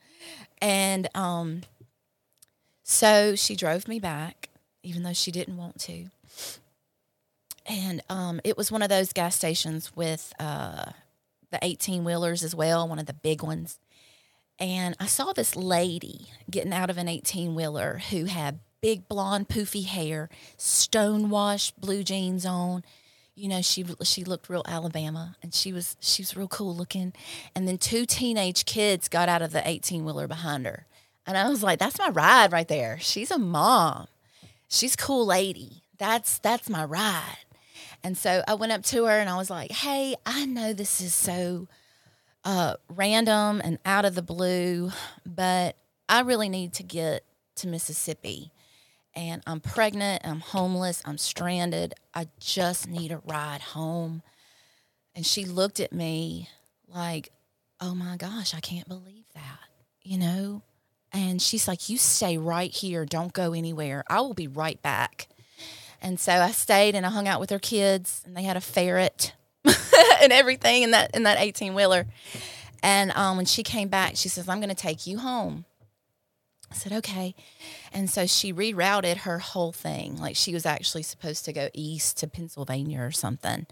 And 0.63 1.07
um, 1.13 1.61
so 2.81 3.35
she 3.35 3.55
drove 3.55 3.87
me 3.87 3.99
back, 3.99 4.49
even 4.81 5.03
though 5.03 5.13
she 5.13 5.29
didn't 5.29 5.57
want 5.57 5.79
to. 5.81 6.07
And 7.67 8.01
um, 8.09 8.41
it 8.43 8.57
was 8.57 8.71
one 8.71 8.81
of 8.81 8.89
those 8.89 9.11
gas 9.11 9.35
stations 9.35 9.91
with 9.95 10.33
uh, 10.39 10.91
the 11.51 11.59
18 11.61 12.03
wheelers 12.03 12.43
as 12.43 12.53
well, 12.53 12.87
one 12.87 12.99
of 12.99 13.07
the 13.07 13.13
big 13.13 13.41
ones. 13.41 13.79
And 14.59 14.95
I 14.99 15.07
saw 15.07 15.33
this 15.33 15.55
lady 15.55 16.29
getting 16.49 16.73
out 16.73 16.89
of 16.89 16.97
an 16.97 17.07
18 17.07 17.55
wheeler 17.55 18.01
who 18.09 18.25
had 18.25 18.59
big 18.81 19.07
blonde 19.09 19.49
poofy 19.49 19.85
hair, 19.85 20.29
stonewashed 20.57 21.79
blue 21.79 22.03
jeans 22.03 22.45
on. 22.45 22.83
You 23.33 23.49
know, 23.49 23.61
she 23.61 23.83
she 24.03 24.23
looked 24.23 24.47
real 24.47 24.63
Alabama 24.65 25.35
and 25.43 25.53
she 25.53 25.73
was 25.73 25.97
she 25.99 26.21
was 26.21 26.37
real 26.37 26.47
cool 26.47 26.73
looking. 26.73 27.11
And 27.53 27.67
then 27.67 27.77
two 27.77 28.05
teenage 28.05 28.63
kids 28.65 29.09
got 29.09 29.27
out 29.27 29.41
of 29.41 29.51
the 29.51 29.67
18 29.67 30.05
wheeler 30.05 30.27
behind 30.27 30.65
her. 30.65 30.85
And 31.27 31.37
I 31.37 31.49
was 31.49 31.63
like, 31.63 31.79
that's 31.79 31.99
my 31.99 32.09
ride 32.09 32.51
right 32.51 32.67
there. 32.67 32.97
She's 33.01 33.31
a 33.31 33.39
mom. 33.39 34.07
She's 34.69 34.95
cool 34.95 35.25
lady. 35.25 35.83
That's 35.97 36.39
that's 36.39 36.69
my 36.69 36.85
ride. 36.85 37.44
And 38.05 38.15
so 38.15 38.43
I 38.47 38.53
went 38.53 38.71
up 38.71 38.83
to 38.83 39.05
her 39.05 39.19
and 39.19 39.27
I 39.27 39.35
was 39.35 39.49
like, 39.49 39.71
"Hey, 39.71 40.15
I 40.27 40.45
know 40.45 40.73
this 40.73 41.01
is 41.01 41.11
so 41.15 41.67
uh, 42.43 42.75
random 42.87 43.59
and 43.63 43.79
out 43.83 44.05
of 44.05 44.13
the 44.13 44.21
blue, 44.21 44.91
but 45.25 45.75
I 46.07 46.21
really 46.21 46.47
need 46.47 46.73
to 46.73 46.83
get 46.83 47.25
to 47.55 47.67
Mississippi. 47.67 48.51
And 49.15 49.41
I'm 49.47 49.59
pregnant, 49.59 50.21
I'm 50.23 50.41
homeless, 50.41 51.01
I'm 51.03 51.17
stranded. 51.17 51.95
I 52.13 52.27
just 52.39 52.87
need 52.87 53.11
a 53.11 53.21
ride 53.25 53.61
home. 53.61 54.21
And 55.15 55.25
she 55.25 55.45
looked 55.45 55.79
at 55.79 55.91
me 55.91 56.47
like, 56.87 57.31
oh 57.81 57.95
my 57.95 58.17
gosh, 58.17 58.53
I 58.53 58.59
can't 58.59 58.87
believe 58.87 59.25
that, 59.33 59.59
you 60.03 60.19
know? 60.19 60.61
And 61.11 61.41
she's 61.41 61.67
like, 61.67 61.89
you 61.89 61.97
stay 61.97 62.37
right 62.37 62.71
here, 62.71 63.03
don't 63.03 63.33
go 63.33 63.53
anywhere. 63.53 64.03
I 64.07 64.21
will 64.21 64.35
be 64.35 64.47
right 64.47 64.79
back. 64.83 65.27
And 66.01 66.19
so 66.19 66.33
I 66.33 66.51
stayed 66.51 66.95
and 66.95 67.05
I 67.05 67.09
hung 67.09 67.27
out 67.27 67.39
with 67.39 67.49
her 67.49 67.59
kids, 67.59 68.21
and 68.25 68.35
they 68.35 68.43
had 68.43 68.57
a 68.57 68.61
ferret 68.61 69.33
and 70.21 70.31
everything 70.31 70.83
in 70.83 70.91
that 70.91 71.15
in 71.15 71.23
that 71.23 71.39
18 71.39 71.73
wheeler. 71.73 72.05
And 72.83 73.11
um, 73.11 73.37
when 73.37 73.45
she 73.45 73.63
came 73.63 73.87
back, 73.87 74.15
she 74.15 74.29
says, 74.29 74.47
"I'm 74.47 74.59
going 74.59 74.69
to 74.69 74.75
take 74.75 75.07
you 75.07 75.19
home." 75.19 75.65
I 76.71 76.75
said, 76.75 76.91
"Okay." 76.93 77.35
And 77.91 78.09
so 78.09 78.25
she 78.27 78.53
rerouted 78.53 79.17
her 79.17 79.39
whole 79.39 79.71
thing. 79.71 80.17
Like 80.17 80.35
she 80.35 80.53
was 80.53 80.65
actually 80.65 81.03
supposed 81.03 81.45
to 81.45 81.53
go 81.53 81.69
east 81.73 82.17
to 82.17 82.27
Pennsylvania 82.27 83.01
or 83.01 83.11
something. 83.11 83.65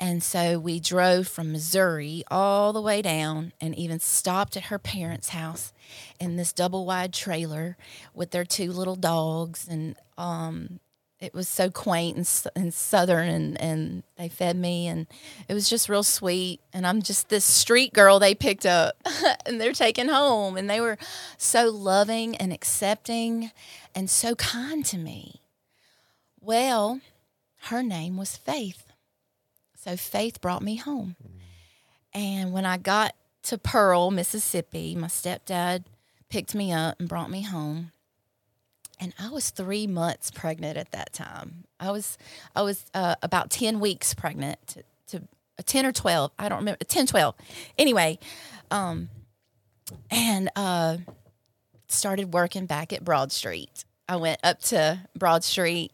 And 0.00 0.22
so 0.22 0.58
we 0.58 0.78
drove 0.78 1.26
from 1.26 1.50
Missouri 1.50 2.22
all 2.30 2.72
the 2.72 2.80
way 2.80 3.02
down 3.02 3.52
and 3.60 3.74
even 3.74 3.98
stopped 3.98 4.56
at 4.56 4.64
her 4.64 4.78
parents' 4.78 5.30
house 5.30 5.72
in 6.20 6.36
this 6.36 6.52
double 6.52 6.86
wide 6.86 7.12
trailer 7.12 7.76
with 8.14 8.30
their 8.30 8.44
two 8.44 8.70
little 8.70 8.94
dogs. 8.94 9.66
And 9.66 9.96
um, 10.16 10.78
it 11.20 11.34
was 11.34 11.48
so 11.48 11.70
quaint 11.70 12.16
and, 12.16 12.52
and 12.54 12.72
southern 12.72 13.28
and, 13.28 13.60
and 13.60 14.02
they 14.16 14.28
fed 14.28 14.56
me 14.56 14.86
and 14.86 15.06
it 15.48 15.54
was 15.54 15.68
just 15.68 15.88
real 15.88 16.02
sweet. 16.02 16.60
And 16.72 16.86
i'm 16.86 17.02
just 17.02 17.28
this 17.28 17.44
street 17.44 17.92
girl 17.92 18.18
they 18.18 18.34
picked 18.34 18.66
up 18.66 18.96
and 19.46 19.60
they're 19.60 19.72
taking 19.72 20.08
home 20.08 20.56
and 20.56 20.68
they 20.70 20.80
were 20.80 20.98
so 21.36 21.68
loving 21.68 22.36
and 22.36 22.52
accepting 22.52 23.50
and 23.94 24.08
so 24.08 24.34
kind 24.34 24.84
to 24.86 24.98
me. 24.98 25.40
Well 26.40 27.00
her 27.62 27.82
name 27.82 28.16
was 28.16 28.36
faith. 28.36 28.84
So 29.74 29.96
faith 29.96 30.40
brought 30.40 30.62
me 30.62 30.76
home. 30.76 31.16
And 32.14 32.52
when 32.52 32.64
i 32.64 32.76
got 32.76 33.14
to 33.44 33.58
pearl 33.58 34.10
mississippi 34.10 34.94
my 34.94 35.06
stepdad 35.06 35.84
picked 36.28 36.54
me 36.54 36.72
up 36.72 36.98
and 36.98 37.08
brought 37.08 37.30
me 37.30 37.42
home 37.42 37.92
and 39.00 39.14
I 39.18 39.30
was 39.30 39.50
three 39.50 39.86
months 39.86 40.30
pregnant 40.30 40.76
at 40.76 40.92
that 40.92 41.12
time. 41.12 41.64
I 41.80 41.90
was 41.90 42.18
I 42.54 42.62
was 42.62 42.84
uh, 42.94 43.16
about 43.22 43.50
ten 43.50 43.80
weeks 43.80 44.14
pregnant 44.14 44.58
to, 44.68 44.82
to 45.08 45.16
uh, 45.58 45.62
ten 45.64 45.86
or 45.86 45.92
twelve. 45.92 46.32
I 46.38 46.48
don't 46.48 46.58
remember 46.58 46.84
10, 46.84 47.06
12. 47.06 47.34
Anyway, 47.78 48.18
um, 48.70 49.08
and 50.10 50.50
uh, 50.56 50.98
started 51.88 52.32
working 52.34 52.66
back 52.66 52.92
at 52.92 53.04
Broad 53.04 53.32
Street. 53.32 53.84
I 54.08 54.16
went 54.16 54.40
up 54.42 54.60
to 54.62 55.00
Broad 55.16 55.44
Street 55.44 55.92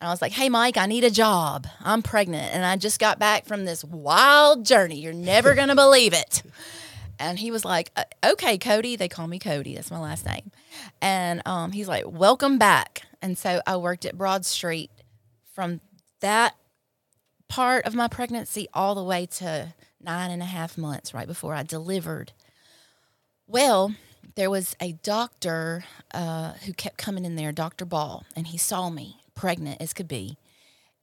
and 0.00 0.08
I 0.08 0.10
was 0.12 0.20
like, 0.20 0.32
"Hey, 0.32 0.48
Mike, 0.48 0.76
I 0.76 0.86
need 0.86 1.04
a 1.04 1.10
job. 1.10 1.66
I'm 1.80 2.02
pregnant, 2.02 2.54
and 2.54 2.64
I 2.64 2.76
just 2.76 2.98
got 2.98 3.18
back 3.18 3.46
from 3.46 3.64
this 3.64 3.84
wild 3.84 4.66
journey. 4.66 5.00
You're 5.00 5.12
never 5.12 5.54
gonna 5.54 5.76
believe 5.76 6.12
it." 6.12 6.42
And 7.22 7.38
he 7.38 7.52
was 7.52 7.64
like, 7.64 7.90
uh, 7.96 8.04
okay, 8.24 8.58
Cody. 8.58 8.96
They 8.96 9.08
call 9.08 9.28
me 9.28 9.38
Cody. 9.38 9.76
That's 9.76 9.90
my 9.90 10.00
last 10.00 10.26
name. 10.26 10.50
And 11.00 11.40
um, 11.46 11.70
he's 11.70 11.88
like, 11.88 12.04
welcome 12.06 12.58
back. 12.58 13.02
And 13.22 13.38
so 13.38 13.62
I 13.66 13.76
worked 13.76 14.04
at 14.04 14.18
Broad 14.18 14.44
Street 14.44 14.90
from 15.52 15.80
that 16.20 16.56
part 17.48 17.86
of 17.86 17.94
my 17.94 18.08
pregnancy 18.08 18.66
all 18.74 18.96
the 18.96 19.04
way 19.04 19.26
to 19.26 19.72
nine 20.00 20.32
and 20.32 20.42
a 20.42 20.46
half 20.46 20.76
months, 20.76 21.14
right 21.14 21.28
before 21.28 21.54
I 21.54 21.62
delivered. 21.62 22.32
Well, 23.46 23.94
there 24.34 24.50
was 24.50 24.74
a 24.80 24.92
doctor 24.92 25.84
uh, 26.12 26.54
who 26.64 26.72
kept 26.72 26.98
coming 26.98 27.24
in 27.24 27.36
there, 27.36 27.52
Dr. 27.52 27.84
Ball, 27.84 28.24
and 28.34 28.48
he 28.48 28.58
saw 28.58 28.90
me 28.90 29.20
pregnant 29.34 29.80
as 29.80 29.92
could 29.92 30.08
be. 30.08 30.38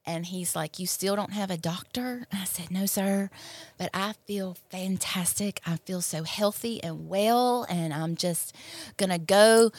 And 0.06 0.26
he's 0.26 0.56
like, 0.56 0.78
You 0.78 0.86
still 0.86 1.16
don't 1.16 1.32
have 1.32 1.50
a 1.50 1.56
doctor? 1.56 2.26
I 2.32 2.44
said, 2.44 2.70
No, 2.70 2.86
sir, 2.86 3.30
but 3.78 3.90
I 3.92 4.14
feel 4.26 4.56
fantastic. 4.70 5.60
I 5.66 5.76
feel 5.76 6.00
so 6.00 6.24
healthy 6.24 6.82
and 6.82 7.08
well. 7.08 7.66
And 7.68 7.92
I'm 7.92 8.16
just 8.16 8.54
going 8.96 9.10
to 9.10 9.18
go 9.18 9.70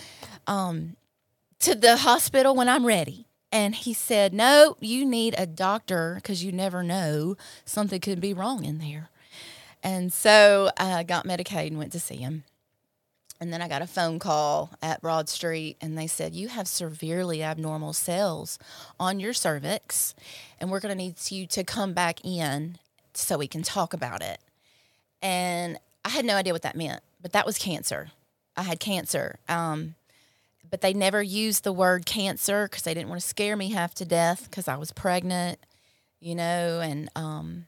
um, 0.47 0.95
to 1.59 1.75
the 1.75 1.97
hospital 1.97 2.55
when 2.55 2.69
I'm 2.69 2.85
ready. 2.85 3.25
And 3.51 3.75
he 3.75 3.93
said, 3.93 4.33
No, 4.33 4.77
you 4.79 5.05
need 5.05 5.35
a 5.37 5.45
doctor 5.45 6.15
because 6.15 6.43
you 6.43 6.51
never 6.51 6.83
know. 6.83 7.35
Something 7.65 7.99
could 7.99 8.21
be 8.21 8.33
wrong 8.33 8.63
in 8.63 8.77
there. 8.77 9.09
And 9.83 10.13
so 10.13 10.69
I 10.77 11.03
got 11.03 11.25
Medicaid 11.25 11.67
and 11.67 11.77
went 11.77 11.91
to 11.93 11.99
see 11.99 12.17
him. 12.17 12.43
And 13.41 13.51
then 13.51 13.59
I 13.59 13.67
got 13.67 13.81
a 13.81 13.87
phone 13.87 14.19
call 14.19 14.69
at 14.83 15.01
Broad 15.01 15.27
Street, 15.27 15.75
and 15.81 15.97
they 15.97 16.05
said, 16.05 16.35
You 16.35 16.47
have 16.49 16.67
severely 16.67 17.41
abnormal 17.41 17.91
cells 17.91 18.59
on 18.99 19.19
your 19.19 19.33
cervix, 19.33 20.13
and 20.59 20.69
we're 20.69 20.79
going 20.79 20.95
to 20.95 21.03
need 21.03 21.15
you 21.31 21.47
to 21.47 21.63
come 21.63 21.93
back 21.93 22.23
in 22.23 22.77
so 23.15 23.39
we 23.39 23.47
can 23.47 23.63
talk 23.63 23.95
about 23.95 24.21
it. 24.21 24.39
And 25.23 25.79
I 26.05 26.09
had 26.09 26.23
no 26.23 26.35
idea 26.35 26.53
what 26.53 26.61
that 26.61 26.75
meant, 26.75 27.01
but 27.19 27.31
that 27.31 27.47
was 27.47 27.57
cancer. 27.57 28.11
I 28.55 28.61
had 28.61 28.79
cancer. 28.79 29.39
Um, 29.49 29.95
but 30.69 30.81
they 30.81 30.93
never 30.93 31.23
used 31.23 31.63
the 31.63 31.73
word 31.73 32.05
cancer 32.05 32.67
because 32.67 32.83
they 32.83 32.93
didn't 32.93 33.09
want 33.09 33.21
to 33.21 33.27
scare 33.27 33.57
me 33.57 33.71
half 33.71 33.95
to 33.95 34.05
death 34.05 34.43
because 34.51 34.67
I 34.67 34.77
was 34.77 34.91
pregnant, 34.91 35.57
you 36.19 36.35
know, 36.35 36.79
and 36.79 37.09
um, 37.15 37.65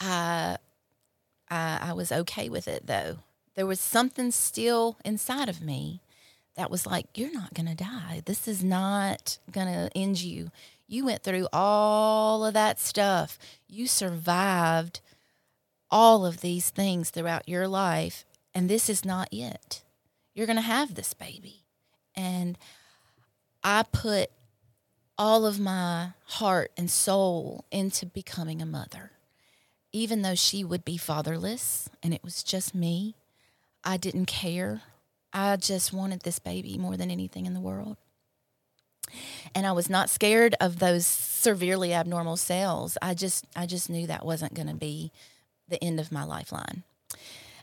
I, 0.00 0.56
I, 1.48 1.78
I 1.82 1.92
was 1.92 2.10
okay 2.10 2.48
with 2.48 2.66
it 2.66 2.88
though 2.88 3.18
there 3.58 3.66
was 3.66 3.80
something 3.80 4.30
still 4.30 4.96
inside 5.04 5.48
of 5.48 5.60
me 5.60 6.00
that 6.54 6.70
was 6.70 6.86
like, 6.86 7.06
You're 7.18 7.32
not 7.32 7.54
going 7.54 7.66
to 7.66 7.74
die. 7.74 8.22
This 8.24 8.46
is 8.46 8.62
not 8.62 9.38
going 9.50 9.66
to 9.66 9.90
end 9.96 10.22
you. 10.22 10.52
You 10.86 11.06
went 11.06 11.24
through 11.24 11.48
all 11.52 12.44
of 12.44 12.54
that 12.54 12.78
stuff. 12.78 13.36
You 13.66 13.88
survived 13.88 15.00
all 15.90 16.24
of 16.24 16.40
these 16.40 16.70
things 16.70 17.10
throughout 17.10 17.48
your 17.48 17.66
life, 17.66 18.24
and 18.54 18.70
this 18.70 18.88
is 18.88 19.04
not 19.04 19.28
it. 19.32 19.82
You're 20.34 20.46
going 20.46 20.54
to 20.54 20.62
have 20.62 20.94
this 20.94 21.12
baby. 21.12 21.64
And 22.14 22.56
I 23.64 23.82
put 23.82 24.30
all 25.18 25.44
of 25.44 25.58
my 25.58 26.10
heart 26.26 26.70
and 26.76 26.88
soul 26.88 27.64
into 27.72 28.06
becoming 28.06 28.62
a 28.62 28.66
mother, 28.66 29.10
even 29.90 30.22
though 30.22 30.36
she 30.36 30.62
would 30.62 30.84
be 30.84 30.96
fatherless 30.96 31.88
and 32.04 32.14
it 32.14 32.22
was 32.22 32.44
just 32.44 32.72
me. 32.72 33.16
I 33.88 33.96
didn't 33.96 34.26
care. 34.26 34.82
I 35.32 35.56
just 35.56 35.94
wanted 35.94 36.20
this 36.20 36.38
baby 36.38 36.76
more 36.76 36.98
than 36.98 37.10
anything 37.10 37.46
in 37.46 37.54
the 37.54 37.60
world. 37.60 37.96
And 39.54 39.66
I 39.66 39.72
was 39.72 39.88
not 39.88 40.10
scared 40.10 40.54
of 40.60 40.78
those 40.78 41.06
severely 41.06 41.94
abnormal 41.94 42.36
cells. 42.36 42.98
I 43.00 43.14
just 43.14 43.46
I 43.56 43.64
just 43.64 43.88
knew 43.88 44.06
that 44.06 44.26
wasn't 44.26 44.52
going 44.52 44.68
to 44.68 44.74
be 44.74 45.10
the 45.68 45.82
end 45.82 46.00
of 46.00 46.12
my 46.12 46.22
lifeline. 46.24 46.82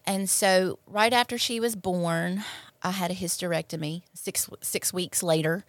And 0.03 0.27
so, 0.27 0.79
right 0.87 1.13
after 1.13 1.37
she 1.37 1.59
was 1.59 1.75
born, 1.75 2.43
I 2.81 2.89
had 2.89 3.11
a 3.11 3.15
hysterectomy. 3.15 4.01
Six 4.15 4.49
six 4.63 4.91
weeks 4.91 5.21
later, 5.21 5.63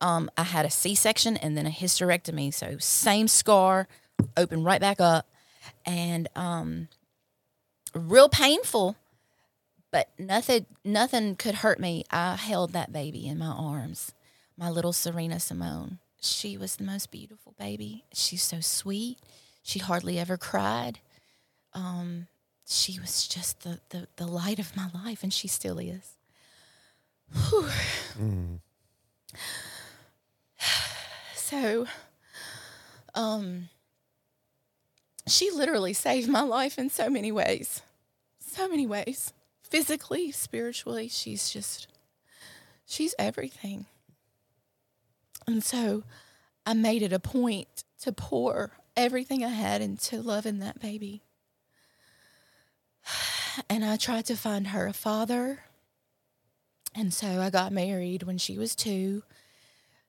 um, 0.00 0.30
I 0.38 0.44
had 0.44 0.64
a 0.64 0.70
C 0.70 0.94
section 0.94 1.36
and 1.36 1.54
then 1.54 1.66
a 1.66 1.70
hysterectomy. 1.70 2.54
So 2.54 2.78
same 2.78 3.28
scar, 3.28 3.88
open 4.38 4.64
right 4.64 4.80
back 4.80 5.02
up, 5.02 5.28
and 5.84 6.28
um, 6.34 6.88
real 7.94 8.30
painful. 8.30 8.96
But 9.90 10.08
nothing 10.18 10.66
nothing 10.84 11.36
could 11.36 11.56
hurt 11.56 11.80
me. 11.80 12.04
I 12.10 12.36
held 12.36 12.72
that 12.72 12.92
baby 12.92 13.26
in 13.26 13.38
my 13.38 13.46
arms, 13.46 14.12
my 14.56 14.68
little 14.68 14.92
Serena 14.92 15.40
Simone. 15.40 15.98
She 16.20 16.56
was 16.56 16.76
the 16.76 16.84
most 16.84 17.10
beautiful 17.10 17.54
baby. 17.58 18.04
She's 18.12 18.42
so 18.42 18.60
sweet. 18.60 19.18
She 19.62 19.78
hardly 19.78 20.18
ever 20.18 20.36
cried. 20.36 20.98
Um, 21.74 22.26
she 22.66 22.98
was 22.98 23.26
just 23.28 23.62
the, 23.62 23.80
the, 23.90 24.08
the 24.16 24.26
light 24.26 24.58
of 24.58 24.76
my 24.76 24.88
life, 24.92 25.22
and 25.22 25.32
she 25.32 25.48
still 25.48 25.78
is. 25.78 26.16
Mm. 27.34 28.60
So, 31.34 31.86
um, 33.14 33.70
she 35.26 35.50
literally 35.50 35.94
saved 35.94 36.28
my 36.28 36.42
life 36.42 36.78
in 36.78 36.90
so 36.90 37.08
many 37.08 37.32
ways. 37.32 37.80
So 38.38 38.68
many 38.68 38.86
ways. 38.86 39.32
Physically, 39.68 40.32
spiritually, 40.32 41.08
she's 41.08 41.50
just, 41.50 41.88
she's 42.86 43.14
everything. 43.18 43.86
And 45.46 45.62
so 45.62 46.04
I 46.66 46.74
made 46.74 47.02
it 47.02 47.12
a 47.12 47.18
point 47.18 47.84
to 48.02 48.12
pour 48.12 48.72
everything 48.96 49.44
I 49.44 49.48
had 49.48 49.80
into 49.80 50.20
loving 50.20 50.58
that 50.60 50.80
baby. 50.80 51.22
And 53.68 53.84
I 53.84 53.96
tried 53.96 54.24
to 54.26 54.36
find 54.36 54.68
her 54.68 54.86
a 54.86 54.92
father. 54.92 55.64
And 56.94 57.12
so 57.12 57.40
I 57.40 57.50
got 57.50 57.72
married 57.72 58.22
when 58.22 58.38
she 58.38 58.56
was 58.56 58.76
two 58.76 59.24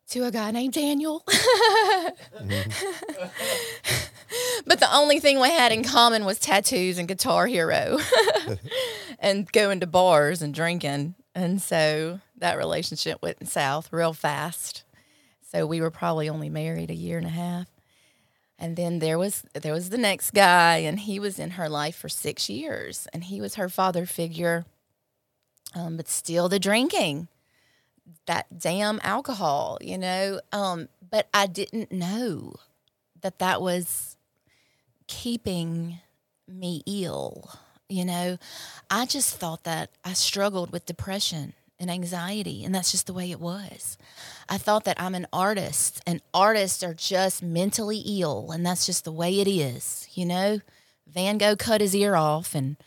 to 0.10 0.26
a 0.26 0.32
guy 0.32 0.52
named 0.52 0.74
Daniel. 0.74 1.24
mm-hmm. 2.40 3.26
but 4.66 4.80
the 4.80 4.94
only 4.94 5.20
thing 5.20 5.40
we 5.40 5.50
had 5.50 5.72
in 5.72 5.84
common 5.84 6.26
was 6.26 6.40
tattoos 6.40 6.98
and 6.98 7.08
Guitar 7.08 7.48
Hero 7.48 7.98
and 9.20 9.52
going 9.52 9.80
to 9.80 9.88
bars 9.88 10.42
and 10.42 10.54
drinking. 10.54 11.16
And 11.36 11.62
so 11.62 12.20
that 12.38 12.58
relationship 12.58 13.22
went 13.22 13.48
south 13.48 13.92
real 13.92 14.14
fast. 14.14 14.84
So 15.52 15.66
we 15.66 15.82
were 15.82 15.92
probably 15.92 16.30
only 16.30 16.50
married 16.50 16.92
a 16.92 16.96
year 16.96 17.18
and 17.18 17.28
a 17.28 17.32
half. 17.32 17.68
And 18.58 18.76
then 18.76 19.00
there 19.00 19.18
was 19.18 19.44
there 19.54 19.74
was 19.74 19.90
the 19.90 19.98
next 19.98 20.32
guy 20.32 20.78
and 20.78 21.00
he 21.00 21.20
was 21.20 21.40
in 21.40 21.52
her 21.52 21.70
life 21.70 21.96
for 21.96 22.10
6 22.10 22.50
years 22.50 23.08
and 23.14 23.24
he 23.24 23.40
was 23.40 23.56
her 23.56 23.70
father 23.70 24.06
figure. 24.06 24.66
Um, 25.76 25.98
but 25.98 26.10
still 26.10 26.50
the 26.50 26.60
drinking 26.60 27.30
that 28.26 28.60
damn 28.60 29.00
alcohol, 29.04 29.78
you 29.82 29.98
know. 29.98 30.42
Um, 30.52 30.90
but 31.10 31.28
I 31.34 31.48
didn't 31.48 31.92
know 31.92 32.54
that 33.22 33.40
that 33.40 33.62
was 33.62 34.18
keeping 35.10 36.00
me 36.48 36.84
ill. 36.86 37.52
You 37.90 38.06
know, 38.06 38.38
I 38.90 39.06
just 39.06 39.36
thought 39.36 39.64
that 39.64 39.90
I 40.06 40.14
struggled 40.14 40.72
with 40.72 40.86
depression 40.86 41.54
and 41.80 41.90
anxiety, 41.90 42.64
and 42.64 42.74
that's 42.74 42.92
just 42.92 43.08
the 43.08 43.14
way 43.14 43.32
it 43.32 43.40
was. 43.40 43.98
I 44.48 44.58
thought 44.58 44.86
that 44.86 45.02
I'm 45.02 45.16
an 45.16 45.28
artist, 45.34 46.02
and 46.06 46.22
artists 46.34 46.84
are 46.84 46.94
just 46.94 47.42
mentally 47.42 48.04
ill, 48.06 48.52
and 48.52 48.66
that's 48.66 48.86
just 48.86 49.04
the 49.04 49.12
way 49.12 49.40
it 49.40 49.48
is. 49.48 50.08
You 50.14 50.26
know, 50.28 50.60
Van 51.08 51.40
Gogh 51.40 51.56
cut 51.56 51.82
his 51.82 51.96
ear 51.96 52.16
off, 52.16 52.54
and, 52.54 52.78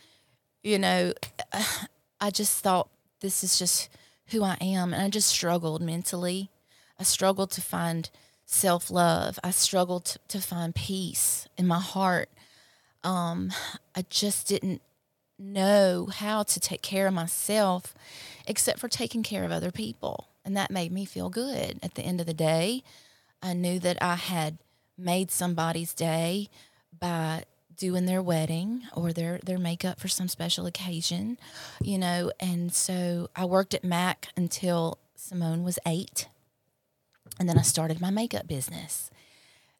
you 0.63 0.79
know, 0.79 1.13
I 2.21 2.29
just 2.29 2.63
thought 2.63 2.89
this 3.19 3.43
is 3.43 3.59
just 3.59 3.89
who 4.27 4.43
I 4.43 4.57
am. 4.61 4.93
And 4.93 5.03
I 5.03 5.09
just 5.09 5.27
struggled 5.27 5.81
mentally. 5.81 6.49
I 6.97 7.03
struggled 7.03 7.51
to 7.51 7.61
find 7.61 8.09
self 8.53 8.91
love. 8.91 9.39
I 9.43 9.51
struggled 9.51 10.05
to, 10.05 10.19
to, 10.29 10.39
find 10.39 10.73
peace 10.75 11.47
in 11.57 11.67
my 11.67 11.79
heart. 11.79 12.29
Um, 13.03 13.51
I 13.95 14.05
just 14.09 14.47
didn't 14.47 14.81
know 15.39 16.07
how 16.13 16.43
to 16.43 16.59
take 16.59 16.81
care 16.81 17.07
of 17.07 17.13
myself 17.13 17.95
except 18.47 18.79
for 18.79 18.87
taking 18.87 19.23
care 19.23 19.43
of 19.43 19.51
other 19.51 19.71
people. 19.71 20.27
And 20.45 20.55
that 20.55 20.71
made 20.71 20.91
me 20.91 21.05
feel 21.05 21.29
good. 21.29 21.79
At 21.81 21.95
the 21.95 22.03
end 22.03 22.19
of 22.19 22.27
the 22.27 22.33
day, 22.33 22.83
I 23.41 23.53
knew 23.53 23.79
that 23.79 24.01
I 24.01 24.15
had 24.15 24.57
made 24.97 25.31
somebody's 25.31 25.93
day 25.93 26.49
by 26.97 27.43
doing 27.75 28.05
their 28.05 28.21
wedding 28.21 28.83
or 28.95 29.11
their 29.11 29.39
their 29.43 29.57
makeup 29.57 29.99
for 29.99 30.07
some 30.07 30.27
special 30.27 30.65
occasion, 30.65 31.37
you 31.81 31.97
know. 31.97 32.31
And 32.39 32.73
so 32.73 33.29
I 33.35 33.45
worked 33.45 33.73
at 33.73 33.83
Mac 33.83 34.27
until 34.37 34.99
Simone 35.15 35.63
was 35.63 35.79
eight, 35.85 36.27
and 37.39 37.49
then 37.49 37.57
I 37.57 37.61
started 37.61 37.99
my 37.99 38.09
makeup 38.09 38.47
business. 38.47 39.09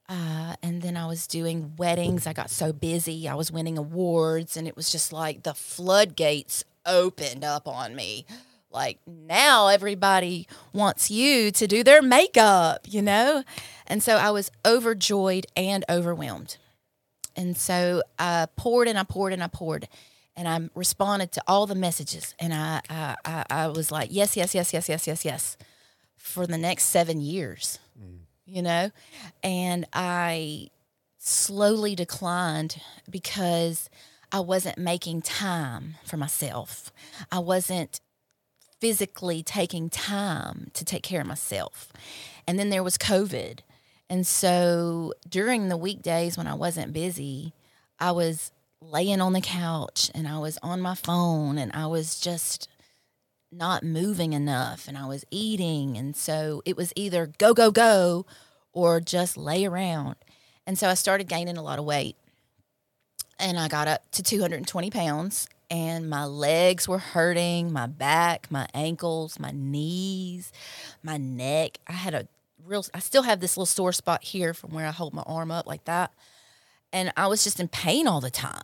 Uh, 0.10 0.56
and 0.62 0.82
then 0.82 0.97
I 0.97 1.06
was 1.06 1.28
doing 1.28 1.74
weddings. 1.78 2.28
I 2.28 2.34
got 2.34 2.49
so 2.49 2.74
busy. 2.74 3.28
I 3.28 3.36
was 3.36 3.51
winning 3.51 3.78
awards, 3.78 4.58
and 4.58 4.68
it 4.68 4.76
was 4.76 4.91
just 4.91 5.14
like 5.14 5.43
the 5.43 5.54
floodgates 5.54 6.66
opened 6.86 7.43
up 7.43 7.68
on 7.68 7.95
me. 7.95 8.26
Like 8.70 8.99
now, 9.06 9.68
everybody 9.68 10.47
wants 10.74 11.12
you 11.12 11.51
to 11.51 11.68
do 11.68 11.84
their 11.84 12.01
makeup, 12.01 12.82
you 12.89 13.01
know? 13.01 13.43
And 13.86 14.01
so 14.01 14.18
I 14.18 14.32
was 14.32 14.51
overjoyed 14.66 15.45
and 15.56 15.86
overwhelmed. 15.88 16.58
And 17.36 17.56
so 17.56 18.01
I 18.18 18.47
poured 18.56 18.88
and 18.88 18.97
I 18.97 19.04
poured 19.04 19.32
and 19.32 19.43
I 19.43 19.47
poured. 19.47 19.88
And 20.36 20.47
I 20.47 20.70
responded 20.74 21.32
to 21.34 21.43
all 21.47 21.68
the 21.68 21.76
messages. 21.76 22.34
And 22.39 22.54
I, 22.54 22.82
I, 22.89 23.16
I, 23.24 23.45
I 23.49 23.68
was 23.68 23.91
like, 23.91 24.10
yes, 24.12 24.36
yes, 24.36 24.56
yes, 24.56 24.74
yes, 24.74 24.89
yes, 24.89 25.06
yes, 25.06 25.24
yes, 25.24 25.58
for 26.24 26.47
the 26.47 26.57
next 26.57 26.86
seven 26.86 27.19
years, 27.19 27.80
mm. 28.01 28.19
you 28.45 28.61
know? 28.61 28.89
And 29.43 29.86
I 29.91 30.69
slowly 31.19 31.95
declined 31.95 32.82
because 33.09 33.89
I 34.32 34.39
wasn't 34.39 34.78
making 34.78 35.21
time 35.21 35.95
for 36.05 36.15
myself. 36.15 36.93
I 37.30 37.39
wasn't 37.39 37.99
physically 38.80 39.43
taking 39.43 39.89
time 39.89 40.71
to 40.74 40.86
take 40.86 41.03
care 41.03 41.21
of 41.21 41.28
myself. 41.28 41.91
And 42.47 42.57
then 42.57 42.69
there 42.69 42.84
was 42.84 42.97
COVID. 42.97 43.59
And 44.09 44.26
so 44.26 45.13
during 45.30 45.67
the 45.67 45.78
weekdays 45.78 46.38
when 46.38 46.47
I 46.47 46.53
wasn't 46.53 46.93
busy, 46.93 47.51
I 47.99 48.11
was 48.11 48.53
laying 48.80 49.19
on 49.19 49.34
the 49.34 49.41
couch 49.41 50.09
and 50.15 50.26
I 50.26 50.39
was 50.39 50.57
on 50.63 50.80
my 50.80 50.95
phone 50.95 51.57
and 51.57 51.71
I 51.74 51.88
was 51.88 52.17
just 52.17 52.69
not 53.54 53.84
moving 53.84 54.34
enough 54.34 54.88
and 54.88 54.97
I 54.97 55.06
was 55.06 55.26
eating. 55.32 55.97
And 55.97 56.16
so 56.16 56.62
it 56.66 56.76
was 56.76 56.91
either 56.95 57.32
go, 57.38 57.54
go, 57.54 57.72
go 57.72 58.26
or 58.72 58.99
just 58.99 59.38
lay 59.38 59.66
around. 59.66 60.16
And 60.66 60.78
so 60.78 60.89
I 60.89 60.93
started 60.95 61.28
gaining 61.28 61.58
a 61.58 61.62
lot 61.64 61.80
of 61.80 61.86
weight. 61.86 62.16
And 63.39 63.60
I 63.60 63.68
got 63.68 63.88
up 63.88 64.10
to 64.12 64.24
220 64.24 64.89
pounds 64.89 65.47
and 65.70 66.10
my 66.10 66.26
legs 66.26 66.88
were 66.88 66.99
hurting, 66.99 67.72
my 67.72 67.88
back, 67.88 68.47
my 68.51 68.68
ankles, 68.74 69.39
my 69.39 69.51
knees, 69.51 70.51
my 71.01 71.18
neck. 71.18 71.80
I 71.88 71.93
had 71.93 72.14
a 72.14 72.28
real 72.64 72.86
I 72.93 72.99
still 72.99 73.24
have 73.24 73.39
this 73.39 73.58
little 73.58 73.66
sore 73.66 73.91
spot 73.91 74.24
here 74.24 74.54
from 74.54 74.72
where 74.72 74.86
I 74.86 74.91
hold 74.91 75.14
my 75.14 75.24
arm 75.24 75.51
up 75.51 75.66
like 75.66 75.86
that. 75.86 76.12
And 76.91 77.12
I 77.18 77.28
was 77.28 77.43
just 77.43 77.60
in 77.60 77.68
pain 77.68 78.08
all 78.08 78.22
the 78.22 78.30
time. 78.30 78.62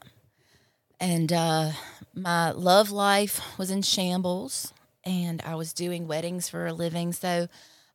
And 1.00 1.34
uh, 1.34 1.72
my 2.14 2.52
love 2.52 2.92
life 2.92 3.42
was 3.58 3.72
in 3.72 3.82
shambles 3.82 4.74
and 5.04 5.41
I 5.45 5.56
was 5.56 5.74
doing 5.74 6.08
weddings 6.08 6.50
for 6.50 6.68
a 6.68 6.74
living. 6.74 7.14
So 7.14 7.47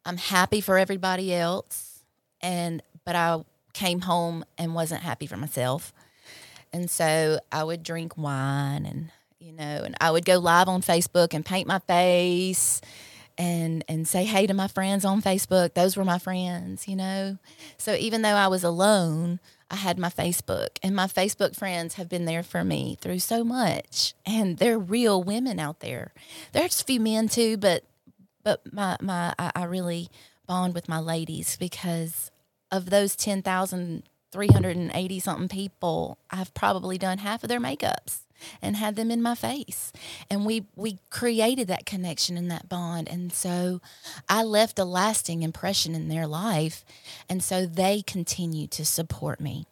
I'm 0.05 0.16
happy 0.16 0.61
for 0.61 0.78
everybody 0.78 1.34
else. 1.34 2.02
And 2.40 2.82
but 3.05 3.16
I 3.16 3.44
came 3.72 4.00
home 4.00 4.44
and 4.57 4.74
wasn't 4.74 5.02
happy 5.02 5.26
for 5.26 5.36
myself. 5.36 5.92
And 6.72 6.90
so 6.90 7.38
I 7.52 7.64
would 7.64 7.82
drink 7.82 8.16
wine 8.16 8.86
and 8.86 9.11
you 9.38 9.52
know, 9.52 9.82
and 9.84 9.94
I 10.00 10.11
would 10.11 10.24
go 10.24 10.38
live 10.38 10.68
on 10.68 10.80
Facebook 10.80 11.34
and 11.34 11.44
paint 11.44 11.68
my 11.68 11.78
face 11.80 12.80
and 13.36 13.84
and 13.88 14.07
say 14.07 14.24
hey 14.24 14.46
to 14.46 14.55
my 14.55 14.68
friends 14.68 15.05
on 15.05 15.20
Facebook. 15.20 15.74
Those 15.74 15.96
were 15.96 16.05
my 16.05 16.18
friends, 16.18 16.88
you 16.88 16.96
know. 16.96 17.38
So 17.76 17.94
even 17.94 18.22
though 18.22 18.28
I 18.34 18.48
was 18.48 18.64
alone, 18.64 19.40
I 19.74 19.76
had 19.76 19.98
my 19.98 20.08
Facebook, 20.08 20.78
and 20.84 20.94
my 20.94 21.08
Facebook 21.08 21.56
friends 21.56 21.94
have 21.94 22.08
been 22.08 22.26
there 22.26 22.44
for 22.44 22.62
me 22.62 22.96
through 23.00 23.18
so 23.18 23.42
much, 23.42 24.14
and 24.24 24.58
they're 24.58 24.78
real 24.78 25.20
women 25.20 25.58
out 25.58 25.80
there. 25.80 26.12
There's 26.52 26.80
a 26.80 26.84
few 26.84 27.00
men 27.00 27.26
too, 27.26 27.56
but 27.56 27.82
but 28.44 28.72
my 28.72 28.96
my 29.00 29.34
I, 29.36 29.50
I 29.52 29.64
really 29.64 30.10
bond 30.46 30.74
with 30.74 30.88
my 30.88 31.00
ladies 31.00 31.56
because 31.56 32.30
of 32.70 32.90
those 32.90 33.16
ten 33.16 33.42
thousand 33.42 34.04
three 34.30 34.46
hundred 34.46 34.76
and 34.76 34.92
eighty 34.94 35.18
something 35.18 35.48
people, 35.48 36.18
I've 36.30 36.54
probably 36.54 36.96
done 36.96 37.18
half 37.18 37.42
of 37.42 37.48
their 37.48 37.58
makeups 37.58 38.20
and 38.61 38.76
had 38.76 38.97
them 38.97 39.11
in 39.11 39.22
my 39.22 39.35
face. 39.35 39.93
And 40.30 40.45
we 40.45 40.66
we 40.76 40.99
created 41.11 41.68
that 41.68 41.87
connection 41.87 42.37
and 42.37 42.51
that 42.51 42.68
bond. 42.68 43.09
And 43.09 43.32
so 43.32 43.80
i 44.28 44.43
left 44.43 44.78
a 44.78 44.85
lasting 44.85 45.43
impression 45.43 45.95
in 45.95 46.09
their 46.09 46.26
life. 46.26 46.85
And 47.28 47.43
so 47.43 47.66
they 47.66 48.03
continue 48.03 48.66
to 48.68 48.85
support 48.85 49.41
me. 49.41 49.66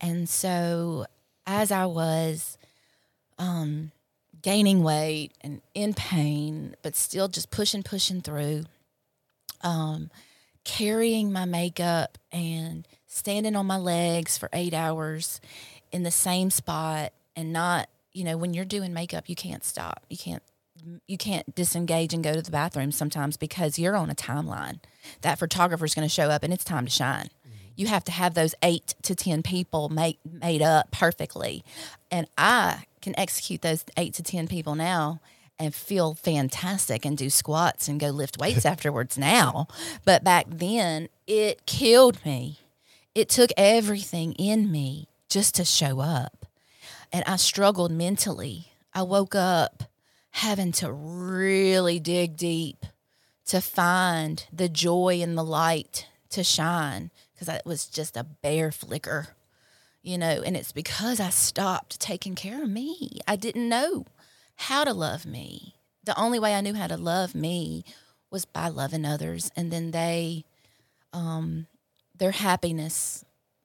And 0.00 0.28
so 0.28 1.06
as 1.46 1.70
i 1.70 1.86
was 1.86 2.58
um, 3.38 3.90
gaining 4.42 4.82
weight 4.82 5.32
and 5.40 5.60
in 5.74 5.94
pain, 5.94 6.76
but 6.82 6.94
still 6.94 7.28
just 7.28 7.50
pushing, 7.50 7.82
pushing 7.82 8.20
through. 8.20 8.64
Um, 9.62 10.10
carrying 10.64 11.30
my 11.32 11.44
makeup 11.44 12.18
and 12.32 12.88
standing 13.06 13.54
on 13.54 13.66
my 13.66 13.76
legs 13.76 14.36
for 14.36 14.48
eight 14.52 14.74
hours 14.74 15.40
in 15.92 16.02
the 16.02 16.10
same 16.10 16.50
spot 16.50 17.12
and 17.36 17.52
not, 17.52 17.88
you 18.12 18.24
know, 18.24 18.36
when 18.36 18.54
you're 18.54 18.64
doing 18.64 18.92
makeup, 18.92 19.28
you 19.28 19.34
can't 19.34 19.64
stop. 19.64 20.04
You 20.08 20.16
can't 20.16 20.42
you 21.06 21.16
can't 21.16 21.54
disengage 21.54 22.12
and 22.12 22.22
go 22.22 22.34
to 22.34 22.42
the 22.42 22.50
bathroom 22.50 22.92
sometimes 22.92 23.36
because 23.36 23.78
you're 23.78 23.96
on 23.96 24.10
a 24.10 24.14
timeline. 24.14 24.80
That 25.22 25.38
photographer's 25.38 25.94
going 25.94 26.06
to 26.06 26.12
show 26.12 26.28
up 26.30 26.42
and 26.42 26.52
it's 26.52 26.64
time 26.64 26.84
to 26.84 26.90
shine. 26.90 27.26
Mm-hmm. 27.46 27.56
You 27.76 27.86
have 27.86 28.04
to 28.04 28.12
have 28.12 28.34
those 28.34 28.54
eight 28.62 28.94
to 29.02 29.14
10 29.14 29.42
people 29.42 29.88
make, 29.88 30.18
made 30.24 30.62
up 30.62 30.90
perfectly. 30.90 31.64
And 32.10 32.26
I 32.36 32.84
can 33.00 33.18
execute 33.18 33.62
those 33.62 33.84
eight 33.96 34.14
to 34.14 34.22
10 34.22 34.48
people 34.48 34.74
now 34.74 35.20
and 35.58 35.74
feel 35.74 36.14
fantastic 36.14 37.04
and 37.04 37.16
do 37.16 37.30
squats 37.30 37.88
and 37.88 38.00
go 38.00 38.08
lift 38.08 38.38
weights 38.38 38.66
afterwards 38.66 39.16
now. 39.16 39.68
But 40.04 40.24
back 40.24 40.46
then, 40.48 41.08
it 41.26 41.66
killed 41.66 42.24
me. 42.24 42.58
It 43.14 43.28
took 43.28 43.50
everything 43.56 44.32
in 44.32 44.70
me 44.72 45.08
just 45.28 45.54
to 45.56 45.64
show 45.64 46.00
up. 46.00 46.43
And 47.14 47.22
I 47.28 47.36
struggled 47.36 47.92
mentally. 47.92 48.72
I 48.92 49.02
woke 49.02 49.36
up 49.36 49.84
having 50.30 50.72
to 50.72 50.90
really 50.92 52.00
dig 52.00 52.36
deep 52.36 52.84
to 53.46 53.60
find 53.60 54.44
the 54.52 54.68
joy 54.68 55.20
and 55.22 55.38
the 55.38 55.44
light 55.44 56.08
to 56.30 56.42
shine 56.42 57.12
because 57.32 57.48
it 57.48 57.62
was 57.64 57.86
just 57.86 58.16
a 58.16 58.24
bare 58.24 58.72
flicker, 58.72 59.28
you 60.02 60.18
know. 60.18 60.42
And 60.44 60.56
it's 60.56 60.72
because 60.72 61.20
I 61.20 61.30
stopped 61.30 62.00
taking 62.00 62.34
care 62.34 62.64
of 62.64 62.68
me. 62.68 63.20
I 63.28 63.36
didn't 63.36 63.68
know 63.68 64.06
how 64.56 64.82
to 64.82 64.92
love 64.92 65.24
me. 65.24 65.76
The 66.02 66.18
only 66.18 66.40
way 66.40 66.52
I 66.56 66.62
knew 66.62 66.74
how 66.74 66.88
to 66.88 66.96
love 66.96 67.32
me 67.32 67.84
was 68.28 68.44
by 68.44 68.66
loving 68.66 69.04
others. 69.04 69.52
And 69.54 69.70
then 69.70 69.92
they, 69.92 70.46
um, 71.12 71.68
their 72.12 72.32
happiness 72.32 73.23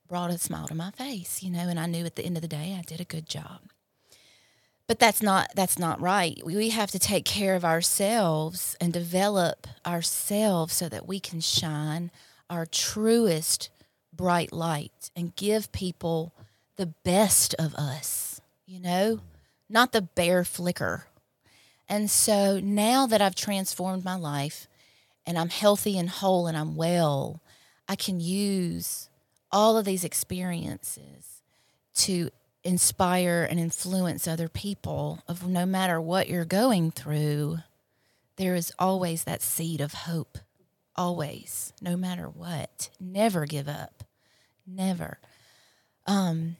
brought 0.10 0.32
a 0.32 0.38
smile 0.38 0.68
to 0.68 0.76
my 0.76 0.91
face, 0.91 1.41
you 1.41 1.49
know, 1.49 1.70
and 1.70 1.80
I 1.80 1.86
knew 1.86 2.05
at 2.05 2.16
the 2.16 2.26
end 2.26 2.36
of 2.36 2.41
the 2.41 2.47
day 2.47 2.76
I 2.78 2.82
did 2.82 2.99
a 2.99 3.05
good 3.05 3.28
job. 3.30 3.62
But 4.88 4.99
that's 4.99 5.22
not 5.22 5.51
that's 5.55 5.80
not 5.80 6.01
right. 6.01 6.41
We 6.43 6.70
have 6.70 6.91
to 6.91 6.99
take 6.99 7.24
care 7.24 7.55
of 7.55 7.64
ourselves 7.64 8.76
and 8.82 8.91
develop 8.91 9.68
ourselves 9.86 10.74
so 10.74 10.89
that 10.89 11.07
we 11.07 11.20
can 11.20 11.39
shine 11.39 12.10
our 12.49 12.66
truest 12.66 13.70
bright 14.12 14.51
light 14.51 15.12
and 15.16 15.36
give 15.36 15.72
people 15.72 16.34
the 16.76 16.88
best 16.88 17.53
of 17.60 17.76
us 17.76 18.41
you 18.66 18.80
know 18.80 19.20
not 19.70 19.91
the 19.91 20.01
bare 20.01 20.43
flicker. 20.43 21.05
And 21.88 22.10
so 22.10 22.60
now 22.60 23.07
that 23.07 23.22
i've 23.22 23.36
transformed 23.36 24.03
my 24.03 24.16
life 24.16 24.68
and 25.26 25.38
i'm 25.38 25.49
healthy 25.49 25.97
and 25.97 26.10
whole 26.10 26.45
and 26.47 26.55
i'm 26.55 26.76
well 26.76 27.41
i 27.88 27.95
can 27.95 28.20
use 28.20 29.09
all 29.51 29.77
of 29.77 29.85
these 29.85 30.03
experiences 30.03 31.41
to 31.95 32.29
inspire 32.63 33.47
and 33.49 33.59
influence 33.59 34.27
other 34.27 34.49
people 34.49 35.23
of 35.27 35.47
no 35.47 35.65
matter 35.65 35.99
what 35.99 36.27
you're 36.27 36.45
going 36.45 36.91
through 36.91 37.57
there 38.35 38.55
is 38.55 38.71
always 38.79 39.23
that 39.23 39.41
seed 39.41 39.81
of 39.81 39.93
hope 39.93 40.37
always 40.99 41.71
no 41.81 41.95
matter 41.95 42.27
what. 42.27 42.89
Never 42.99 43.45
give 43.45 43.69
up. 43.69 44.03
Never. 44.67 45.17
Um 46.05 46.57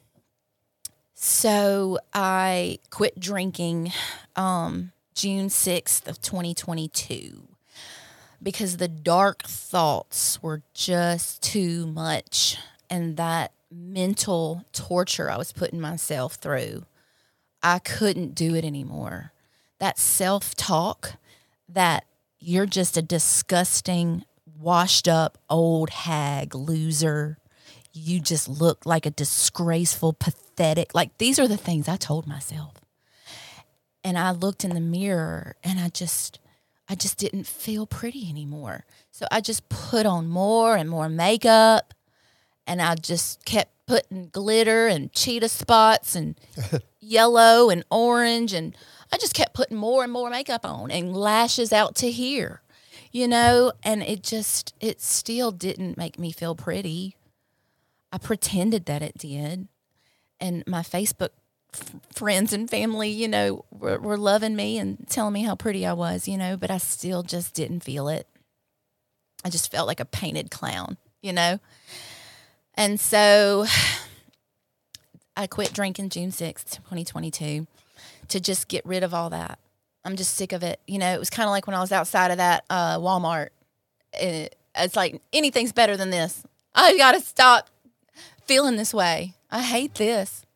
so 1.22 1.98
i 2.14 2.78
quit 2.88 3.20
drinking 3.20 3.92
um 4.36 4.90
june 5.14 5.48
6th 5.48 6.08
of 6.08 6.18
2022 6.22 7.42
because 8.42 8.78
the 8.78 8.88
dark 8.88 9.42
thoughts 9.42 10.42
were 10.42 10.62
just 10.72 11.42
too 11.42 11.86
much 11.88 12.56
and 12.90 13.16
that 13.16 13.52
mental 13.70 14.64
torture 14.72 15.30
I 15.30 15.36
was 15.36 15.52
putting 15.52 15.80
myself 15.80 16.34
through, 16.34 16.84
I 17.62 17.78
couldn't 17.78 18.34
do 18.34 18.54
it 18.54 18.64
anymore. 18.64 19.32
That 19.78 19.98
self 19.98 20.54
talk 20.54 21.14
that 21.68 22.04
you're 22.40 22.66
just 22.66 22.96
a 22.96 23.02
disgusting, 23.02 24.24
washed 24.58 25.06
up 25.06 25.38
old 25.48 25.90
hag 25.90 26.54
loser. 26.54 27.38
You 27.92 28.20
just 28.20 28.48
look 28.48 28.84
like 28.86 29.06
a 29.06 29.10
disgraceful, 29.10 30.12
pathetic. 30.12 30.94
Like 30.94 31.16
these 31.18 31.38
are 31.38 31.48
the 31.48 31.56
things 31.56 31.88
I 31.88 31.96
told 31.96 32.26
myself. 32.26 32.74
And 34.02 34.18
I 34.18 34.30
looked 34.30 34.64
in 34.64 34.74
the 34.74 34.80
mirror 34.80 35.56
and 35.62 35.78
I 35.78 35.88
just 35.88 36.40
I 36.88 36.96
just 36.96 37.18
didn't 37.18 37.46
feel 37.46 37.86
pretty 37.86 38.28
anymore. 38.28 38.84
So 39.12 39.26
I 39.30 39.40
just 39.40 39.68
put 39.68 40.06
on 40.06 40.28
more 40.28 40.76
and 40.76 40.90
more 40.90 41.08
makeup 41.08 41.94
and 42.70 42.80
I 42.80 42.94
just 42.94 43.44
kept 43.44 43.72
putting 43.86 44.28
glitter 44.28 44.86
and 44.86 45.12
cheetah 45.12 45.48
spots 45.48 46.14
and 46.14 46.38
yellow 47.00 47.68
and 47.68 47.84
orange 47.90 48.52
and 48.52 48.76
I 49.12 49.18
just 49.18 49.34
kept 49.34 49.54
putting 49.54 49.76
more 49.76 50.04
and 50.04 50.12
more 50.12 50.30
makeup 50.30 50.64
on 50.64 50.92
and 50.92 51.12
lashes 51.12 51.72
out 51.72 51.96
to 51.96 52.12
here, 52.12 52.62
you 53.10 53.26
know, 53.26 53.72
and 53.82 54.04
it 54.04 54.22
just 54.22 54.72
it 54.78 55.00
still 55.00 55.50
didn't 55.50 55.98
make 55.98 56.16
me 56.16 56.30
feel 56.30 56.54
pretty. 56.54 57.16
I 58.12 58.18
pretended 58.18 58.86
that 58.86 59.02
it 59.02 59.18
did, 59.18 59.66
and 60.40 60.62
my 60.68 60.82
Facebook 60.82 61.30
f- 61.74 61.96
friends 62.12 62.52
and 62.52 62.70
family, 62.70 63.10
you 63.10 63.26
know, 63.26 63.64
were, 63.72 63.98
were 63.98 64.16
loving 64.16 64.54
me 64.54 64.78
and 64.78 65.08
telling 65.08 65.32
me 65.32 65.42
how 65.42 65.56
pretty 65.56 65.84
I 65.84 65.92
was, 65.92 66.28
you 66.28 66.38
know, 66.38 66.56
but 66.56 66.70
I 66.70 66.78
still 66.78 67.24
just 67.24 67.52
didn't 67.54 67.80
feel 67.80 68.08
it. 68.08 68.28
I 69.44 69.50
just 69.50 69.72
felt 69.72 69.88
like 69.88 70.00
a 70.00 70.04
painted 70.04 70.52
clown, 70.52 70.96
you 71.20 71.32
know. 71.32 71.58
And 72.80 72.98
so 72.98 73.66
I 75.36 75.46
quit 75.46 75.74
drinking 75.74 76.08
June 76.08 76.30
6th, 76.30 76.76
2022, 76.76 77.66
to 78.28 78.40
just 78.40 78.68
get 78.68 78.84
rid 78.86 79.02
of 79.02 79.12
all 79.12 79.28
that. 79.28 79.58
I'm 80.02 80.16
just 80.16 80.34
sick 80.34 80.54
of 80.54 80.62
it. 80.62 80.80
You 80.86 80.98
know, 80.98 81.12
it 81.12 81.18
was 81.18 81.28
kind 81.28 81.46
of 81.46 81.50
like 81.50 81.66
when 81.66 81.76
I 81.76 81.80
was 81.80 81.92
outside 81.92 82.30
of 82.30 82.38
that 82.38 82.64
uh, 82.70 82.96
Walmart. 82.96 83.48
It, 84.14 84.56
it's 84.74 84.96
like 84.96 85.20
anything's 85.30 85.72
better 85.72 85.94
than 85.98 86.08
this. 86.08 86.42
I 86.74 86.96
got 86.96 87.12
to 87.12 87.20
stop 87.20 87.68
feeling 88.46 88.76
this 88.76 88.94
way. 88.94 89.34
I 89.50 89.60
hate 89.60 89.96
this. 89.96 90.46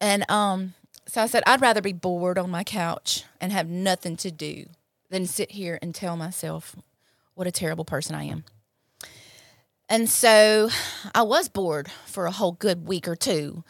And 0.00 0.28
um, 0.28 0.74
so 1.06 1.22
I 1.22 1.26
said, 1.26 1.44
I'd 1.46 1.60
rather 1.60 1.80
be 1.80 1.92
bored 1.92 2.38
on 2.38 2.50
my 2.50 2.64
couch 2.64 3.22
and 3.40 3.52
have 3.52 3.68
nothing 3.68 4.16
to 4.16 4.32
do 4.32 4.66
than 5.10 5.26
sit 5.26 5.52
here 5.52 5.78
and 5.80 5.94
tell 5.94 6.16
myself 6.16 6.74
what 7.34 7.46
a 7.46 7.52
terrible 7.52 7.84
person 7.84 8.16
I 8.16 8.24
am. 8.24 8.44
And 9.88 10.08
so 10.08 10.70
I 11.14 11.22
was 11.22 11.48
bored 11.48 11.90
for 12.06 12.26
a 12.26 12.30
whole 12.30 12.52
good 12.52 12.86
week 12.86 13.06
or 13.06 13.16
two, 13.16 13.64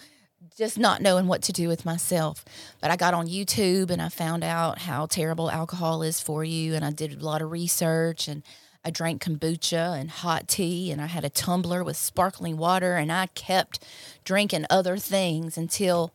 just 0.56 0.78
not 0.78 1.02
knowing 1.02 1.26
what 1.26 1.42
to 1.42 1.52
do 1.52 1.66
with 1.68 1.84
myself. 1.84 2.44
But 2.80 2.90
I 2.90 2.96
got 2.96 3.14
on 3.14 3.26
YouTube 3.26 3.90
and 3.90 4.00
I 4.00 4.08
found 4.08 4.44
out 4.44 4.78
how 4.78 5.06
terrible 5.06 5.50
alcohol 5.50 6.02
is 6.02 6.20
for 6.20 6.44
you. 6.44 6.74
And 6.74 6.84
I 6.84 6.90
did 6.90 7.20
a 7.20 7.24
lot 7.24 7.42
of 7.42 7.50
research 7.50 8.28
and 8.28 8.44
I 8.84 8.90
drank 8.90 9.24
kombucha 9.24 9.98
and 9.98 10.10
hot 10.10 10.46
tea 10.46 10.92
and 10.92 11.00
I 11.00 11.06
had 11.06 11.24
a 11.24 11.30
tumbler 11.30 11.82
with 11.82 11.96
sparkling 11.96 12.58
water 12.58 12.94
and 12.96 13.10
I 13.10 13.26
kept 13.28 13.84
drinking 14.24 14.66
other 14.70 14.98
things 14.98 15.58
until, 15.58 16.14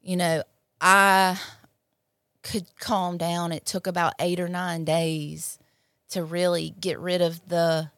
you 0.00 0.16
know, 0.16 0.42
I 0.80 1.38
could 2.42 2.66
calm 2.78 3.18
down. 3.18 3.52
It 3.52 3.66
took 3.66 3.86
about 3.86 4.14
eight 4.20 4.40
or 4.40 4.48
nine 4.48 4.84
days 4.84 5.58
to 6.10 6.22
really 6.22 6.74
get 6.80 6.98
rid 7.00 7.20
of 7.20 7.46
the 7.48 7.90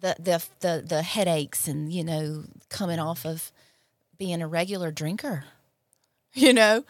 the 0.00 0.16
the 0.18 0.42
the 0.60 0.84
the 0.86 1.02
headaches 1.02 1.68
and 1.68 1.92
you 1.92 2.04
know 2.04 2.44
coming 2.68 2.98
off 2.98 3.24
of 3.24 3.52
being 4.18 4.42
a 4.42 4.48
regular 4.48 4.90
drinker 4.90 5.44
you 6.34 6.52
know? 6.52 6.84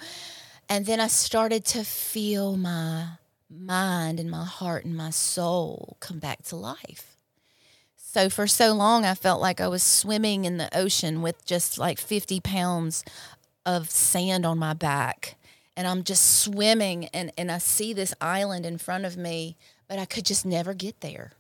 And 0.69 0.87
then 0.87 1.01
i 1.01 1.09
started 1.09 1.65
to 1.67 1.85
feel 1.85 2.57
my 2.57 3.09
mind 3.49 4.21
and 4.21 4.31
my 4.31 4.45
heart 4.45 4.85
and 4.85 4.97
my 4.97 5.11
soul 5.11 5.97
come 6.01 6.19
back 6.19 6.43
to 6.45 6.57
life. 6.57 7.17
So 7.97 8.29
for 8.29 8.47
so 8.47 8.73
long 8.73 9.05
i 9.05 9.15
felt 9.15 9.41
like 9.41 9.61
i 9.61 9.69
was 9.69 9.83
swimming 9.83 10.45
in 10.45 10.59
the 10.59 10.77
ocean 10.77 11.23
with 11.23 11.45
just 11.45 11.79
like 11.79 11.99
50 11.99 12.41
pounds 12.41 13.05
of 13.67 13.91
sand 13.91 14.45
on 14.47 14.59
my 14.59 14.75
back. 14.75 15.37
And 15.77 15.87
i'm 15.87 16.05
just 16.05 16.43
swimming 16.43 17.07
and, 17.07 17.33
and 17.39 17.51
i 17.51 17.59
see 17.59 17.93
this 17.93 18.15
island 18.21 18.67
in 18.67 18.79
front 18.79 19.05
of 19.07 19.17
me 19.17 19.57
but 19.89 19.99
i 19.99 20.05
could 20.05 20.27
just 20.27 20.45
never 20.45 20.75
get 20.75 21.01
there 21.01 21.33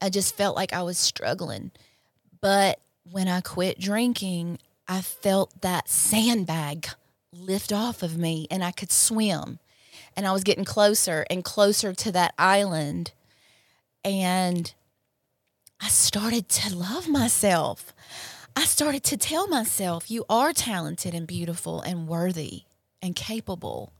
I 0.00 0.08
just 0.10 0.36
felt 0.36 0.56
like 0.56 0.72
I 0.72 0.82
was 0.82 0.98
struggling. 0.98 1.70
But 2.40 2.80
when 3.10 3.28
I 3.28 3.40
quit 3.40 3.78
drinking, 3.78 4.58
I 4.88 5.00
felt 5.00 5.60
that 5.62 5.88
sandbag 5.88 6.88
lift 7.32 7.72
off 7.72 8.02
of 8.02 8.18
me 8.18 8.46
and 8.50 8.64
I 8.64 8.70
could 8.72 8.90
swim. 8.92 9.58
And 10.16 10.26
I 10.26 10.32
was 10.32 10.44
getting 10.44 10.64
closer 10.64 11.24
and 11.30 11.44
closer 11.44 11.92
to 11.92 12.12
that 12.12 12.34
island. 12.38 13.12
And 14.04 14.72
I 15.80 15.88
started 15.88 16.48
to 16.48 16.74
love 16.74 17.08
myself. 17.08 17.94
I 18.56 18.64
started 18.64 19.04
to 19.04 19.16
tell 19.16 19.46
myself, 19.48 20.10
you 20.10 20.24
are 20.28 20.52
talented 20.52 21.14
and 21.14 21.26
beautiful 21.26 21.80
and 21.82 22.08
worthy. 22.08 22.64
and 23.02 23.16
capable. 23.16 23.92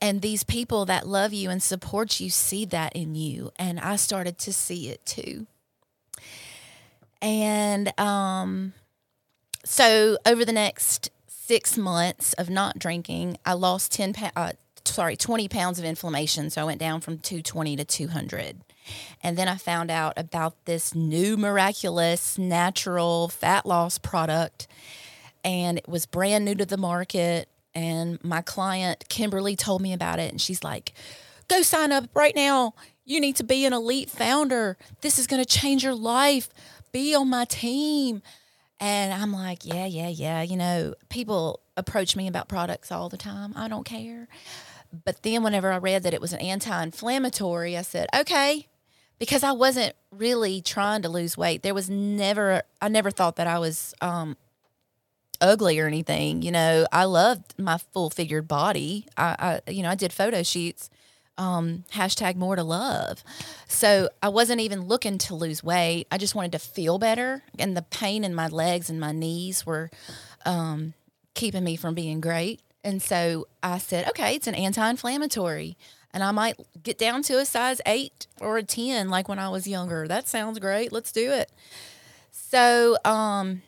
And 0.00 0.22
these 0.22 0.44
people 0.44 0.84
that 0.86 1.06
love 1.06 1.32
you 1.32 1.50
and 1.50 1.62
support 1.62 2.20
you 2.20 2.30
see 2.30 2.64
that 2.66 2.94
in 2.94 3.14
you. 3.14 3.50
And 3.56 3.80
I 3.80 3.96
started 3.96 4.38
to 4.38 4.52
see 4.52 4.88
it 4.88 5.04
too. 5.04 5.46
And 7.20 7.98
um, 7.98 8.74
so 9.64 10.18
over 10.24 10.44
the 10.44 10.52
next 10.52 11.10
six 11.26 11.76
months 11.76 12.32
of 12.34 12.48
not 12.48 12.78
drinking, 12.78 13.38
I 13.44 13.54
lost 13.54 13.92
10 13.92 14.14
uh, 14.36 14.52
sorry, 14.84 15.16
20 15.16 15.48
pounds 15.48 15.78
of 15.78 15.84
inflammation. 15.84 16.50
So 16.50 16.62
I 16.62 16.64
went 16.64 16.80
down 16.80 17.00
from 17.00 17.18
220 17.18 17.76
to 17.76 17.84
200. 17.84 18.56
And 19.22 19.36
then 19.36 19.48
I 19.48 19.56
found 19.56 19.90
out 19.90 20.14
about 20.16 20.64
this 20.64 20.94
new 20.94 21.36
miraculous 21.36 22.38
natural 22.38 23.28
fat 23.28 23.66
loss 23.66 23.98
product. 23.98 24.66
And 25.44 25.78
it 25.78 25.88
was 25.88 26.06
brand 26.06 26.44
new 26.44 26.54
to 26.54 26.66
the 26.66 26.76
market. 26.76 27.48
And 27.74 28.22
my 28.24 28.42
client, 28.42 29.08
Kimberly, 29.08 29.56
told 29.56 29.82
me 29.82 29.92
about 29.92 30.18
it. 30.18 30.30
And 30.30 30.40
she's 30.40 30.64
like, 30.64 30.92
go 31.48 31.62
sign 31.62 31.92
up 31.92 32.04
right 32.14 32.34
now. 32.34 32.74
You 33.04 33.20
need 33.20 33.36
to 33.36 33.44
be 33.44 33.64
an 33.64 33.72
elite 33.72 34.10
founder. 34.10 34.76
This 35.00 35.18
is 35.18 35.26
going 35.26 35.42
to 35.42 35.48
change 35.48 35.84
your 35.84 35.94
life. 35.94 36.48
Be 36.92 37.14
on 37.14 37.28
my 37.30 37.44
team. 37.44 38.22
And 38.80 39.12
I'm 39.12 39.32
like, 39.32 39.64
yeah, 39.64 39.86
yeah, 39.86 40.08
yeah. 40.08 40.42
You 40.42 40.56
know, 40.56 40.94
people 41.08 41.60
approach 41.76 42.16
me 42.16 42.28
about 42.28 42.48
products 42.48 42.92
all 42.92 43.08
the 43.08 43.16
time. 43.16 43.52
I 43.56 43.68
don't 43.68 43.84
care. 43.84 44.28
But 45.04 45.22
then 45.22 45.42
whenever 45.42 45.72
I 45.72 45.78
read 45.78 46.02
that 46.04 46.14
it 46.14 46.20
was 46.20 46.32
an 46.32 46.40
anti-inflammatory, 46.40 47.76
I 47.76 47.82
said, 47.82 48.08
okay, 48.14 48.66
because 49.18 49.42
I 49.42 49.52
wasn't 49.52 49.94
really 50.10 50.60
trying 50.62 51.02
to 51.02 51.08
lose 51.08 51.36
weight. 51.36 51.62
There 51.62 51.74
was 51.74 51.90
never 51.90 52.62
I 52.80 52.88
never 52.88 53.10
thought 53.10 53.36
that 53.36 53.46
I 53.46 53.58
was 53.58 53.94
um, 54.00 54.36
ugly 55.40 55.78
or 55.78 55.86
anything. 55.86 56.42
You 56.42 56.52
know, 56.52 56.86
I 56.92 57.04
loved 57.04 57.58
my 57.58 57.78
full 57.78 58.10
figured 58.10 58.48
body. 58.48 59.06
I, 59.16 59.60
I 59.66 59.70
you 59.70 59.82
know, 59.82 59.90
I 59.90 59.94
did 59.94 60.12
photo 60.12 60.42
shoots. 60.42 60.90
Um, 61.36 61.84
hashtag 61.92 62.34
more 62.34 62.56
to 62.56 62.64
love. 62.64 63.22
So 63.68 64.08
I 64.20 64.28
wasn't 64.28 64.60
even 64.60 64.86
looking 64.86 65.18
to 65.18 65.36
lose 65.36 65.62
weight. 65.62 66.08
I 66.10 66.18
just 66.18 66.34
wanted 66.34 66.50
to 66.52 66.58
feel 66.58 66.98
better. 66.98 67.44
And 67.60 67.76
the 67.76 67.82
pain 67.82 68.24
in 68.24 68.34
my 68.34 68.48
legs 68.48 68.90
and 68.90 68.98
my 68.98 69.12
knees 69.12 69.64
were 69.64 69.88
um, 70.44 70.94
keeping 71.34 71.62
me 71.62 71.76
from 71.76 71.94
being 71.94 72.20
great. 72.20 72.60
And 72.82 73.00
so 73.00 73.46
I 73.62 73.78
said, 73.78 74.08
okay, 74.08 74.34
it's 74.34 74.48
an 74.48 74.56
anti 74.56 74.88
inflammatory. 74.90 75.76
And 76.12 76.24
I 76.24 76.32
might 76.32 76.56
get 76.82 76.98
down 76.98 77.22
to 77.24 77.38
a 77.38 77.44
size 77.44 77.80
eight 77.86 78.26
or 78.40 78.56
a 78.56 78.62
10 78.62 79.08
like 79.08 79.28
when 79.28 79.38
I 79.38 79.48
was 79.50 79.68
younger. 79.68 80.08
That 80.08 80.26
sounds 80.26 80.58
great. 80.58 80.90
Let's 80.90 81.12
do 81.12 81.30
it. 81.30 81.52
So 82.32 82.96
um, 83.04 83.62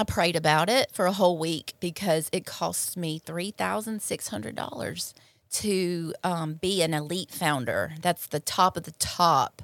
I 0.00 0.04
prayed 0.04 0.36
about 0.36 0.70
it 0.70 0.92
for 0.92 1.06
a 1.06 1.12
whole 1.12 1.36
week 1.36 1.74
because 1.80 2.28
it 2.30 2.46
cost 2.46 2.96
me 2.96 3.20
$3,600 3.26 5.14
to 5.50 6.14
um, 6.22 6.54
be 6.54 6.82
an 6.82 6.94
elite 6.94 7.32
founder. 7.32 7.94
That's 8.00 8.28
the 8.28 8.38
top 8.38 8.76
of 8.76 8.84
the 8.84 8.92
top 8.92 9.62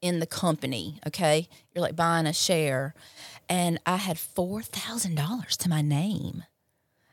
in 0.00 0.20
the 0.20 0.26
company. 0.26 1.00
Okay. 1.06 1.48
You're 1.74 1.82
like 1.82 1.96
buying 1.96 2.26
a 2.26 2.32
share. 2.32 2.94
And 3.46 3.78
I 3.84 3.96
had 3.96 4.16
$4,000 4.16 5.56
to 5.58 5.68
my 5.68 5.82
name. 5.82 6.44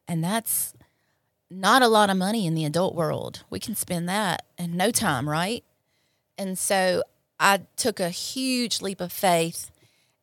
And 0.08 0.24
that's 0.24 0.74
not 1.50 1.82
a 1.82 1.90
lot 1.90 2.10
of 2.10 2.16
money 2.16 2.48
in 2.48 2.56
the 2.56 2.64
adult 2.64 2.96
world. 2.96 3.44
We 3.50 3.60
can 3.60 3.76
spend 3.76 4.08
that 4.08 4.46
in 4.58 4.78
no 4.78 4.92
time, 4.92 5.28
right? 5.28 5.66
And 6.38 6.58
so 6.58 7.04
I 7.38 7.64
took 7.76 8.00
a 8.00 8.10
huge 8.10 8.82
leap 8.82 9.02
of 9.02 9.12
faith 9.12 9.72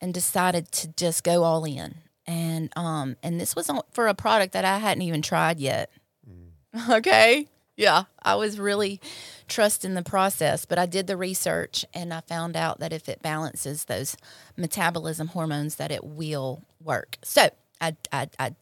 and 0.01 0.15
decided 0.15 0.73
to 0.73 0.89
just 0.89 1.25
go 1.25 1.43
all 1.43 1.67
in. 1.67 1.97
And 2.29 2.71
um 2.77 3.17
and 3.23 3.41
this 3.41 3.57
was 3.57 3.71
for 3.91 4.07
a 4.07 4.15
product 4.15 4.53
that 4.53 4.65
I 4.65 4.79
hadn't 4.79 5.03
even 5.03 5.23
tried 5.23 5.59
yet. 5.59 5.91
Mm. 6.29 6.91
Okay? 6.99 7.49
Yeah, 7.77 8.05
I 8.21 8.35
was 8.35 8.59
really 8.59 9.01
trusting 9.47 9.95
the 9.95 10.03
process, 10.03 10.65
but 10.65 10.81
I 10.81 10.87
did 10.87 11.07
the 11.07 11.17
research 11.17 11.85
and 11.95 12.13
I 12.13 12.21
found 12.23 12.57
out 12.57 12.81
that 12.81 12.93
if 12.93 13.09
it 13.09 13.23
balances 13.23 13.85
those 13.85 14.17
metabolism 14.57 15.29
hormones 15.29 15.77
that 15.77 15.93
it 15.93 16.03
will 16.05 16.65
work. 16.83 17.19
So, 17.23 17.51
I 17.81 17.97
I, 18.13 18.29
I 18.39 18.55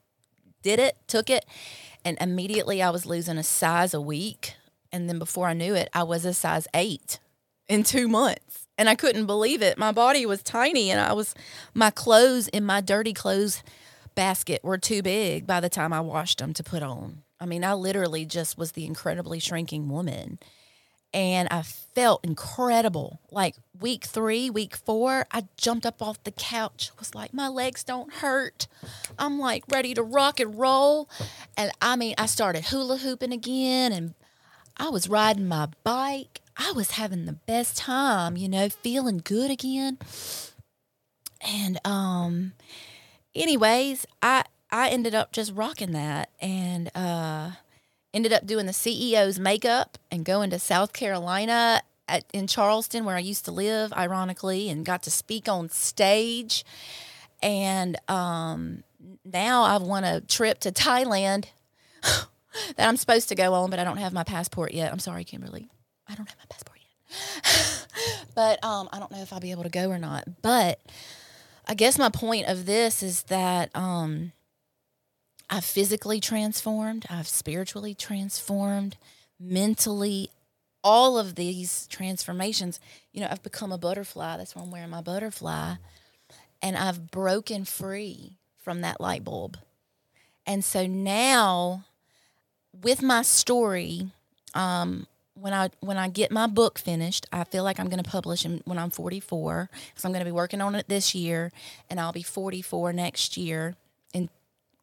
did 0.63 0.79
it, 0.79 0.97
took 1.07 1.31
it, 1.31 1.47
and 2.05 2.19
immediately 2.21 2.83
I 2.83 2.91
was 2.91 3.07
losing 3.07 3.39
a 3.39 3.43
size 3.43 3.95
a 3.95 4.01
week. 4.01 4.55
And 4.93 5.09
then 5.09 5.19
before 5.19 5.49
I 5.49 5.55
knew 5.55 5.75
it, 5.75 5.89
I 5.93 6.03
was 6.03 6.25
a 6.25 6.35
size 6.35 6.69
eight 6.75 7.19
in 7.69 7.83
two 7.85 8.09
months. 8.09 8.66
And 8.79 8.89
I 8.89 8.95
couldn't 8.95 9.27
believe 9.27 9.63
it. 9.63 9.79
My 9.79 9.93
body 9.93 10.27
was 10.27 10.43
tiny 10.43 10.91
and 10.91 11.01
I 11.01 11.13
was, 11.13 11.35
my 11.75 11.91
clothes 11.91 12.49
in 12.49 12.65
my 12.65 12.81
dirty 12.81 13.15
clothes 13.15 13.63
basket 14.15 14.63
were 14.63 14.79
too 14.79 15.03
big 15.03 15.47
by 15.47 15.61
the 15.61 15.69
time 15.69 15.93
I 15.93 16.01
washed 16.01 16.39
them 16.39 16.53
to 16.55 16.63
put 16.63 16.83
on. 16.83 17.23
I 17.41 17.47
mean, 17.47 17.65
I 17.65 17.75
literally 17.75 18.25
just 18.25 18.59
was 18.59 18.73
the 18.73 18.85
incredibly 18.85 19.39
shrinking 19.39 19.89
woman 19.89 20.39
and 21.17 21.49
I 21.51 21.63
felt 21.63 22.25
incredible. 22.25 23.21
Like 23.31 23.57
week 23.81 24.05
three, 24.05 24.51
week 24.51 24.77
four, 24.77 25.27
I 25.33 25.45
jumped 25.57 25.87
up 25.87 26.03
off 26.03 26.23
the 26.25 26.31
couch, 26.31 26.91
was 26.99 27.15
like, 27.15 27.33
my 27.33 27.49
legs 27.49 27.83
don't 27.83 28.13
hurt. 28.13 28.67
I'm 29.19 29.39
like 29.39 29.65
ready 29.73 29.95
to 29.95 30.03
rock 30.03 30.41
and 30.41 30.59
roll. 30.59 31.09
And 31.57 31.71
I 31.81 31.97
mean, 31.97 32.15
I 32.19 32.27
started 32.27 32.67
hula 32.67 32.99
hooping 32.99 33.33
again 33.33 33.93
and 33.93 34.15
I 34.77 34.91
was 34.91 35.09
riding 35.09 35.49
my 35.49 35.69
bike. 35.85 36.43
I 36.57 36.73
was 36.73 36.93
having 36.93 37.27
the 37.27 37.33
best 37.33 37.77
time, 37.77 38.37
you 38.37 38.49
know, 38.49 38.69
feeling 38.69 39.21
good 39.23 39.51
again. 39.51 39.99
And 41.41 41.79
um 41.85 42.53
anyways, 43.35 44.07
I 44.23 44.45
I 44.71 44.89
ended 44.89 45.15
up 45.15 45.33
just 45.33 45.53
rocking 45.53 45.93
that 45.93 46.31
and 46.41 46.91
uh 46.95 47.53
ended 48.15 48.33
up 48.33 48.47
doing 48.47 48.67
the 48.67 48.73
CEO's 48.73 49.39
makeup 49.39 49.99
and 50.11 50.25
going 50.25 50.51
to 50.51 50.59
South 50.59 50.95
Carolina 50.95 51.83
at, 52.09 52.25
in 52.33 52.47
Charleston, 52.47 53.05
where 53.05 53.17
I 53.17 53.21
used 53.21 53.45
to 53.45 53.53
live, 53.53 53.93
ironically, 53.93 54.71
and 54.71 54.87
got 54.87 55.03
to 55.05 55.11
speak 55.11 55.49
on 55.49 55.69
stage. 55.69 56.65
And 57.43 57.99
um, 58.09 58.85
now 59.25 59.65
I've 59.65 59.83
won 59.83 60.05
a 60.05 60.21
trip 60.21 60.61
to 60.61 60.73
Thailand 60.73 61.47
that 62.03 62.89
I'm 62.89 62.97
supposed 62.97 63.29
to 63.29 63.35
go 63.35 63.53
on, 63.55 63.71
but 63.71 63.79
I 63.79 63.85
don't 63.85 63.99
have 63.99 64.13
my 64.13 64.25
passport 64.25 64.73
yet. 64.73 64.93
I'm 64.93 64.99
sorry, 64.99 65.25
Kimberly. 65.25 65.69
I 66.09 66.15
don't 66.15 66.29
have 66.29 66.39
my 66.39 66.45
passport 66.49 66.79
yet. 66.81 68.27
but 68.35 68.65
um, 68.65 68.89
I 68.93 68.99
don't 68.99 69.11
know 69.11 69.21
if 69.23 69.33
I'll 69.33 69.41
be 69.41 69.51
able 69.51 69.65
to 69.65 69.69
go 69.69 69.91
or 69.91 69.99
not. 69.99 70.25
But 70.43 70.81
I 71.67 71.75
guess 71.75 71.99
my 71.99 72.09
point 72.11 72.47
of 72.47 72.67
this 72.67 73.03
is 73.03 73.25
that 73.25 73.75
um, 73.75 74.33
I've 75.51 75.65
physically 75.65 76.21
transformed, 76.21 77.07
I've 77.11 77.29
spiritually 77.29 77.95
transformed, 77.95 78.97
mentally, 79.41 80.31
all 80.83 81.19
of 81.19 81.35
these 81.35 81.87
transformations. 81.89 82.79
You 83.13 83.21
know, 83.21 83.29
I've 83.31 83.43
become 83.43 83.73
a 83.73 83.79
butterfly. 83.79 84.37
That's 84.37 84.55
why 84.55 84.63
I'm 84.63 84.71
wearing 84.71 84.91
my 84.91 85.01
butterfly. 85.01 85.75
And 86.63 86.77
I've 86.77 87.11
broken 87.11 87.65
free 87.65 88.37
from 88.57 88.83
that 88.83 89.01
light 89.01 89.25
bulb. 89.25 89.59
And 90.47 90.65
so 90.65 90.87
now, 90.87 91.85
with 92.73 93.03
my 93.03 93.23
story, 93.23 94.11
um, 94.55 95.07
when 95.41 95.53
I 95.53 95.71
when 95.81 95.99
I 95.99 96.09
get 96.09 96.33
my 96.33 96.47
book 96.47 96.79
finished, 96.79 97.27
I 97.33 97.45
feel 97.45 97.63
like 97.65 97.79
I'm 97.79 97.89
going 97.89 98.03
to 98.03 98.11
publish 98.11 98.45
when 98.45 98.79
I'm 98.79 98.91
44. 98.91 99.71
So 99.95 100.09
I'm 100.09 100.13
going 100.13 100.25
to 100.25 100.29
be 100.29 100.33
working 100.33 100.61
on 100.61 100.75
it 100.75 100.89
this 100.89 101.15
year, 101.15 101.53
and 101.91 102.01
I'll 102.01 102.13
be 102.13 102.23
44 102.23 102.93
next 102.93 103.37
year 103.37 103.77
And 104.15 104.29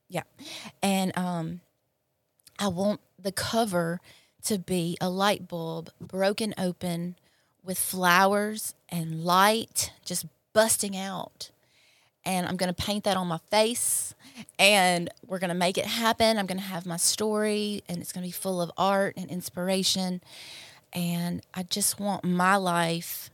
yeah. 0.10 0.24
And 0.82 1.18
um, 1.18 1.62
I 2.60 2.68
want 2.68 3.02
the 3.20 3.32
cover 3.32 4.00
to 4.44 4.60
be 4.60 4.98
a 5.02 5.10
light 5.10 5.48
bulb 5.48 5.90
broken 6.00 6.54
open 6.58 7.16
with 7.64 7.80
flowers 7.80 8.76
and 8.90 9.24
light 9.24 9.92
just 10.06 10.26
busting 10.54 10.96
out. 10.96 11.50
And 12.26 12.48
I'm 12.48 12.56
going 12.56 12.74
to 12.74 12.84
paint 12.84 13.04
that 13.04 13.18
on 13.18 13.28
my 13.28 13.40
face 13.50 14.16
and 14.58 15.10
we're 15.28 15.40
going 15.40 15.50
to 15.50 15.56
make 15.56 15.78
it 15.78 15.86
happen. 15.86 16.38
I'm 16.38 16.46
going 16.46 16.58
to 16.58 16.64
have 16.64 16.86
my 16.86 16.98
story 16.98 17.84
and 17.90 18.02
it's 18.02 18.12
going 18.12 18.24
to 18.24 18.28
be 18.28 18.32
full 18.32 18.62
of 18.62 18.72
art 18.78 19.16
and 19.18 19.30
inspiration. 19.30 20.22
And 20.94 21.42
I 21.54 21.64
just 21.64 22.00
want 22.00 22.24
my 22.24 22.56
life 22.56 23.30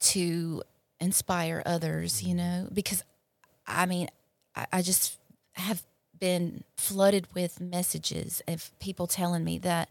to 0.00 0.62
inspire 1.00 1.62
others, 1.64 2.22
you 2.22 2.34
know, 2.34 2.68
because 2.72 3.02
I 3.66 3.86
mean, 3.86 4.08
I, 4.54 4.66
I 4.72 4.82
just 4.82 5.18
have 5.54 5.82
been 6.18 6.64
flooded 6.76 7.26
with 7.34 7.60
messages 7.60 8.42
of 8.46 8.70
people 8.78 9.06
telling 9.06 9.44
me 9.44 9.58
that 9.58 9.88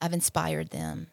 I've 0.00 0.12
inspired 0.12 0.70
them. 0.70 1.08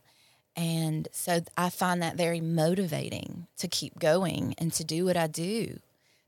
And 0.55 1.08
so 1.12 1.41
I 1.55 1.70
find 1.70 2.01
that 2.01 2.16
very 2.16 2.41
motivating 2.41 3.47
to 3.60 3.68
keep 3.68 3.99
going 3.99 4.55
and 4.58 4.74
to 4.74 4.84
do 4.84 5.05
what 5.05 5.16
I 5.16 5.28
do 5.28 5.80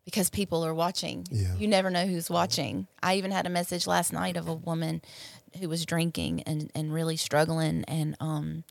because 0.05 0.29
people 0.29 0.65
are 0.65 0.73
watching. 0.73 1.25
Yeah. 1.31 1.55
You 1.57 1.67
never 1.67 1.89
know 1.89 2.05
who's 2.05 2.29
watching. 2.29 2.87
I 3.03 3.15
even 3.15 3.31
had 3.31 3.45
a 3.45 3.49
message 3.49 3.87
last 3.87 4.11
night 4.13 4.37
of 4.37 4.47
a 4.47 4.53
woman 4.53 5.01
who 5.59 5.69
was 5.69 5.85
drinking 5.85 6.43
and, 6.43 6.71
and 6.75 6.93
really 6.93 7.17
struggling 7.17 7.83
and 7.87 8.15
um 8.19 8.63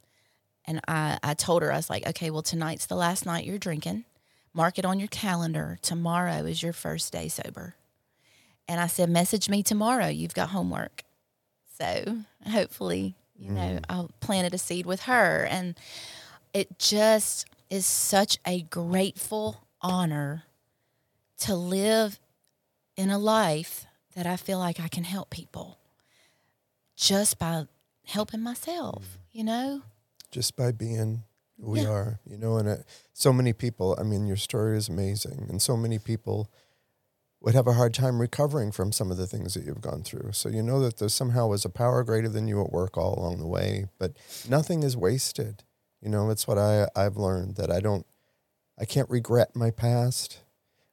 and 0.64 0.80
I, 0.86 1.18
I 1.22 1.32
told 1.32 1.62
her 1.62 1.72
I 1.72 1.76
was 1.76 1.88
like, 1.88 2.06
okay, 2.06 2.30
well 2.30 2.42
tonight's 2.42 2.86
the 2.86 2.94
last 2.94 3.24
night 3.24 3.46
you're 3.46 3.58
drinking. 3.58 4.04
Mark 4.52 4.78
it 4.78 4.84
on 4.84 4.98
your 4.98 5.08
calendar. 5.08 5.78
Tomorrow 5.82 6.44
is 6.44 6.62
your 6.62 6.72
first 6.72 7.12
day 7.12 7.28
sober. 7.28 7.74
And 8.68 8.80
I 8.80 8.86
said, 8.86 9.08
message 9.08 9.48
me 9.48 9.62
tomorrow. 9.62 10.08
You've 10.08 10.34
got 10.34 10.50
homework. 10.50 11.04
So 11.78 12.18
hopefully, 12.50 13.14
you 13.38 13.50
know, 13.50 13.78
I'll 13.88 14.10
planted 14.20 14.52
a 14.52 14.58
seed 14.58 14.84
with 14.84 15.02
her. 15.02 15.46
And 15.46 15.74
it 16.52 16.78
just 16.78 17.46
is 17.70 17.86
such 17.86 18.38
a 18.46 18.62
grateful 18.62 19.62
honor 19.80 20.44
to 21.38 21.54
live 21.54 22.18
in 22.96 23.10
a 23.10 23.18
life 23.18 23.86
that 24.14 24.26
I 24.26 24.36
feel 24.36 24.58
like 24.58 24.80
I 24.80 24.88
can 24.88 25.04
help 25.04 25.30
people 25.30 25.78
just 26.96 27.38
by 27.38 27.66
helping 28.06 28.40
myself, 28.40 29.02
mm. 29.04 29.18
you 29.32 29.44
know? 29.44 29.82
just 30.30 30.56
by 30.56 30.70
being 30.72 31.22
who 31.58 31.70
we 31.70 31.80
Yeah. 31.80 31.88
are, 31.90 32.20
you 32.26 32.36
know. 32.36 32.58
And 32.58 32.68
it, 32.68 32.84
so 33.14 33.32
many 33.32 33.52
people, 33.54 33.96
I 33.98 34.02
mean, 34.02 34.26
your 34.26 34.36
story 34.36 34.76
is 34.76 34.88
amazing, 34.88 35.46
and 35.48 35.62
so 35.62 35.76
many 35.76 35.98
people 35.98 36.50
would 37.40 37.54
have 37.54 37.66
a 37.66 37.72
hard 37.74 37.94
time 37.94 38.20
recovering 38.20 38.70
from 38.72 38.92
some 38.92 39.10
of 39.10 39.16
the 39.16 39.26
things 39.26 39.54
that 39.54 39.64
you've 39.64 39.80
gone 39.80 40.02
through. 40.02 40.32
So 40.32 40.48
you 40.48 40.62
know 40.62 40.80
that 40.80 40.98
there 40.98 41.08
somehow 41.08 41.46
was 41.46 41.64
a 41.64 41.70
power 41.70 42.02
greater 42.04 42.28
than 42.28 42.48
you 42.48 42.60
at 42.62 42.72
work 42.72 42.98
all 42.98 43.18
along 43.18 43.38
the 43.38 43.46
way, 43.46 43.86
but 43.98 44.16
nothing 44.48 44.82
is 44.82 44.96
wasted. 44.96 45.62
You 46.02 46.08
know, 46.10 46.30
it's 46.30 46.46
what 46.46 46.58
I 46.58 46.88
I've 46.96 47.16
learned 47.16 47.54
that 47.56 47.70
I 47.70 47.80
don't, 47.80 48.04
I 48.78 48.84
can't 48.84 49.08
regret 49.08 49.54
my 49.56 49.70
past. 49.70 50.40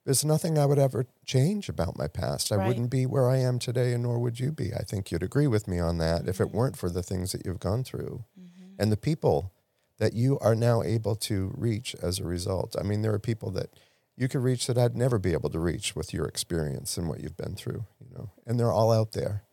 There's 0.06 0.24
nothing 0.24 0.58
I 0.58 0.68
would 0.68 0.78
ever 0.78 1.08
change 1.26 1.68
about 1.68 1.98
my 1.98 2.08
past. 2.08 2.52
I 2.52 2.58
Right. 2.58 2.68
wouldn't 2.68 2.92
be 2.92 3.08
where 3.08 3.28
I 3.28 3.38
am 3.38 3.58
today, 3.58 3.92
and 3.92 4.04
nor 4.04 4.20
would 4.20 4.40
you 4.40 4.52
be. 4.52 4.74
I 4.74 4.84
think 4.84 5.12
you'd 5.12 5.24
agree 5.24 5.48
with 5.48 5.68
me 5.68 5.80
on 5.80 5.98
that 5.98 6.28
if 6.28 6.40
it 6.40 6.48
mm-hmm. 6.48 6.58
weren't 6.58 6.78
for 6.78 6.90
the 6.90 7.02
things 7.02 7.32
that 7.32 7.46
you've 7.46 7.60
gone 7.60 7.84
through 7.84 8.24
mm-hmm. 8.40 8.76
and 8.78 8.92
the 8.92 8.98
people 8.98 9.52
that 9.98 10.14
you 10.14 10.38
are 10.40 10.56
now 10.56 10.84
able 10.84 11.16
to 11.16 11.52
reach 11.58 11.96
as 12.02 12.20
a 12.20 12.24
result. 12.24 12.76
I 12.80 12.84
mean, 12.84 13.02
there 13.02 13.14
are 13.14 13.20
people 13.20 13.50
that 13.52 13.72
you 14.16 14.28
could 14.28 14.44
reach 14.44 14.68
that 14.68 14.78
I'd 14.78 14.96
never 14.96 15.18
be 15.18 15.34
able 15.34 15.50
to 15.50 15.60
reach 15.60 15.96
with 15.96 16.14
your 16.14 16.26
experience 16.26 16.98
and 16.98 17.10
what 17.10 17.22
you've 17.22 17.38
been 17.38 17.56
through, 17.56 17.86
you 18.00 18.16
know, 18.16 18.30
and 18.46 18.60
they're 18.60 18.72
all 18.72 18.92
out 18.92 19.14
there. 19.14 19.44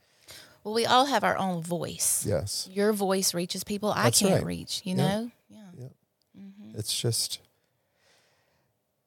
Well, 0.64 0.74
we 0.74 0.84
all 0.84 1.06
have 1.06 1.24
our 1.24 1.36
own 1.38 1.62
voice. 1.62 2.24
Yes. 2.26 2.68
Your 2.70 2.92
voice 2.92 3.34
reaches 3.34 3.64
people 3.64 3.90
I 3.90 4.04
That's 4.04 4.20
can't 4.20 4.34
right. 4.34 4.44
reach, 4.44 4.82
you 4.84 4.96
Yeah. 4.96 5.08
know? 5.08 5.30
Yeah. 5.48 5.88
Mm-hmm. 6.38 6.78
It's 6.78 6.98
just 7.00 7.40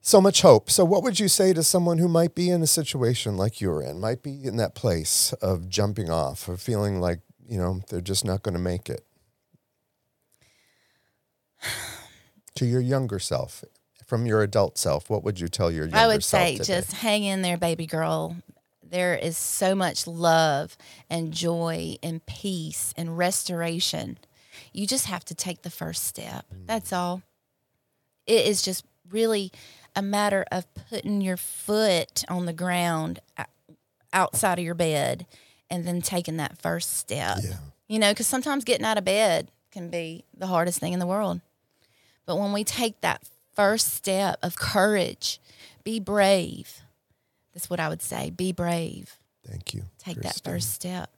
so 0.06 0.22
much 0.22 0.44
hope. 0.44 0.70
So, 0.70 0.86
what 0.86 1.02
would 1.02 1.20
you 1.20 1.28
say 1.28 1.52
to 1.52 1.64
someone 1.64 1.98
who 1.98 2.08
might 2.08 2.36
be 2.36 2.52
in 2.52 2.62
a 2.62 2.68
situation 2.68 3.38
like 3.38 3.60
you're 3.60 3.82
in, 3.82 4.00
might 4.00 4.22
be 4.22 4.46
in 4.46 4.58
that 4.58 4.76
place 4.76 5.34
of 5.42 5.68
jumping 5.68 6.12
off, 6.12 6.48
of 6.48 6.62
feeling 6.62 7.02
like, 7.02 7.22
you 7.48 7.58
know, 7.58 7.82
they're 7.90 8.02
just 8.02 8.24
not 8.24 8.44
going 8.44 8.54
to 8.54 8.62
make 8.62 8.90
it? 8.90 9.06
To 12.60 12.66
your 12.66 12.80
younger 12.80 13.20
self, 13.20 13.66
from 14.06 14.26
your 14.26 14.42
adult 14.42 14.78
self, 14.78 15.10
what 15.10 15.26
would 15.26 15.42
you 15.42 15.50
tell 15.50 15.70
your 15.70 15.88
younger 15.88 15.98
self- 15.98 16.04
I 16.06 16.08
would 16.08 16.24
say 16.24 16.52
today? 16.54 16.64
just 16.64 16.94
hang 16.94 17.26
in 17.26 17.42
there, 17.42 17.58
baby 17.58 17.86
girl. 17.86 18.38
There 18.82 19.14
is 19.14 19.38
so 19.38 19.76
much 19.76 20.08
love 20.08 20.78
and 21.10 21.34
joy 21.34 21.98
and 22.02 22.26
peace 22.26 22.94
and 22.96 23.18
restoration. 23.18 24.18
You 24.72 24.88
just 24.88 25.08
have 25.08 25.26
to 25.26 25.36
take 25.36 25.64
the 25.64 25.70
first 25.70 26.06
step. 26.06 26.46
Mm. 26.50 26.66
That's 26.66 26.94
all. 26.94 27.24
It 28.26 28.46
is 28.46 28.62
just 28.62 28.86
really 29.12 29.52
a 29.96 30.02
matter 30.02 30.46
of 30.52 30.66
putting 30.90 31.22
your 31.22 31.38
foot 31.38 32.24
on 32.28 32.46
the 32.46 32.54
ground 32.54 33.20
outside 34.14 34.60
of 34.60 34.66
your 34.66 34.76
bed 34.76 35.26
and 35.70 35.88
then 35.88 36.02
taking 36.02 36.38
that 36.38 36.58
first 36.58 36.98
step. 36.98 37.38
Yeah. 37.44 37.58
You 37.88 38.00
know, 38.00 38.12
because 38.12 38.28
sometimes 38.28 38.64
getting 38.64 38.86
out 38.86 38.98
of 38.98 39.06
bed 39.06 39.52
can 39.72 39.90
be 39.90 40.24
the 40.36 40.48
hardest 40.48 40.80
thing 40.80 40.94
in 40.94 41.00
the 41.00 41.08
world. 41.08 41.42
But 42.26 42.38
when 42.38 42.54
we 42.54 42.64
take 42.64 43.02
that 43.02 43.24
first 43.54 43.94
step 43.94 44.38
of 44.42 44.58
courage, 44.58 45.40
be 45.84 46.00
brave. 46.00 46.82
That's 47.54 47.70
what 47.70 47.80
I 47.80 47.90
would 47.90 48.02
say. 48.02 48.32
Be 48.32 48.52
brave. 48.52 49.18
Thank 49.48 49.74
you. 49.74 49.84
Take 50.00 50.22
Christine. 50.22 50.24
that 50.24 50.42
first 50.44 50.74
step. 50.74 51.15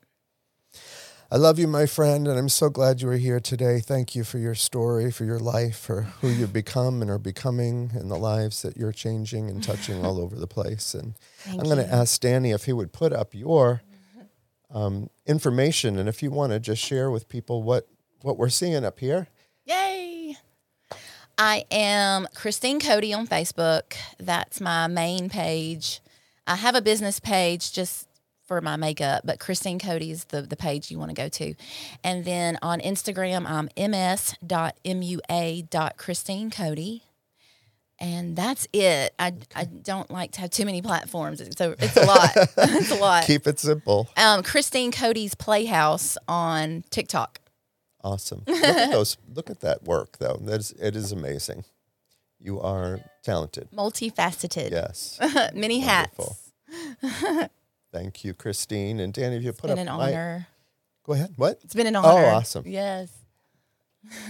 I 1.29 1.35
love 1.35 1.59
you, 1.59 1.67
my 1.67 1.85
friend, 1.85 2.25
and 2.25 2.39
I'm 2.39 2.47
so 2.47 2.69
glad 2.69 3.01
you 3.01 3.09
were 3.09 3.17
here 3.17 3.41
today. 3.41 3.81
Thank 3.81 4.15
you 4.15 4.23
for 4.23 4.37
your 4.37 4.55
story, 4.55 5.11
for 5.11 5.25
your 5.25 5.39
life, 5.39 5.77
for 5.77 6.03
who 6.03 6.29
you've 6.29 6.53
become 6.53 7.01
and 7.01 7.11
are 7.11 7.17
becoming, 7.17 7.91
and 7.93 8.09
the 8.09 8.15
lives 8.15 8.61
that 8.61 8.77
you're 8.77 8.93
changing 8.93 9.49
and 9.49 9.61
touching 9.61 10.05
all 10.05 10.21
over 10.21 10.37
the 10.37 10.47
place. 10.47 10.93
And 10.93 11.15
Thank 11.39 11.59
I'm 11.59 11.65
going 11.65 11.85
to 11.85 11.93
ask 11.93 12.21
Danny 12.21 12.51
if 12.51 12.63
he 12.63 12.71
would 12.71 12.93
put 12.93 13.11
up 13.11 13.35
your 13.35 13.81
um, 14.71 15.09
information 15.25 15.99
and 15.99 16.07
if 16.07 16.23
you 16.23 16.31
want 16.31 16.53
to 16.53 16.61
just 16.61 16.81
share 16.81 17.11
with 17.11 17.27
people 17.27 17.61
what 17.61 17.89
what 18.21 18.37
we're 18.37 18.47
seeing 18.47 18.85
up 18.85 18.99
here. 18.99 19.27
Yay! 19.65 20.37
I 21.37 21.65
am 21.69 22.27
Christine 22.35 22.79
Cody 22.79 23.13
on 23.13 23.27
Facebook. 23.27 23.95
That's 24.17 24.61
my 24.61 24.87
main 24.87 25.29
page. 25.29 25.99
I 26.47 26.55
have 26.55 26.75
a 26.75 26.81
business 26.81 27.19
page 27.19 27.73
just 27.73 28.06
for 28.47 28.61
my 28.61 28.77
makeup, 28.77 29.21
but 29.25 29.39
Christine 29.39 29.77
Cody 29.77 30.09
is 30.11 30.23
the, 30.25 30.41
the 30.41 30.55
page 30.55 30.89
you 30.89 30.97
want 30.97 31.09
to 31.09 31.15
go 31.15 31.27
to. 31.29 31.53
And 32.03 32.25
then 32.25 32.57
on 32.61 32.79
Instagram, 32.79 33.45
I'm 33.45 33.69
ms.mua.christine 33.77 36.51
Cody. 36.51 37.03
And 37.99 38.35
that's 38.35 38.67
it. 38.73 39.13
I, 39.17 39.33
I 39.55 39.63
don't 39.65 40.11
like 40.11 40.33
to 40.33 40.41
have 40.41 40.51
too 40.51 40.65
many 40.65 40.83
platforms. 40.83 41.41
So 41.57 41.73
it's 41.79 41.97
a 41.97 42.05
lot. 42.05 42.29
it's 42.57 42.91
a 42.91 42.95
lot. 42.95 43.23
Keep 43.25 43.47
it 43.47 43.59
simple. 43.59 44.07
Um, 44.15 44.43
Christine 44.43 44.91
Cody's 44.91 45.33
Playhouse 45.33 46.15
on 46.27 46.83
TikTok. 46.91 47.39
Awesome. 48.03 48.43
Look 48.47 48.63
at 48.63 48.91
those. 48.91 49.17
Look 49.33 49.49
at 49.49 49.61
that 49.61 49.83
work, 49.83 50.19
though. 50.19 50.37
That 50.41 50.59
is 50.59 50.75
it 50.79 50.95
is 50.95 51.11
amazing. 51.11 51.65
You 52.39 52.61
are 52.61 52.99
talented. 53.23 53.69
Multifaceted. 53.75 54.69
Yes. 54.69 55.19
Many 55.55 55.79
hats. 55.79 56.51
Thank 57.97 58.23
you, 58.23 58.35
Christine 58.35 58.99
and 58.99 59.11
Danny. 59.11 59.37
If 59.37 59.43
you 59.43 59.53
put 59.53 59.69
been 59.69 59.79
up 59.87 59.93
an 59.93 59.97
my- 59.97 60.13
honor. 60.13 60.47
go 61.03 61.13
ahead. 61.13 61.33
What? 61.35 61.59
It's 61.63 61.73
been 61.73 61.87
an 61.87 61.95
honor. 61.95 62.25
Oh, 62.25 62.35
awesome. 62.35 62.63
Yes. 62.67 63.11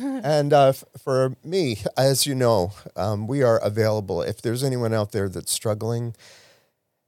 And 0.02 0.54
uh, 0.54 0.70
f- 0.70 0.84
for 1.04 1.36
me, 1.44 1.84
as 1.98 2.26
you 2.26 2.34
know, 2.34 2.72
um, 2.96 3.28
we 3.28 3.44
are 3.44 3.60
available. 3.60 4.22
If 4.24 4.42
there's 4.42 4.64
anyone 4.64 4.92
out 4.94 5.12
there 5.12 5.30
that's 5.30 5.52
struggling 5.52 6.16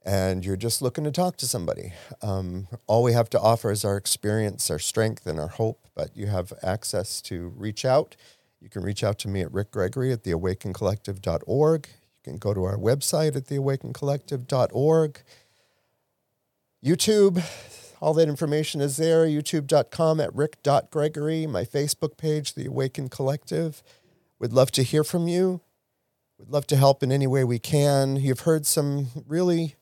and 0.06 0.46
you're 0.46 0.56
just 0.58 0.82
looking 0.82 1.04
to 1.06 1.12
talk 1.12 1.38
to 1.38 1.48
somebody, 1.48 1.94
um, 2.22 2.68
all 2.86 3.02
we 3.02 3.14
have 3.14 3.30
to 3.32 3.40
offer 3.40 3.72
is 3.72 3.84
our 3.86 3.98
experience, 3.98 4.70
our 4.70 4.78
strength, 4.80 5.26
and 5.26 5.40
our 5.40 5.48
hope. 5.48 5.88
But 5.96 6.16
you 6.16 6.28
have 6.28 6.52
access 6.62 7.22
to 7.24 7.54
reach 7.56 7.86
out. 7.86 8.16
You 8.62 8.70
can 8.70 8.84
reach 8.84 9.04
out 9.04 9.18
to 9.20 9.28
me 9.30 9.42
at 9.42 9.52
Rick 9.54 9.72
Gregory 9.72 10.12
at 10.12 10.24
theawakencollective.org. 10.24 11.88
You 11.88 12.32
can 12.32 12.38
go 12.38 12.54
to 12.54 12.64
our 12.66 12.78
website 12.78 13.36
at 13.36 13.46
theawakencollective.org. 13.46 15.22
YouTube, 16.84 17.44
all 18.00 18.14
that 18.14 18.30
information 18.30 18.80
is 18.80 18.98
there. 18.98 19.26
YouTube.com 19.26 20.20
at 20.22 20.34
rick.gregory. 20.34 21.46
My 21.46 21.64
Facebook 21.64 22.18
page, 22.18 22.54
The 22.54 22.68
Awaken 22.68 23.10
Collective. 23.10 23.84
We'd 24.40 24.54
love 24.54 24.72
to 24.72 24.84
hear 24.84 25.04
from 25.04 25.28
you. 25.28 25.60
We'd 26.38 26.50
love 26.50 26.68
to 26.68 26.78
help 26.78 27.04
in 27.04 27.12
any 27.12 27.28
way 27.28 27.44
we 27.44 27.60
can. 27.60 28.16
You've 28.16 28.42
heard 28.42 28.66
some 28.66 29.08
really 29.28 29.76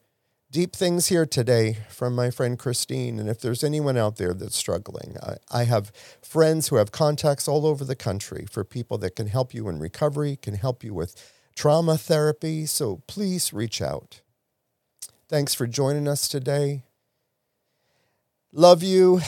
deep 0.50 0.76
things 0.76 1.08
here 1.08 1.28
today 1.28 1.78
from 1.90 2.16
my 2.16 2.32
friend 2.32 2.58
Christine. 2.58 3.20
And 3.20 3.30
if 3.30 3.40
there's 3.42 3.64
anyone 3.64 3.98
out 3.98 4.16
there 4.16 4.34
that's 4.34 4.56
struggling, 4.56 5.18
I, 5.22 5.36
I 5.52 5.64
have 5.66 5.92
friends 6.24 6.70
who 6.70 6.78
have 6.78 6.92
contacts 6.92 7.48
all 7.48 7.68
over 7.68 7.86
the 7.86 7.96
country 7.96 8.48
for 8.50 8.64
people 8.64 8.98
that 9.00 9.16
can 9.16 9.28
help 9.28 9.54
you 9.54 9.70
in 9.70 9.78
recovery, 9.78 10.36
can 10.42 10.56
help 10.56 10.84
you 10.84 10.96
with 10.96 11.16
trauma 11.56 11.96
therapy. 11.96 12.66
So 12.66 13.04
please 13.06 13.54
reach 13.54 13.84
out. 13.84 14.22
Thanks 15.30 15.54
for 15.54 15.68
joining 15.68 16.08
us 16.08 16.28
today. 16.28 16.84
Love 18.54 18.82
you. 18.82 19.22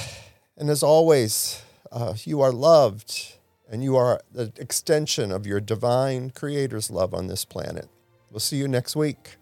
And 0.56 0.70
as 0.70 0.82
always, 0.82 1.62
uh, 1.92 2.14
you 2.24 2.42
are 2.42 2.52
loved 2.52 3.34
and 3.70 3.84
you 3.84 3.96
are 3.98 4.22
the 4.32 4.52
extension 4.58 5.32
of 5.32 5.46
your 5.46 5.60
divine 5.60 6.30
creator's 6.30 6.90
love 6.90 7.14
on 7.14 7.28
this 7.28 7.44
planet. 7.46 7.90
We'll 8.32 8.40
see 8.40 8.58
you 8.58 8.68
next 8.68 8.96
week. 8.96 9.36